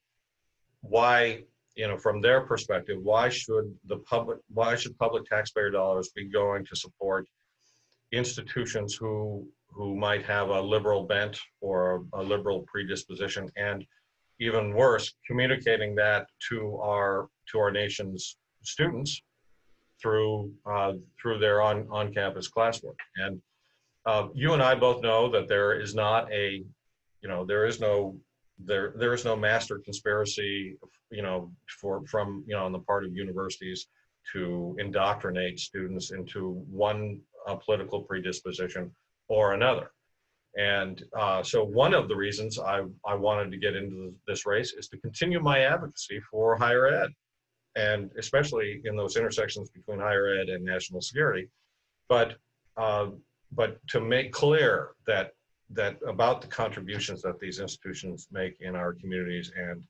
why 0.82 1.44
you 1.76 1.88
know 1.88 1.98
from 1.98 2.22
their 2.22 2.42
perspective 2.42 2.98
why 3.02 3.30
should 3.30 3.74
the 3.88 3.98
public 4.00 4.40
why 4.54 4.76
should 4.76 4.98
public 4.98 5.24
taxpayer 5.26 5.70
dollars 5.70 6.10
be 6.16 6.28
going 6.28 6.66
to 6.66 6.76
support 6.76 7.28
institutions 8.12 8.96
who 8.96 9.48
who 9.72 9.96
might 9.96 10.26
have 10.26 10.50
a 10.50 10.62
liberal 10.62 11.04
bent 11.04 11.40
or 11.62 12.06
a 12.14 12.24
liberal 12.24 12.66
predisposition? 12.68 13.50
And 13.56 13.86
even 14.40 14.74
worse 14.74 15.14
communicating 15.28 15.96
that 15.96 16.28
to 16.50 16.78
our 16.78 17.28
to 17.52 17.60
our 17.60 17.72
nation's 17.72 18.38
students 18.64 19.22
through 20.02 20.52
uh, 20.66 20.94
through 21.22 21.40
their 21.40 21.62
on 21.62 21.88
on 21.92 22.14
campus 22.14 22.50
classwork. 22.50 22.98
And 23.18 23.42
uh, 24.06 24.28
you 24.34 24.54
and 24.54 24.64
I 24.64 24.76
both 24.76 25.02
know 25.02 25.30
that 25.32 25.48
there 25.48 25.80
is 25.80 25.94
not 25.94 26.32
a 26.32 26.64
you 27.22 27.30
know 27.30 27.46
there 27.46 27.66
is 27.66 27.80
no 27.80 28.18
there 28.66 28.93
there 28.97 29.14
is 29.14 29.24
no 29.24 29.36
master 29.36 29.80
conspiracy 29.80 30.78
you 31.12 31.22
know 31.22 31.51
for 31.80 32.05
from 32.07 32.43
you 32.45 32.55
know 32.55 32.66
on 32.66 32.72
the 32.72 32.80
part 32.80 33.05
of 33.05 33.16
universities 33.16 33.88
to 34.34 34.76
indoctrinate 34.80 35.60
students 35.60 36.12
into 36.12 36.64
one 36.70 37.20
uh, 37.47 37.55
political 37.55 38.01
predisposition 38.01 38.91
or 39.28 39.53
another. 39.53 39.91
And 40.57 41.03
uh, 41.18 41.43
so 41.43 41.64
one 41.64 41.93
of 41.93 42.07
the 42.07 42.16
reasons 42.16 42.60
I, 42.60 42.82
I 43.05 43.16
wanted 43.16 43.51
to 43.51 43.57
get 43.57 43.76
into 43.76 44.14
this 44.28 44.45
race 44.45 44.74
is 44.74 44.88
to 44.89 44.97
continue 44.97 45.39
my 45.39 45.62
advocacy 45.62 46.20
for 46.32 46.57
higher 46.57 46.88
ed, 46.88 47.12
and 47.76 48.12
especially 48.18 48.82
in 48.84 48.95
those 48.95 49.16
intersections 49.16 49.70
between 49.70 49.99
higher 49.99 50.28
ed 50.28 50.49
and 50.49 50.66
national 50.66 51.01
security. 51.01 51.47
But 52.07 52.36
uh, 52.78 53.07
but 53.51 53.78
to 53.89 53.99
make 53.99 54.32
clear 54.32 54.91
that 55.07 55.32
that 55.72 55.98
about 56.08 56.42
the 56.42 56.48
contributions 56.48 57.22
that 57.22 57.40
these 57.40 57.60
institutions 57.60 58.28
make 58.32 58.60
in 58.62 58.76
our 58.76 58.94
communities 58.94 59.52
and 59.56 59.84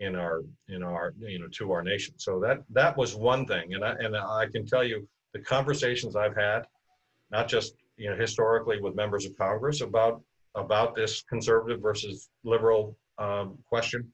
in 0.00 0.16
our 0.16 0.42
in 0.68 0.82
our 0.82 1.14
you 1.18 1.38
know 1.38 1.48
to 1.48 1.72
our 1.72 1.82
nation. 1.82 2.14
So 2.18 2.40
that 2.40 2.62
that 2.70 2.96
was 2.96 3.14
one 3.14 3.46
thing, 3.46 3.74
and 3.74 3.84
I 3.84 3.92
and 3.92 4.16
I 4.16 4.46
can 4.52 4.66
tell 4.66 4.84
you 4.84 5.08
the 5.32 5.40
conversations 5.40 6.16
I've 6.16 6.36
had, 6.36 6.62
not 7.30 7.48
just 7.48 7.74
you 7.96 8.10
know 8.10 8.16
historically 8.16 8.80
with 8.80 8.94
members 8.94 9.24
of 9.24 9.36
Congress 9.38 9.80
about 9.80 10.22
about 10.54 10.94
this 10.94 11.22
conservative 11.22 11.80
versus 11.80 12.28
liberal 12.44 12.96
um, 13.18 13.56
question, 13.66 14.12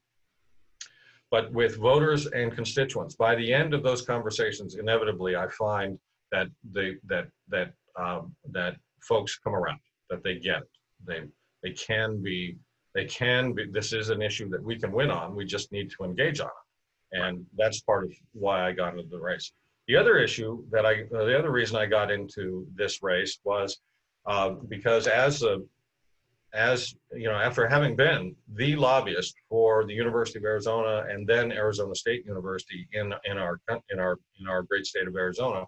but 1.31 1.51
with 1.51 1.77
voters 1.77 2.27
and 2.27 2.53
constituents. 2.53 3.15
By 3.15 3.35
the 3.35 3.51
end 3.53 3.73
of 3.73 3.83
those 3.83 4.03
conversations, 4.03 4.75
inevitably, 4.75 5.35
I 5.35 5.47
find 5.49 5.99
that 6.31 6.47
they 6.71 6.95
that 7.07 7.27
that 7.49 7.73
um, 7.97 8.35
that 8.51 8.75
folks 9.01 9.37
come 9.39 9.55
around, 9.55 9.79
that 10.09 10.23
they 10.23 10.35
get 10.35 10.59
it. 10.59 10.69
They 11.05 11.21
they 11.63 11.71
can 11.71 12.21
be 12.21 12.57
they 12.95 13.05
can 13.05 13.53
be. 13.53 13.65
This 13.71 13.93
is 13.93 14.09
an 14.09 14.21
issue 14.21 14.49
that 14.49 14.63
we 14.63 14.79
can 14.79 14.91
win 14.91 15.11
on. 15.11 15.35
We 15.35 15.45
just 15.45 15.71
need 15.71 15.91
to 15.91 16.03
engage 16.03 16.39
on 16.39 16.47
it, 16.47 17.19
and 17.19 17.45
that's 17.57 17.81
part 17.81 18.05
of 18.05 18.11
why 18.33 18.67
I 18.67 18.71
got 18.71 18.97
into 18.97 19.09
the 19.09 19.19
race. 19.19 19.51
The 19.87 19.95
other 19.95 20.17
issue 20.17 20.63
that 20.71 20.85
I, 20.85 21.03
the 21.09 21.37
other 21.37 21.51
reason 21.51 21.77
I 21.77 21.85
got 21.85 22.11
into 22.11 22.67
this 22.75 23.01
race 23.01 23.39
was 23.43 23.79
uh, 24.25 24.51
because 24.67 25.07
as 25.07 25.43
a, 25.43 25.59
as 26.53 26.93
you 27.13 27.27
know, 27.27 27.35
after 27.35 27.67
having 27.67 27.95
been 27.95 28.35
the 28.55 28.75
lobbyist 28.75 29.35
for 29.49 29.85
the 29.85 29.93
University 29.93 30.39
of 30.39 30.45
Arizona 30.45 31.05
and 31.09 31.27
then 31.27 31.51
Arizona 31.51 31.95
State 31.95 32.25
University 32.25 32.87
in 32.93 33.13
in 33.25 33.37
our 33.37 33.59
in 33.89 33.99
our 33.99 34.17
in 34.39 34.47
our 34.47 34.63
great 34.63 34.85
state 34.85 35.07
of 35.07 35.15
Arizona, 35.15 35.65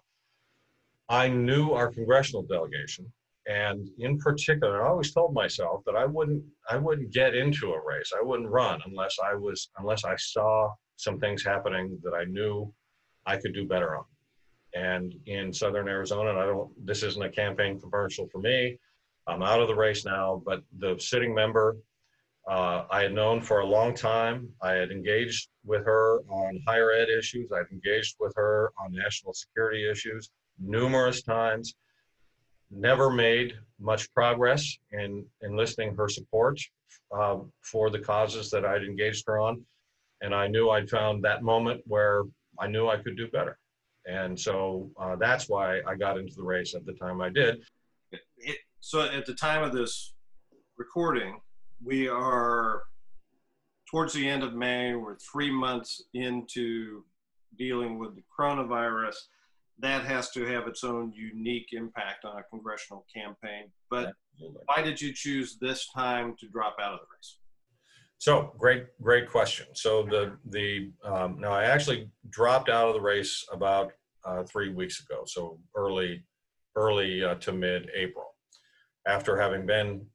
I 1.08 1.28
knew 1.28 1.72
our 1.72 1.90
congressional 1.90 2.42
delegation, 2.42 3.12
and 3.46 3.88
in 3.98 4.18
particular, 4.18 4.84
I 4.84 4.88
always 4.88 5.12
told 5.12 5.34
myself 5.34 5.82
that 5.86 5.96
I 5.96 6.04
wouldn't 6.04 6.44
I 6.70 6.76
wouldn't 6.76 7.12
get 7.12 7.34
into 7.34 7.72
a 7.72 7.84
race. 7.84 8.12
I 8.16 8.22
wouldn't 8.22 8.48
run 8.48 8.80
unless 8.86 9.16
I 9.24 9.34
was 9.34 9.70
unless 9.78 10.04
I 10.04 10.16
saw 10.16 10.72
some 10.96 11.18
things 11.18 11.44
happening 11.44 11.98
that 12.04 12.14
I 12.14 12.24
knew 12.24 12.72
I 13.26 13.36
could 13.36 13.54
do 13.54 13.66
better 13.66 13.96
on. 13.96 14.04
And 14.74 15.14
in 15.26 15.52
Southern 15.52 15.88
Arizona, 15.88 16.30
and 16.30 16.38
I 16.38 16.46
don't. 16.46 16.70
This 16.86 17.02
isn't 17.02 17.22
a 17.22 17.30
campaign 17.30 17.80
commercial 17.80 18.28
for 18.30 18.40
me. 18.40 18.78
I'm 19.26 19.42
out 19.42 19.60
of 19.60 19.68
the 19.68 19.74
race 19.74 20.04
now, 20.04 20.42
but 20.44 20.62
the 20.78 20.96
sitting 20.98 21.34
member 21.34 21.76
uh, 22.48 22.84
I 22.90 23.02
had 23.02 23.12
known 23.12 23.40
for 23.40 23.60
a 23.60 23.66
long 23.66 23.94
time. 23.94 24.48
I 24.60 24.72
had 24.72 24.90
engaged 24.90 25.48
with 25.64 25.84
her 25.84 26.20
on 26.28 26.60
higher 26.66 26.90
ed 26.90 27.08
issues. 27.08 27.50
I'd 27.52 27.70
engaged 27.70 28.16
with 28.18 28.32
her 28.36 28.72
on 28.82 28.92
national 28.92 29.32
security 29.32 29.88
issues 29.88 30.30
numerous 30.58 31.22
times. 31.22 31.74
Never 32.74 33.10
made 33.10 33.54
much 33.78 34.12
progress 34.14 34.78
in 34.92 35.24
enlisting 35.42 35.94
her 35.94 36.08
support 36.08 36.58
uh, 37.14 37.38
for 37.60 37.90
the 37.90 37.98
causes 37.98 38.50
that 38.50 38.64
I'd 38.64 38.82
engaged 38.82 39.24
her 39.26 39.38
on. 39.38 39.62
And 40.22 40.34
I 40.34 40.46
knew 40.48 40.70
I'd 40.70 40.88
found 40.88 41.22
that 41.24 41.42
moment 41.42 41.82
where 41.84 42.22
I 42.58 42.66
knew 42.68 42.88
I 42.88 42.96
could 42.96 43.16
do 43.16 43.28
better. 43.28 43.58
And 44.06 44.38
so 44.38 44.90
uh, 44.98 45.16
that's 45.16 45.48
why 45.48 45.80
I 45.86 45.94
got 45.94 46.18
into 46.18 46.34
the 46.34 46.42
race 46.42 46.74
at 46.74 46.86
the 46.86 46.94
time 46.94 47.20
I 47.20 47.28
did. 47.28 47.62
It, 48.38 48.58
so 48.80 49.02
at 49.02 49.26
the 49.26 49.34
time 49.34 49.62
of 49.62 49.72
this 49.72 50.14
recording, 50.76 51.40
we 51.84 52.08
are 52.08 52.82
towards 53.90 54.12
the 54.12 54.28
end 54.28 54.42
of 54.42 54.54
May. 54.54 54.94
We're 54.94 55.18
three 55.18 55.50
months 55.50 56.02
into 56.14 57.04
dealing 57.58 57.98
with 57.98 58.16
the 58.16 58.22
coronavirus. 58.36 59.16
That 59.78 60.04
has 60.04 60.30
to 60.30 60.44
have 60.46 60.66
its 60.68 60.84
own 60.84 61.12
unique 61.12 61.68
impact 61.72 62.24
on 62.24 62.38
a 62.38 62.42
congressional 62.44 63.04
campaign. 63.12 63.70
But 63.90 64.12
why 64.66 64.82
did 64.82 65.00
you 65.00 65.12
choose 65.12 65.58
this 65.60 65.88
time 65.94 66.36
to 66.40 66.48
drop 66.48 66.76
out 66.80 66.94
of 66.94 67.00
the 67.00 67.06
race? 67.16 67.38
So 68.18 68.52
great, 68.56 68.86
great 69.02 69.28
question. 69.28 69.66
So 69.74 70.04
the 70.04 70.36
the 70.50 70.92
um, 71.04 71.40
now 71.40 71.52
I 71.52 71.64
actually 71.64 72.08
dropped 72.30 72.68
out 72.68 72.86
of 72.86 72.94
the 72.94 73.00
race 73.00 73.44
about 73.52 73.92
uh, 74.24 74.44
three 74.44 74.72
weeks 74.72 75.00
ago. 75.00 75.24
So 75.26 75.58
early, 75.74 76.24
early 76.76 77.24
uh, 77.24 77.34
to 77.36 77.52
mid 77.52 77.90
April, 77.96 78.26
after 79.08 79.36
having 79.36 79.66
been 79.66 80.06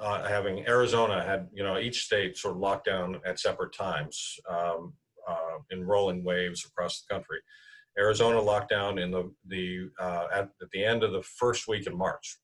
uh, 0.00 0.26
having 0.26 0.66
Arizona 0.66 1.22
had 1.22 1.48
you 1.52 1.62
know 1.62 1.78
each 1.78 2.04
state 2.04 2.36
sort 2.36 2.54
of 2.54 2.60
locked 2.60 2.86
down 2.86 3.20
at 3.26 3.38
separate 3.38 3.72
times 3.72 4.36
um, 4.50 4.92
uh, 5.28 5.58
in 5.70 5.84
rolling 5.84 6.24
waves 6.24 6.64
across 6.64 7.02
the 7.02 7.14
country. 7.14 7.38
Arizona 7.98 8.40
locked 8.40 8.70
down 8.70 8.98
in 8.98 9.10
the 9.10 9.32
the 9.46 9.90
uh, 10.00 10.26
at, 10.32 10.50
at 10.60 10.70
the 10.72 10.84
end 10.84 11.02
of 11.02 11.12
the 11.12 11.22
first 11.22 11.68
week 11.68 11.86
in 11.86 11.96
March, 11.96 12.38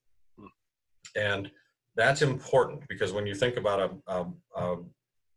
and 1.15 1.51
that's 1.95 2.21
important 2.21 2.83
because 2.87 3.11
when 3.11 3.27
you 3.27 3.35
think 3.35 3.57
about 3.57 3.79
a, 4.07 4.13
a, 4.13 4.25
a 4.55 4.77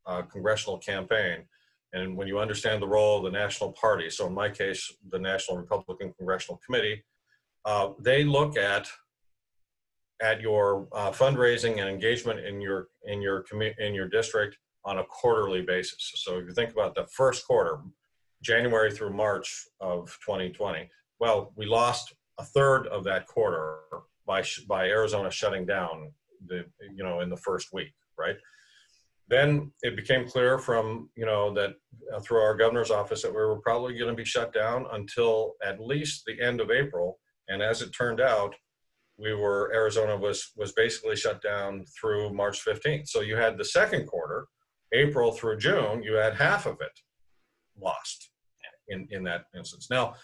uh, 0.07 0.23
congressional 0.23 0.79
campaign. 0.79 1.45
And 1.93 2.17
when 2.17 2.27
you 2.27 2.41
understand 2.41 2.83
the 2.83 2.89
role 2.89 3.19
of 3.19 3.25
the 3.25 3.39
national 3.39 3.73
party, 3.73 4.11
so 4.11 4.27
in 4.27 4.35
my 4.35 4.51
case, 4.51 4.93
the 5.11 5.19
National 5.19 5.59
Republican 5.59 6.13
Congressional 6.19 6.61
Committee, 6.65 7.05
uh, 7.65 7.91
they 8.01 8.25
look 8.25 8.57
at 8.57 8.89
at 10.23 10.41
your 10.41 10.89
uh, 10.93 11.11
fundraising 11.11 11.81
and 11.81 11.89
engagement 11.89 12.41
in 12.41 12.61
your 12.61 12.89
in 13.05 13.23
your 13.23 13.45
commu- 13.45 13.79
in 13.79 13.95
your 13.95 14.09
district 14.09 14.59
on 14.85 14.99
a 14.99 15.05
quarterly 15.05 15.63
basis. 15.63 16.13
So 16.17 16.39
if 16.39 16.47
you 16.47 16.53
think 16.53 16.73
about 16.73 16.95
the 16.95 17.07
first 17.07 17.47
quarter, 17.47 17.79
January 18.45 18.93
through 18.93 19.13
March 19.13 19.67
of 19.81 20.07
2020, 20.25 20.89
well, 21.19 21.53
we 21.57 21.67
lost 21.67 22.15
a 22.39 22.45
third 22.45 22.87
of 22.89 23.05
that 23.05 23.27
quarter 23.27 23.79
by 24.27 24.43
by 24.69 24.87
Arizona 24.87 25.31
shutting 25.31 25.67
down 25.67 26.13
the 26.47 26.65
you 26.95 27.03
know 27.03 27.21
in 27.21 27.31
the 27.31 27.37
first 27.37 27.69
week, 27.73 27.93
right? 28.19 28.37
Then 29.29 29.73
it 29.83 29.97
became 29.97 30.29
clear 30.29 30.59
from 30.59 31.09
you 31.17 31.27
know 31.27 31.53
that 31.55 31.75
uh, 32.15 32.21
through 32.21 32.41
our 32.41 32.57
governor's 32.57 32.91
office 32.91 33.23
that 33.23 33.31
we 33.31 33.37
were 33.37 33.61
probably 33.61 33.97
going 33.97 34.11
to 34.11 34.17
be 34.17 34.25
shut 34.25 34.53
down 34.53 34.87
until 34.93 35.55
at 35.65 35.81
least 35.81 36.25
the 36.27 36.41
end 36.41 36.61
of 36.61 36.71
April. 36.71 37.19
And 37.49 37.63
as 37.63 37.83
it 37.83 37.91
turned 37.91 38.21
out, 38.21 38.55
we 39.19 39.35
were 39.35 39.73
Arizona 39.75 40.17
was 40.17 40.53
was 40.57 40.73
basically 40.73 41.17
shut 41.17 41.41
down 41.43 41.85
through 41.99 42.35
March 42.35 42.65
15th. 42.65 43.09
So 43.09 43.21
you 43.21 43.37
had 43.37 43.57
the 43.57 43.65
second 43.65 44.07
quarter, 44.07 44.47
April 44.93 45.33
through 45.33 45.59
June, 45.59 46.03
you 46.03 46.15
had 46.15 46.35
half 46.35 46.67
of 46.67 46.77
it 46.81 46.93
lost 47.81 48.31
in 48.89 49.09
in 49.11 49.25
that 49.25 49.47
instance. 49.57 49.89
Now, 49.91 50.15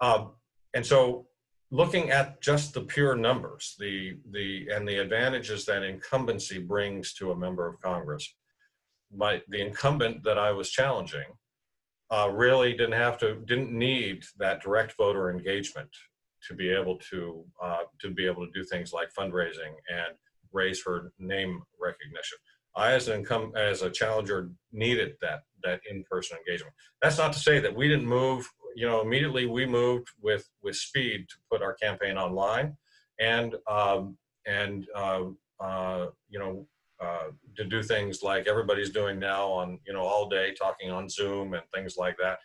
um, 0.00 0.32
and 0.74 0.84
so 0.84 1.26
looking 1.70 2.10
at 2.10 2.40
just 2.40 2.74
the 2.74 2.82
pure 2.82 3.16
numbers, 3.16 3.74
the 3.78 4.16
the 4.30 4.68
and 4.72 4.86
the 4.88 4.98
advantages 4.98 5.64
that 5.66 5.82
incumbency 5.82 6.58
brings 6.58 7.14
to 7.14 7.32
a 7.32 7.36
member 7.36 7.66
of 7.66 7.80
Congress, 7.80 8.34
my 9.14 9.42
the 9.48 9.60
incumbent 9.60 10.22
that 10.24 10.38
I 10.38 10.52
was 10.52 10.70
challenging 10.70 11.26
uh, 12.10 12.30
really 12.32 12.72
didn't 12.72 12.92
have 12.92 13.18
to 13.18 13.36
didn't 13.46 13.72
need 13.72 14.24
that 14.38 14.62
direct 14.62 14.96
voter 14.96 15.30
engagement 15.30 15.90
to 16.46 16.54
be 16.54 16.70
able 16.70 16.98
to 17.10 17.44
uh, 17.62 17.84
to 18.00 18.10
be 18.10 18.26
able 18.26 18.46
to 18.46 18.52
do 18.52 18.64
things 18.64 18.92
like 18.92 19.08
fundraising 19.18 19.74
and 19.88 20.16
raise 20.52 20.84
her 20.84 21.12
name 21.18 21.62
recognition. 21.80 22.38
I, 22.76 22.92
as 22.92 23.08
an 23.08 23.20
income 23.20 23.52
as 23.56 23.82
a 23.82 23.90
challenger, 23.90 24.50
needed 24.72 25.14
that 25.22 25.42
that 25.62 25.80
in-person 25.90 26.38
engagement. 26.38 26.74
That's 27.00 27.18
not 27.18 27.32
to 27.32 27.38
say 27.38 27.58
that 27.60 27.74
we 27.74 27.88
didn't 27.88 28.06
move. 28.06 28.46
You 28.76 28.86
know, 28.86 29.00
immediately 29.00 29.46
we 29.46 29.66
moved 29.66 30.08
with 30.20 30.48
with 30.62 30.76
speed 30.76 31.26
to 31.28 31.36
put 31.50 31.62
our 31.62 31.74
campaign 31.74 32.16
online, 32.18 32.76
and 33.20 33.54
um, 33.68 34.16
and 34.46 34.86
uh, 34.94 35.22
uh, 35.60 36.06
you 36.28 36.38
know 36.38 36.66
uh, 37.00 37.28
to 37.56 37.64
do 37.64 37.82
things 37.82 38.22
like 38.22 38.46
everybody's 38.46 38.90
doing 38.90 39.18
now 39.18 39.48
on 39.48 39.78
you 39.86 39.92
know 39.92 40.02
all 40.02 40.28
day 40.28 40.52
talking 40.54 40.90
on 40.90 41.08
Zoom 41.08 41.54
and 41.54 41.62
things 41.74 41.96
like 41.96 42.16
that. 42.20 42.38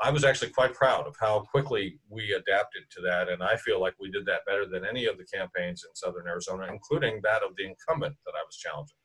I 0.00 0.10
was 0.10 0.24
actually 0.24 0.50
quite 0.50 0.74
proud 0.74 1.06
of 1.06 1.14
how 1.20 1.40
quickly 1.40 2.00
we 2.08 2.32
adapted 2.32 2.84
to 2.90 3.00
that, 3.02 3.28
and 3.28 3.42
I 3.42 3.56
feel 3.56 3.80
like 3.80 3.94
we 4.00 4.10
did 4.10 4.26
that 4.26 4.44
better 4.46 4.66
than 4.66 4.84
any 4.84 5.06
of 5.06 5.16
the 5.18 5.24
campaigns 5.24 5.84
in 5.84 5.94
Southern 5.94 6.26
Arizona, 6.26 6.66
including 6.72 7.20
that 7.22 7.42
of 7.42 7.54
the 7.56 7.64
incumbent 7.64 8.16
that 8.26 8.34
I 8.34 8.42
was 8.44 8.56
challenging. 8.56 8.96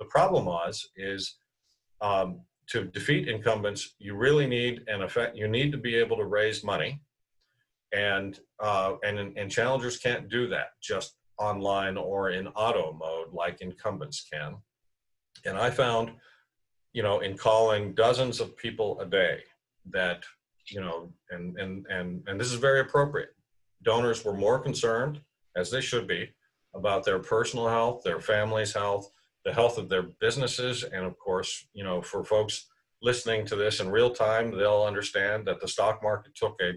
The 0.00 0.06
problem 0.06 0.46
was 0.46 0.88
is 0.96 1.36
um, 2.00 2.40
to 2.68 2.84
defeat 2.84 3.28
incumbents, 3.28 3.94
you 3.98 4.16
really 4.16 4.46
need 4.46 4.82
an 4.88 5.02
effect. 5.02 5.36
You 5.36 5.46
need 5.46 5.70
to 5.72 5.78
be 5.78 5.94
able 5.94 6.16
to 6.16 6.24
raise 6.24 6.64
money, 6.64 7.02
and 7.92 8.38
uh, 8.60 8.94
and 9.04 9.18
and 9.36 9.50
challengers 9.50 9.98
can't 9.98 10.28
do 10.28 10.48
that 10.48 10.68
just 10.82 11.16
online 11.38 11.96
or 11.96 12.30
in 12.30 12.48
auto 12.48 12.92
mode 12.92 13.32
like 13.32 13.60
incumbents 13.60 14.26
can. 14.32 14.56
And 15.44 15.56
I 15.56 15.70
found, 15.70 16.12
you 16.92 17.02
know, 17.02 17.20
in 17.20 17.36
calling 17.36 17.94
dozens 17.94 18.40
of 18.40 18.56
people 18.56 19.00
a 19.00 19.06
day 19.06 19.40
that 19.90 20.22
you 20.70 20.80
know, 20.80 21.12
and 21.30 21.58
and 21.58 21.86
and 21.90 22.22
and 22.26 22.40
this 22.40 22.52
is 22.52 22.58
very 22.58 22.80
appropriate. 22.80 23.30
Donors 23.82 24.24
were 24.24 24.34
more 24.34 24.58
concerned, 24.58 25.20
as 25.56 25.70
they 25.70 25.80
should 25.80 26.06
be, 26.06 26.30
about 26.74 27.04
their 27.04 27.18
personal 27.18 27.68
health, 27.68 28.02
their 28.04 28.20
family's 28.20 28.72
health, 28.72 29.10
the 29.44 29.52
health 29.52 29.78
of 29.78 29.88
their 29.88 30.02
businesses, 30.20 30.84
and 30.84 31.04
of 31.04 31.18
course, 31.18 31.66
you 31.72 31.84
know, 31.84 32.02
for 32.02 32.24
folks 32.24 32.66
listening 33.02 33.46
to 33.46 33.56
this 33.56 33.80
in 33.80 33.90
real 33.90 34.10
time, 34.10 34.50
they'll 34.50 34.84
understand 34.84 35.46
that 35.46 35.60
the 35.60 35.68
stock 35.68 36.02
market 36.02 36.34
took 36.34 36.56
a 36.60 36.72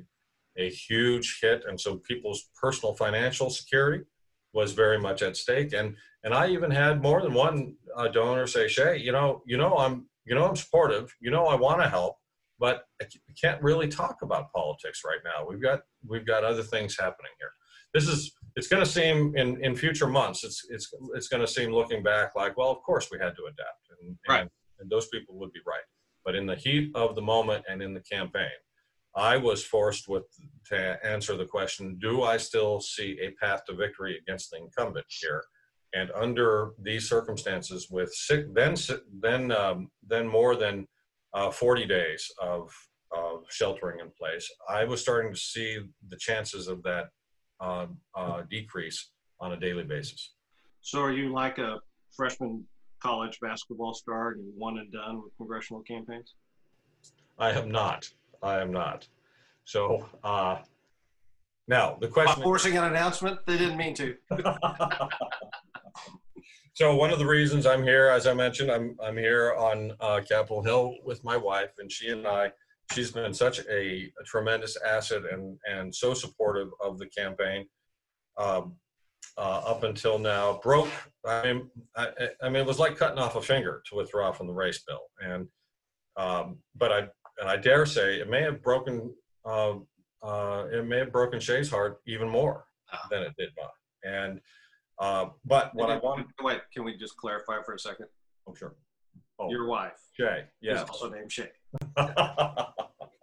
a 0.56 0.70
huge 0.70 1.40
hit, 1.42 1.64
and 1.68 1.80
so 1.80 1.98
people's 1.98 2.50
personal 2.62 2.94
financial 2.94 3.50
security 3.50 4.04
was 4.54 4.72
very 4.72 5.00
much 5.00 5.24
at 5.24 5.36
stake. 5.36 5.74
And 5.74 5.96
and 6.24 6.34
I 6.34 6.50
even 6.50 6.70
had 6.72 7.02
more 7.02 7.22
than 7.22 7.34
one 7.34 7.76
uh, 7.96 8.08
donor 8.10 8.48
say, 8.48 8.68
"Shay, 8.68 8.98
you 8.98 9.12
know, 9.12 9.42
you 9.46 9.58
know, 9.58 9.78
I'm 9.78 10.08
you 10.26 10.36
know, 10.36 10.48
I'm 10.48 10.56
supportive. 10.56 11.14
You 11.20 11.32
know, 11.32 11.48
I 11.48 11.56
want 11.56 11.82
to 11.82 11.90
help." 11.90 12.18
but 12.64 12.86
I 13.02 13.06
can't 13.40 13.62
really 13.62 13.90
talk 13.90 14.22
about 14.22 14.54
politics 14.54 15.02
right 15.06 15.20
now. 15.26 15.46
We've 15.46 15.62
got 15.62 15.82
we've 16.08 16.26
got 16.26 16.46
other 16.46 16.64
things 16.64 16.98
happening 16.98 17.32
here. 17.38 17.52
This 17.94 18.08
is 18.08 18.32
it's 18.56 18.68
going 18.68 18.84
to 18.84 18.90
seem 18.90 19.36
in 19.36 19.64
in 19.64 19.76
future 19.76 20.08
months. 20.08 20.44
It's 20.44 20.66
it's 20.70 20.94
it's 21.16 21.28
going 21.28 21.42
to 21.42 21.48
seem 21.48 21.72
looking 21.72 22.04
back 22.04 22.36
like, 22.36 22.58
well, 22.58 22.72
of 22.72 22.82
course 22.84 23.10
we 23.12 23.20
had 23.20 23.36
to 23.36 23.44
adapt, 23.44 24.02
and, 24.02 24.18
right. 24.28 24.42
and 24.42 24.50
and 24.80 24.90
those 24.90 25.08
people 25.08 25.36
would 25.40 25.52
be 25.54 25.62
right. 25.66 25.84
But 26.26 26.36
in 26.36 26.46
the 26.46 26.56
heat 26.56 26.92
of 26.96 27.16
the 27.16 27.22
moment 27.22 27.66
and 27.70 27.82
in 27.82 27.94
the 27.94 28.02
campaign, 28.02 28.58
I 29.16 29.38
was 29.38 29.64
forced 29.64 30.08
with 30.08 30.24
to 30.70 30.98
answer 31.06 31.36
the 31.36 31.46
question: 31.46 31.98
Do 32.00 32.24
I 32.24 32.38
still 32.38 32.80
see 32.80 33.20
a 33.22 33.32
path 33.44 33.62
to 33.68 33.76
victory 33.76 34.18
against 34.18 34.52
the 34.52 34.58
incumbent 34.58 35.06
here? 35.08 35.44
And 35.96 36.10
under 36.12 36.72
these 36.82 37.08
circumstances, 37.08 37.88
with 37.92 38.12
six, 38.14 38.48
then 38.54 38.76
then 39.22 39.52
um, 39.52 39.90
then 40.08 40.28
more 40.28 40.56
than 40.56 40.88
uh, 41.34 41.52
40 41.52 41.86
days 41.86 42.32
of, 42.42 42.72
of 43.12 43.44
sheltering 43.50 44.00
in 44.00 44.12
place, 44.18 44.50
I 44.70 44.84
was 44.86 45.02
starting 45.02 45.34
to 45.34 45.40
see 45.40 45.80
the 46.10 46.18
chances 46.18 46.68
of 46.68 46.84
that 46.84 47.08
uh, 47.60 47.88
uh, 48.16 48.44
decrease 48.50 49.10
on 49.40 49.54
a 49.54 49.58
daily 49.58 49.84
basis. 49.84 50.34
So, 50.82 51.02
are 51.02 51.12
you 51.12 51.32
like 51.32 51.58
a 51.58 51.80
freshman 52.16 52.66
college 53.02 53.40
basketball 53.42 53.94
star 53.94 54.32
and 54.32 54.54
one 54.58 54.78
and 54.78 54.92
done 54.92 55.22
with 55.24 55.36
congressional 55.38 55.82
campaigns? 55.84 56.34
I 57.38 57.52
am 57.52 57.70
not. 57.70 58.06
I 58.42 58.62
am 58.62 58.72
not. 58.72 59.08
So, 59.66 60.06
uh, 60.24 60.60
now 61.68 61.98
the 62.00 62.08
question. 62.08 62.44
forcing 62.44 62.78
an 62.78 62.86
announcement? 62.86 63.40
They 63.46 63.58
didn't 63.58 63.78
mean 63.78 63.94
to. 63.96 64.16
so 66.74 66.96
one 66.96 67.12
of 67.12 67.20
the 67.20 67.26
reasons 67.26 67.66
I'm 67.66 67.84
here, 67.84 68.08
as 68.08 68.28
I 68.28 68.34
mentioned, 68.34 68.72
I'm 68.72 68.98
I'm 69.02 69.18
here 69.18 69.54
on 69.58 69.94
uh, 70.00 70.22
Capitol 70.28 70.62
Hill 70.64 70.96
with 71.06 71.24
my 71.24 71.38
wife, 71.38 71.72
and 71.80 71.92
she 71.92 72.10
and 72.10 72.28
I. 72.28 72.52
She's 72.94 73.12
been 73.12 73.34
such 73.34 73.60
a, 73.60 74.12
a 74.20 74.24
tremendous 74.26 74.78
asset 74.78 75.24
and 75.32 75.58
and 75.70 75.94
so 75.94 76.14
supportive 76.14 76.70
of 76.82 77.00
the 77.00 77.08
campaign. 77.08 77.66
Um, 78.38 78.76
uh, 79.38 79.62
up 79.66 79.84
until 79.84 80.20
now, 80.20 80.60
broke. 80.62 80.90
I 81.26 81.44
mean, 81.44 81.70
I, 81.96 82.10
I, 82.44 82.50
mean, 82.50 82.62
it 82.62 82.68
was 82.68 82.80
like 82.80 82.98
cutting 82.98 83.18
off 83.18 83.36
a 83.36 83.42
finger 83.42 83.82
to 83.90 83.96
withdraw 83.96 84.32
from 84.32 84.48
the 84.48 84.54
race 84.54 84.84
bill, 84.88 85.02
and 85.22 85.48
um, 86.18 86.58
but 86.76 86.92
I 86.92 87.00
and 87.40 87.50
I 87.50 87.58
dare 87.58 87.86
say 87.86 88.20
it 88.20 88.30
may 88.30 88.42
have 88.42 88.62
broken. 88.62 89.14
Uh, 89.46 89.76
uh, 90.22 90.68
it 90.72 90.86
may 90.86 91.00
have 91.00 91.12
broken 91.12 91.40
Shay's 91.40 91.70
heart 91.70 92.00
even 92.08 92.30
more 92.30 92.66
ah. 92.92 93.08
than 93.10 93.24
it 93.24 93.34
did 93.38 93.50
mine, 93.58 94.14
and 94.14 94.42
uh, 95.00 95.30
but 95.46 95.74
what 95.74 95.90
I 95.90 95.98
wanted. 95.98 96.28
Wait, 96.42 96.62
can 96.74 96.84
we 96.84 96.96
just 96.96 97.18
clarify 97.18 97.62
for 97.66 97.74
a 97.74 97.80
second? 97.80 98.08
Oh, 98.48 98.54
sure. 98.54 98.76
Oh, 99.40 99.50
Your 99.50 99.68
wife. 99.68 99.94
Shay. 100.18 100.46
Yes. 100.62 100.88
Also 100.88 101.10
named 101.10 101.32
Shay. 101.32 101.50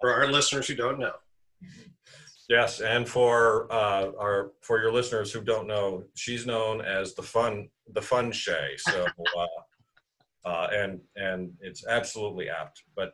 For 0.00 0.14
our 0.14 0.26
listeners 0.26 0.66
who 0.66 0.74
don't 0.74 0.98
know. 0.98 1.12
Yes, 2.48 2.80
and 2.80 3.08
for 3.08 3.72
uh, 3.72 4.10
our 4.18 4.52
for 4.62 4.80
your 4.80 4.92
listeners 4.92 5.32
who 5.32 5.40
don't 5.40 5.68
know, 5.68 6.02
she's 6.14 6.46
known 6.46 6.80
as 6.80 7.14
the 7.14 7.22
fun 7.22 7.68
the 7.92 8.02
fun 8.02 8.32
Shay. 8.32 8.76
So, 8.76 9.06
uh, 9.38 10.48
uh, 10.48 10.68
and 10.72 11.00
and 11.14 11.52
it's 11.60 11.86
absolutely 11.86 12.48
apt. 12.50 12.82
But 12.96 13.12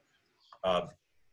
uh, 0.65 0.87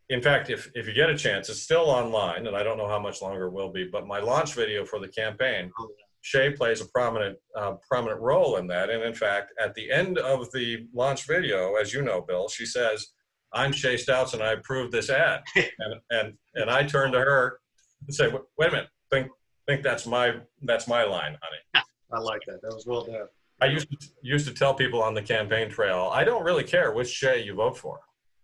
in 0.09 0.21
fact, 0.21 0.49
if 0.49 0.69
if 0.75 0.85
you 0.85 0.93
get 0.93 1.09
a 1.09 1.17
chance, 1.17 1.47
it's 1.47 1.61
still 1.61 1.89
online, 1.89 2.45
and 2.45 2.57
I 2.57 2.63
don't 2.63 2.77
know 2.77 2.89
how 2.89 2.99
much 2.99 3.21
longer 3.21 3.45
it 3.45 3.53
will 3.53 3.71
be. 3.71 3.87
But 3.89 4.05
my 4.05 4.19
launch 4.19 4.53
video 4.53 4.83
for 4.83 4.99
the 4.99 5.07
campaign 5.07 5.71
oh, 5.79 5.87
Shay 6.23 6.51
plays 6.51 6.81
a 6.81 6.85
prominent 6.85 7.37
uh, 7.55 7.75
prominent 7.89 8.21
role 8.21 8.57
in 8.57 8.67
that. 8.67 8.89
And 8.89 9.03
in 9.03 9.13
fact, 9.13 9.53
at 9.61 9.73
the 9.75 9.91
end 9.91 10.17
of 10.17 10.51
the 10.51 10.87
launch 10.93 11.27
video, 11.27 11.75
as 11.75 11.93
you 11.93 12.01
know, 12.01 12.21
Bill, 12.21 12.47
she 12.47 12.65
says, 12.65 13.07
"I'm 13.53 13.71
Shay 13.71 13.95
Stautz, 13.95 14.33
and 14.33 14.43
I 14.43 14.53
approve 14.53 14.91
this 14.91 15.09
ad." 15.09 15.41
and 15.55 15.95
and 16.09 16.33
and 16.55 16.69
I 16.69 16.83
turn 16.83 17.11
to 17.11 17.19
her 17.19 17.59
and 18.05 18.13
say, 18.15 18.31
"Wait 18.57 18.69
a 18.69 18.71
minute, 18.71 18.89
think 19.11 19.29
think 19.67 19.83
that's 19.83 20.05
my 20.05 20.35
that's 20.63 20.87
my 20.87 21.03
line, 21.03 21.37
honey." 21.41 21.85
I 22.13 22.19
like 22.19 22.41
that. 22.47 22.61
That 22.61 22.73
was 22.73 22.85
well 22.85 23.03
done. 23.05 23.27
I 23.61 23.67
used 23.67 23.89
to 23.89 23.97
used 24.21 24.47
to 24.47 24.53
tell 24.53 24.73
people 24.73 25.01
on 25.01 25.13
the 25.13 25.21
campaign 25.21 25.69
trail, 25.69 26.09
I 26.13 26.23
don't 26.23 26.43
really 26.43 26.63
care 26.63 26.91
which 26.91 27.09
Shay 27.09 27.43
you 27.43 27.55
vote 27.55 27.77
for. 27.77 27.99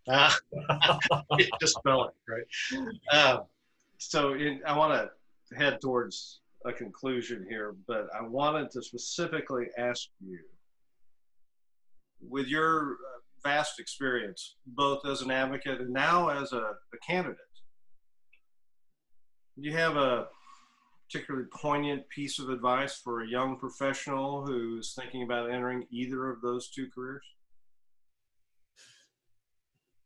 Uh, 0.08 0.32
just 1.62 1.76
spell 1.76 2.06
it 2.06 2.14
right. 2.28 2.88
Uh, 3.12 3.40
so 3.98 4.34
in, 4.34 4.62
I 4.66 4.78
want 4.78 4.94
to 4.94 5.56
head 5.56 5.80
towards 5.82 6.40
a 6.66 6.74
conclusion 6.74 7.46
here, 7.50 7.76
but 7.88 8.08
I 8.18 8.26
wanted 8.26 8.72
to 8.72 8.82
specifically 8.82 9.68
ask 9.78 10.08
you 10.20 10.40
with 12.28 12.48
your 12.48 12.98
vast 13.44 13.80
experience, 13.80 14.56
both 14.66 15.06
as 15.06 15.22
an 15.22 15.32
advocate 15.32 15.82
and 15.82 15.92
now 15.92 16.30
as 16.30 16.52
a, 16.54 16.58
a 16.58 16.98
candidate, 17.06 17.38
do 19.58 19.68
you 19.68 19.76
have 19.76 19.98
a 19.98 20.28
particularly 21.06 21.48
poignant 21.54 22.08
piece 22.10 22.40
of 22.40 22.50
advice 22.50 22.98
for 23.04 23.22
a 23.22 23.28
young 23.28 23.58
professional 23.58 24.46
who's 24.46 24.94
thinking 24.94 25.24
about 25.24 25.52
entering 25.52 25.86
either 25.92 26.30
of 26.30 26.42
those 26.42 26.70
two 26.70 26.88
careers? 26.94 27.24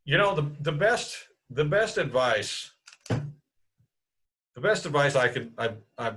You 0.06 0.18
know, 0.18 0.36
the, 0.36 0.50
the 0.62 0.72
best 0.72 1.28
the 1.50 1.66
best 1.66 1.98
advice 1.98 2.72
the 4.56 4.62
best 4.62 4.86
advice 4.86 5.16
I 5.16 5.28
could 5.28 5.52
I, 5.58 5.72
I 5.98 6.14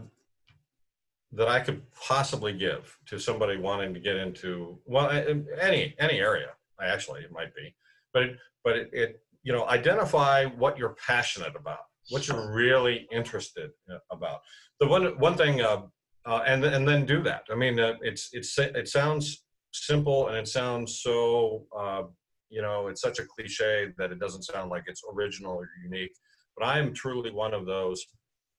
that 1.33 1.49
I 1.49 1.61
could 1.61 1.83
possibly 1.93 2.53
give 2.53 2.99
to 3.07 3.19
somebody 3.19 3.57
wanting 3.59 3.93
to 3.95 4.01
get 4.01 4.17
into 4.17 4.79
well 4.87 5.11
any 5.11 5.95
any 5.99 6.19
area 6.19 6.51
actually 6.85 7.23
it 7.23 7.33
might 7.33 7.55
be. 7.55 7.75
But 8.13 8.23
it, 8.25 8.37
but 8.65 8.77
it, 8.77 8.91
it 8.93 9.21
you 9.43 9.53
know 9.53 9.67
identify 9.69 10.45
what 10.45 10.79
you're 10.79 10.97
passionate 11.07 11.55
about 11.57 11.79
what 12.11 12.29
you're 12.29 12.53
really 12.53 13.09
interested 13.11 13.71
about. 14.11 14.41
The 14.81 14.87
one 14.87 15.19
one 15.19 15.37
thing 15.37 15.61
uh, 15.61 15.83
uh, 16.25 16.43
and 16.47 16.65
and 16.65 16.87
then 16.87 17.07
do 17.07 17.23
that. 17.23 17.45
I 17.51 17.55
mean 17.55 17.79
uh, 17.79 17.95
it's 18.03 18.31
it's 18.33 18.57
it 18.59 18.89
sounds 18.89 19.45
simple 19.73 20.29
and 20.29 20.37
it 20.37 20.49
sounds 20.49 21.01
so 21.03 21.67
uh, 21.77 22.03
you 22.49 22.63
know 22.63 22.89
it's 22.89 23.01
such 23.01 23.19
a 23.19 23.27
cliche 23.27 23.93
that 23.99 24.13
it 24.13 24.19
doesn't 24.19 24.43
sound 24.43 24.71
like 24.71 24.85
it's 24.87 25.03
original 25.13 25.55
or 25.55 25.69
unique 25.85 26.13
but 26.57 26.67
I 26.67 26.79
am 26.79 26.95
truly 26.95 27.31
one 27.31 27.53
of 27.53 27.67
those 27.67 28.05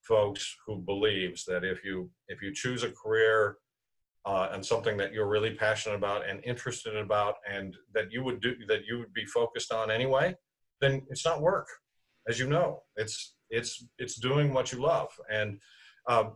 folks 0.06 0.56
who 0.66 0.78
believes 0.78 1.44
that 1.46 1.64
if 1.64 1.84
you 1.84 2.10
if 2.28 2.40
you 2.42 2.52
choose 2.54 2.82
a 2.82 2.92
career 2.92 3.56
uh, 4.28 4.48
and 4.52 4.64
something 4.72 4.96
that 4.96 5.12
you're 5.12 5.28
really 5.36 5.54
passionate 5.54 5.96
about 5.96 6.20
and 6.28 6.44
interested 6.44 6.94
about 6.96 7.34
and 7.50 7.76
that 7.94 8.12
you 8.12 8.20
would 8.24 8.40
do 8.40 8.54
that 8.66 8.82
you 8.86 8.98
would 8.98 9.12
be 9.12 9.24
focused 9.24 9.72
on 9.72 9.90
anyway 9.90 10.26
then 10.80 11.02
it's 11.10 11.24
not 11.24 11.40
work 11.40 11.68
as 12.28 12.38
you 12.38 12.46
know. 12.46 12.82
It's 12.96 13.34
it's 13.50 13.84
it's 13.98 14.16
doing 14.16 14.52
what 14.52 14.70
you 14.70 14.80
love. 14.80 15.08
And 15.30 15.58
uh, 16.06 16.30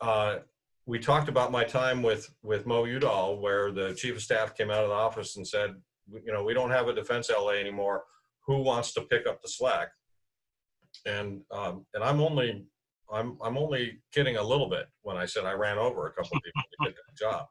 uh, 0.00 0.38
we 0.86 0.98
talked 0.98 1.28
about 1.28 1.52
my 1.52 1.64
time 1.64 2.02
with 2.02 2.28
with 2.42 2.66
Mo 2.66 2.84
Udall 2.84 3.40
where 3.40 3.70
the 3.70 3.94
chief 3.94 4.16
of 4.16 4.22
staff 4.22 4.56
came 4.56 4.70
out 4.70 4.82
of 4.82 4.90
the 4.90 4.94
office 4.94 5.36
and 5.36 5.46
said 5.46 5.74
you 6.10 6.32
know 6.32 6.44
we 6.44 6.54
don't 6.54 6.70
have 6.70 6.88
a 6.88 6.94
defense 6.94 7.30
LA 7.30 7.52
anymore. 7.52 8.02
Who 8.46 8.62
wants 8.62 8.92
to 8.94 9.02
pick 9.02 9.26
up 9.26 9.40
the 9.40 9.48
slack? 9.48 9.88
And 11.06 11.42
um, 11.52 11.86
and 11.94 12.02
I'm 12.02 12.20
only 12.20 12.66
I'm 13.12 13.38
I'm 13.42 13.58
only 13.58 14.00
kidding 14.12 14.36
a 14.36 14.42
little 14.42 14.68
bit 14.68 14.86
when 15.02 15.16
I 15.16 15.26
said 15.26 15.44
I 15.44 15.52
ran 15.52 15.78
over 15.78 16.06
a 16.06 16.12
couple 16.12 16.36
of 16.36 16.42
people 16.42 16.62
to 16.62 16.84
get 16.86 16.94
that 16.94 17.16
job. 17.18 17.46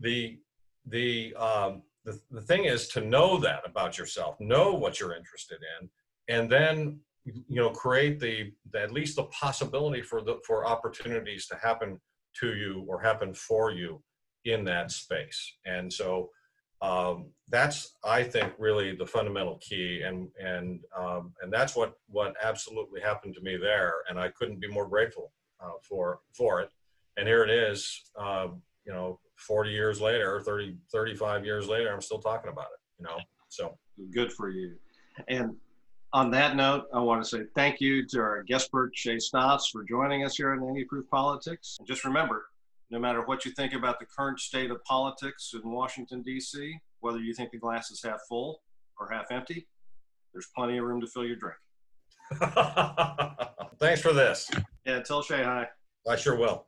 The 0.00 0.38
the 0.86 1.34
um, 1.34 1.82
the 2.04 2.20
the 2.30 2.42
thing 2.42 2.64
is 2.64 2.88
to 2.88 3.00
know 3.00 3.38
that 3.38 3.60
about 3.66 3.98
yourself, 3.98 4.38
know 4.40 4.72
what 4.72 4.98
you're 5.00 5.16
interested 5.16 5.58
in, 5.80 5.88
and 6.28 6.50
then 6.50 7.00
you 7.24 7.56
know 7.56 7.70
create 7.70 8.18
the, 8.20 8.52
the 8.72 8.80
at 8.80 8.92
least 8.92 9.16
the 9.16 9.24
possibility 9.24 10.02
for 10.02 10.22
the 10.22 10.38
for 10.46 10.66
opportunities 10.66 11.46
to 11.46 11.56
happen 11.56 12.00
to 12.40 12.54
you 12.54 12.84
or 12.88 13.00
happen 13.00 13.34
for 13.34 13.70
you 13.70 14.02
in 14.44 14.64
that 14.64 14.90
space. 14.90 15.56
And 15.66 15.92
so 15.92 16.30
um, 16.80 17.26
that's 17.48 17.96
I 18.04 18.22
think 18.22 18.52
really 18.58 18.94
the 18.94 19.06
fundamental 19.06 19.58
key, 19.58 20.02
and 20.02 20.28
and 20.38 20.80
um, 20.96 21.32
and 21.42 21.52
that's 21.52 21.74
what 21.74 21.94
what 22.08 22.34
absolutely 22.42 23.00
happened 23.00 23.34
to 23.34 23.40
me 23.40 23.56
there, 23.56 23.94
and 24.08 24.18
I 24.18 24.28
couldn't 24.28 24.60
be 24.60 24.68
more 24.68 24.86
grateful 24.86 25.32
uh, 25.60 25.78
for 25.82 26.20
for 26.36 26.60
it. 26.60 26.70
And 27.16 27.26
here 27.26 27.42
it 27.42 27.50
is, 27.50 28.10
uh, 28.16 28.48
you 28.86 28.92
know, 28.92 29.18
40 29.36 29.70
years 29.70 30.00
later, 30.00 30.40
30 30.40 30.76
35 30.92 31.44
years 31.44 31.66
later, 31.66 31.92
I'm 31.92 32.00
still 32.00 32.20
talking 32.20 32.50
about 32.50 32.66
it. 32.66 32.80
You 32.98 33.06
know, 33.06 33.18
so 33.48 33.76
good 34.12 34.32
for 34.32 34.50
you. 34.50 34.76
And 35.28 35.56
on 36.12 36.30
that 36.30 36.56
note, 36.56 36.84
I 36.94 37.00
want 37.00 37.22
to 37.22 37.28
say 37.28 37.44
thank 37.54 37.80
you 37.80 38.06
to 38.06 38.20
our 38.20 38.42
guest 38.44 38.66
expert 38.66 38.92
Shay 38.94 39.16
Stautz 39.16 39.70
for 39.70 39.84
joining 39.84 40.24
us 40.24 40.36
here 40.36 40.52
on 40.52 40.68
Any 40.68 40.84
Proof 40.84 41.08
Politics. 41.10 41.76
And 41.78 41.88
just 41.88 42.04
remember, 42.04 42.46
no 42.90 42.98
matter 42.98 43.22
what 43.22 43.44
you 43.44 43.50
think 43.52 43.74
about 43.74 44.00
the 44.00 44.06
current 44.06 44.40
state 44.40 44.70
of 44.70 44.82
politics 44.84 45.52
in 45.52 45.70
Washington, 45.70 46.22
D.C., 46.22 46.78
whether 47.00 47.18
you 47.18 47.34
think 47.34 47.50
the 47.50 47.58
glass 47.58 47.90
is 47.90 48.02
half 48.02 48.20
full 48.28 48.62
or 48.98 49.10
half 49.10 49.26
empty, 49.30 49.68
there's 50.32 50.48
plenty 50.56 50.78
of 50.78 50.84
room 50.84 51.00
to 51.00 51.06
fill 51.06 51.24
your 51.24 51.36
drink. 51.36 51.56
Thanks 53.78 54.00
for 54.00 54.12
this. 54.12 54.50
Yeah, 54.84 55.00
tell 55.00 55.22
Shay 55.22 55.42
hi. 55.42 55.66
I 56.08 56.16
sure 56.16 56.36
will. 56.36 56.64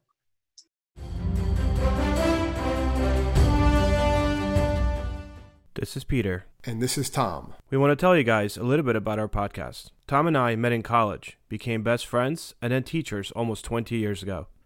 This 5.75 5.97
is 5.97 6.05
Peter. 6.05 6.45
And 6.65 6.83
this 6.83 6.99
is 6.99 7.09
Tom. 7.09 7.55
We 7.71 7.79
want 7.79 7.93
to 7.93 7.97
tell 7.97 8.15
you 8.15 8.25
guys 8.25 8.59
a 8.59 8.63
little 8.63 8.85
bit 8.85 8.97
about 8.97 9.19
our 9.19 9.29
podcast. 9.29 9.91
Tom 10.07 10.27
and 10.27 10.37
I 10.37 10.55
met 10.57 10.73
in 10.73 10.83
college, 10.83 11.39
became 11.49 11.83
best 11.83 12.07
friends, 12.07 12.55
and 12.61 12.71
then 12.73 12.83
teachers 12.83 13.31
almost 13.31 13.65
20 13.65 13.97
years 13.97 14.23
ago. 14.23 14.49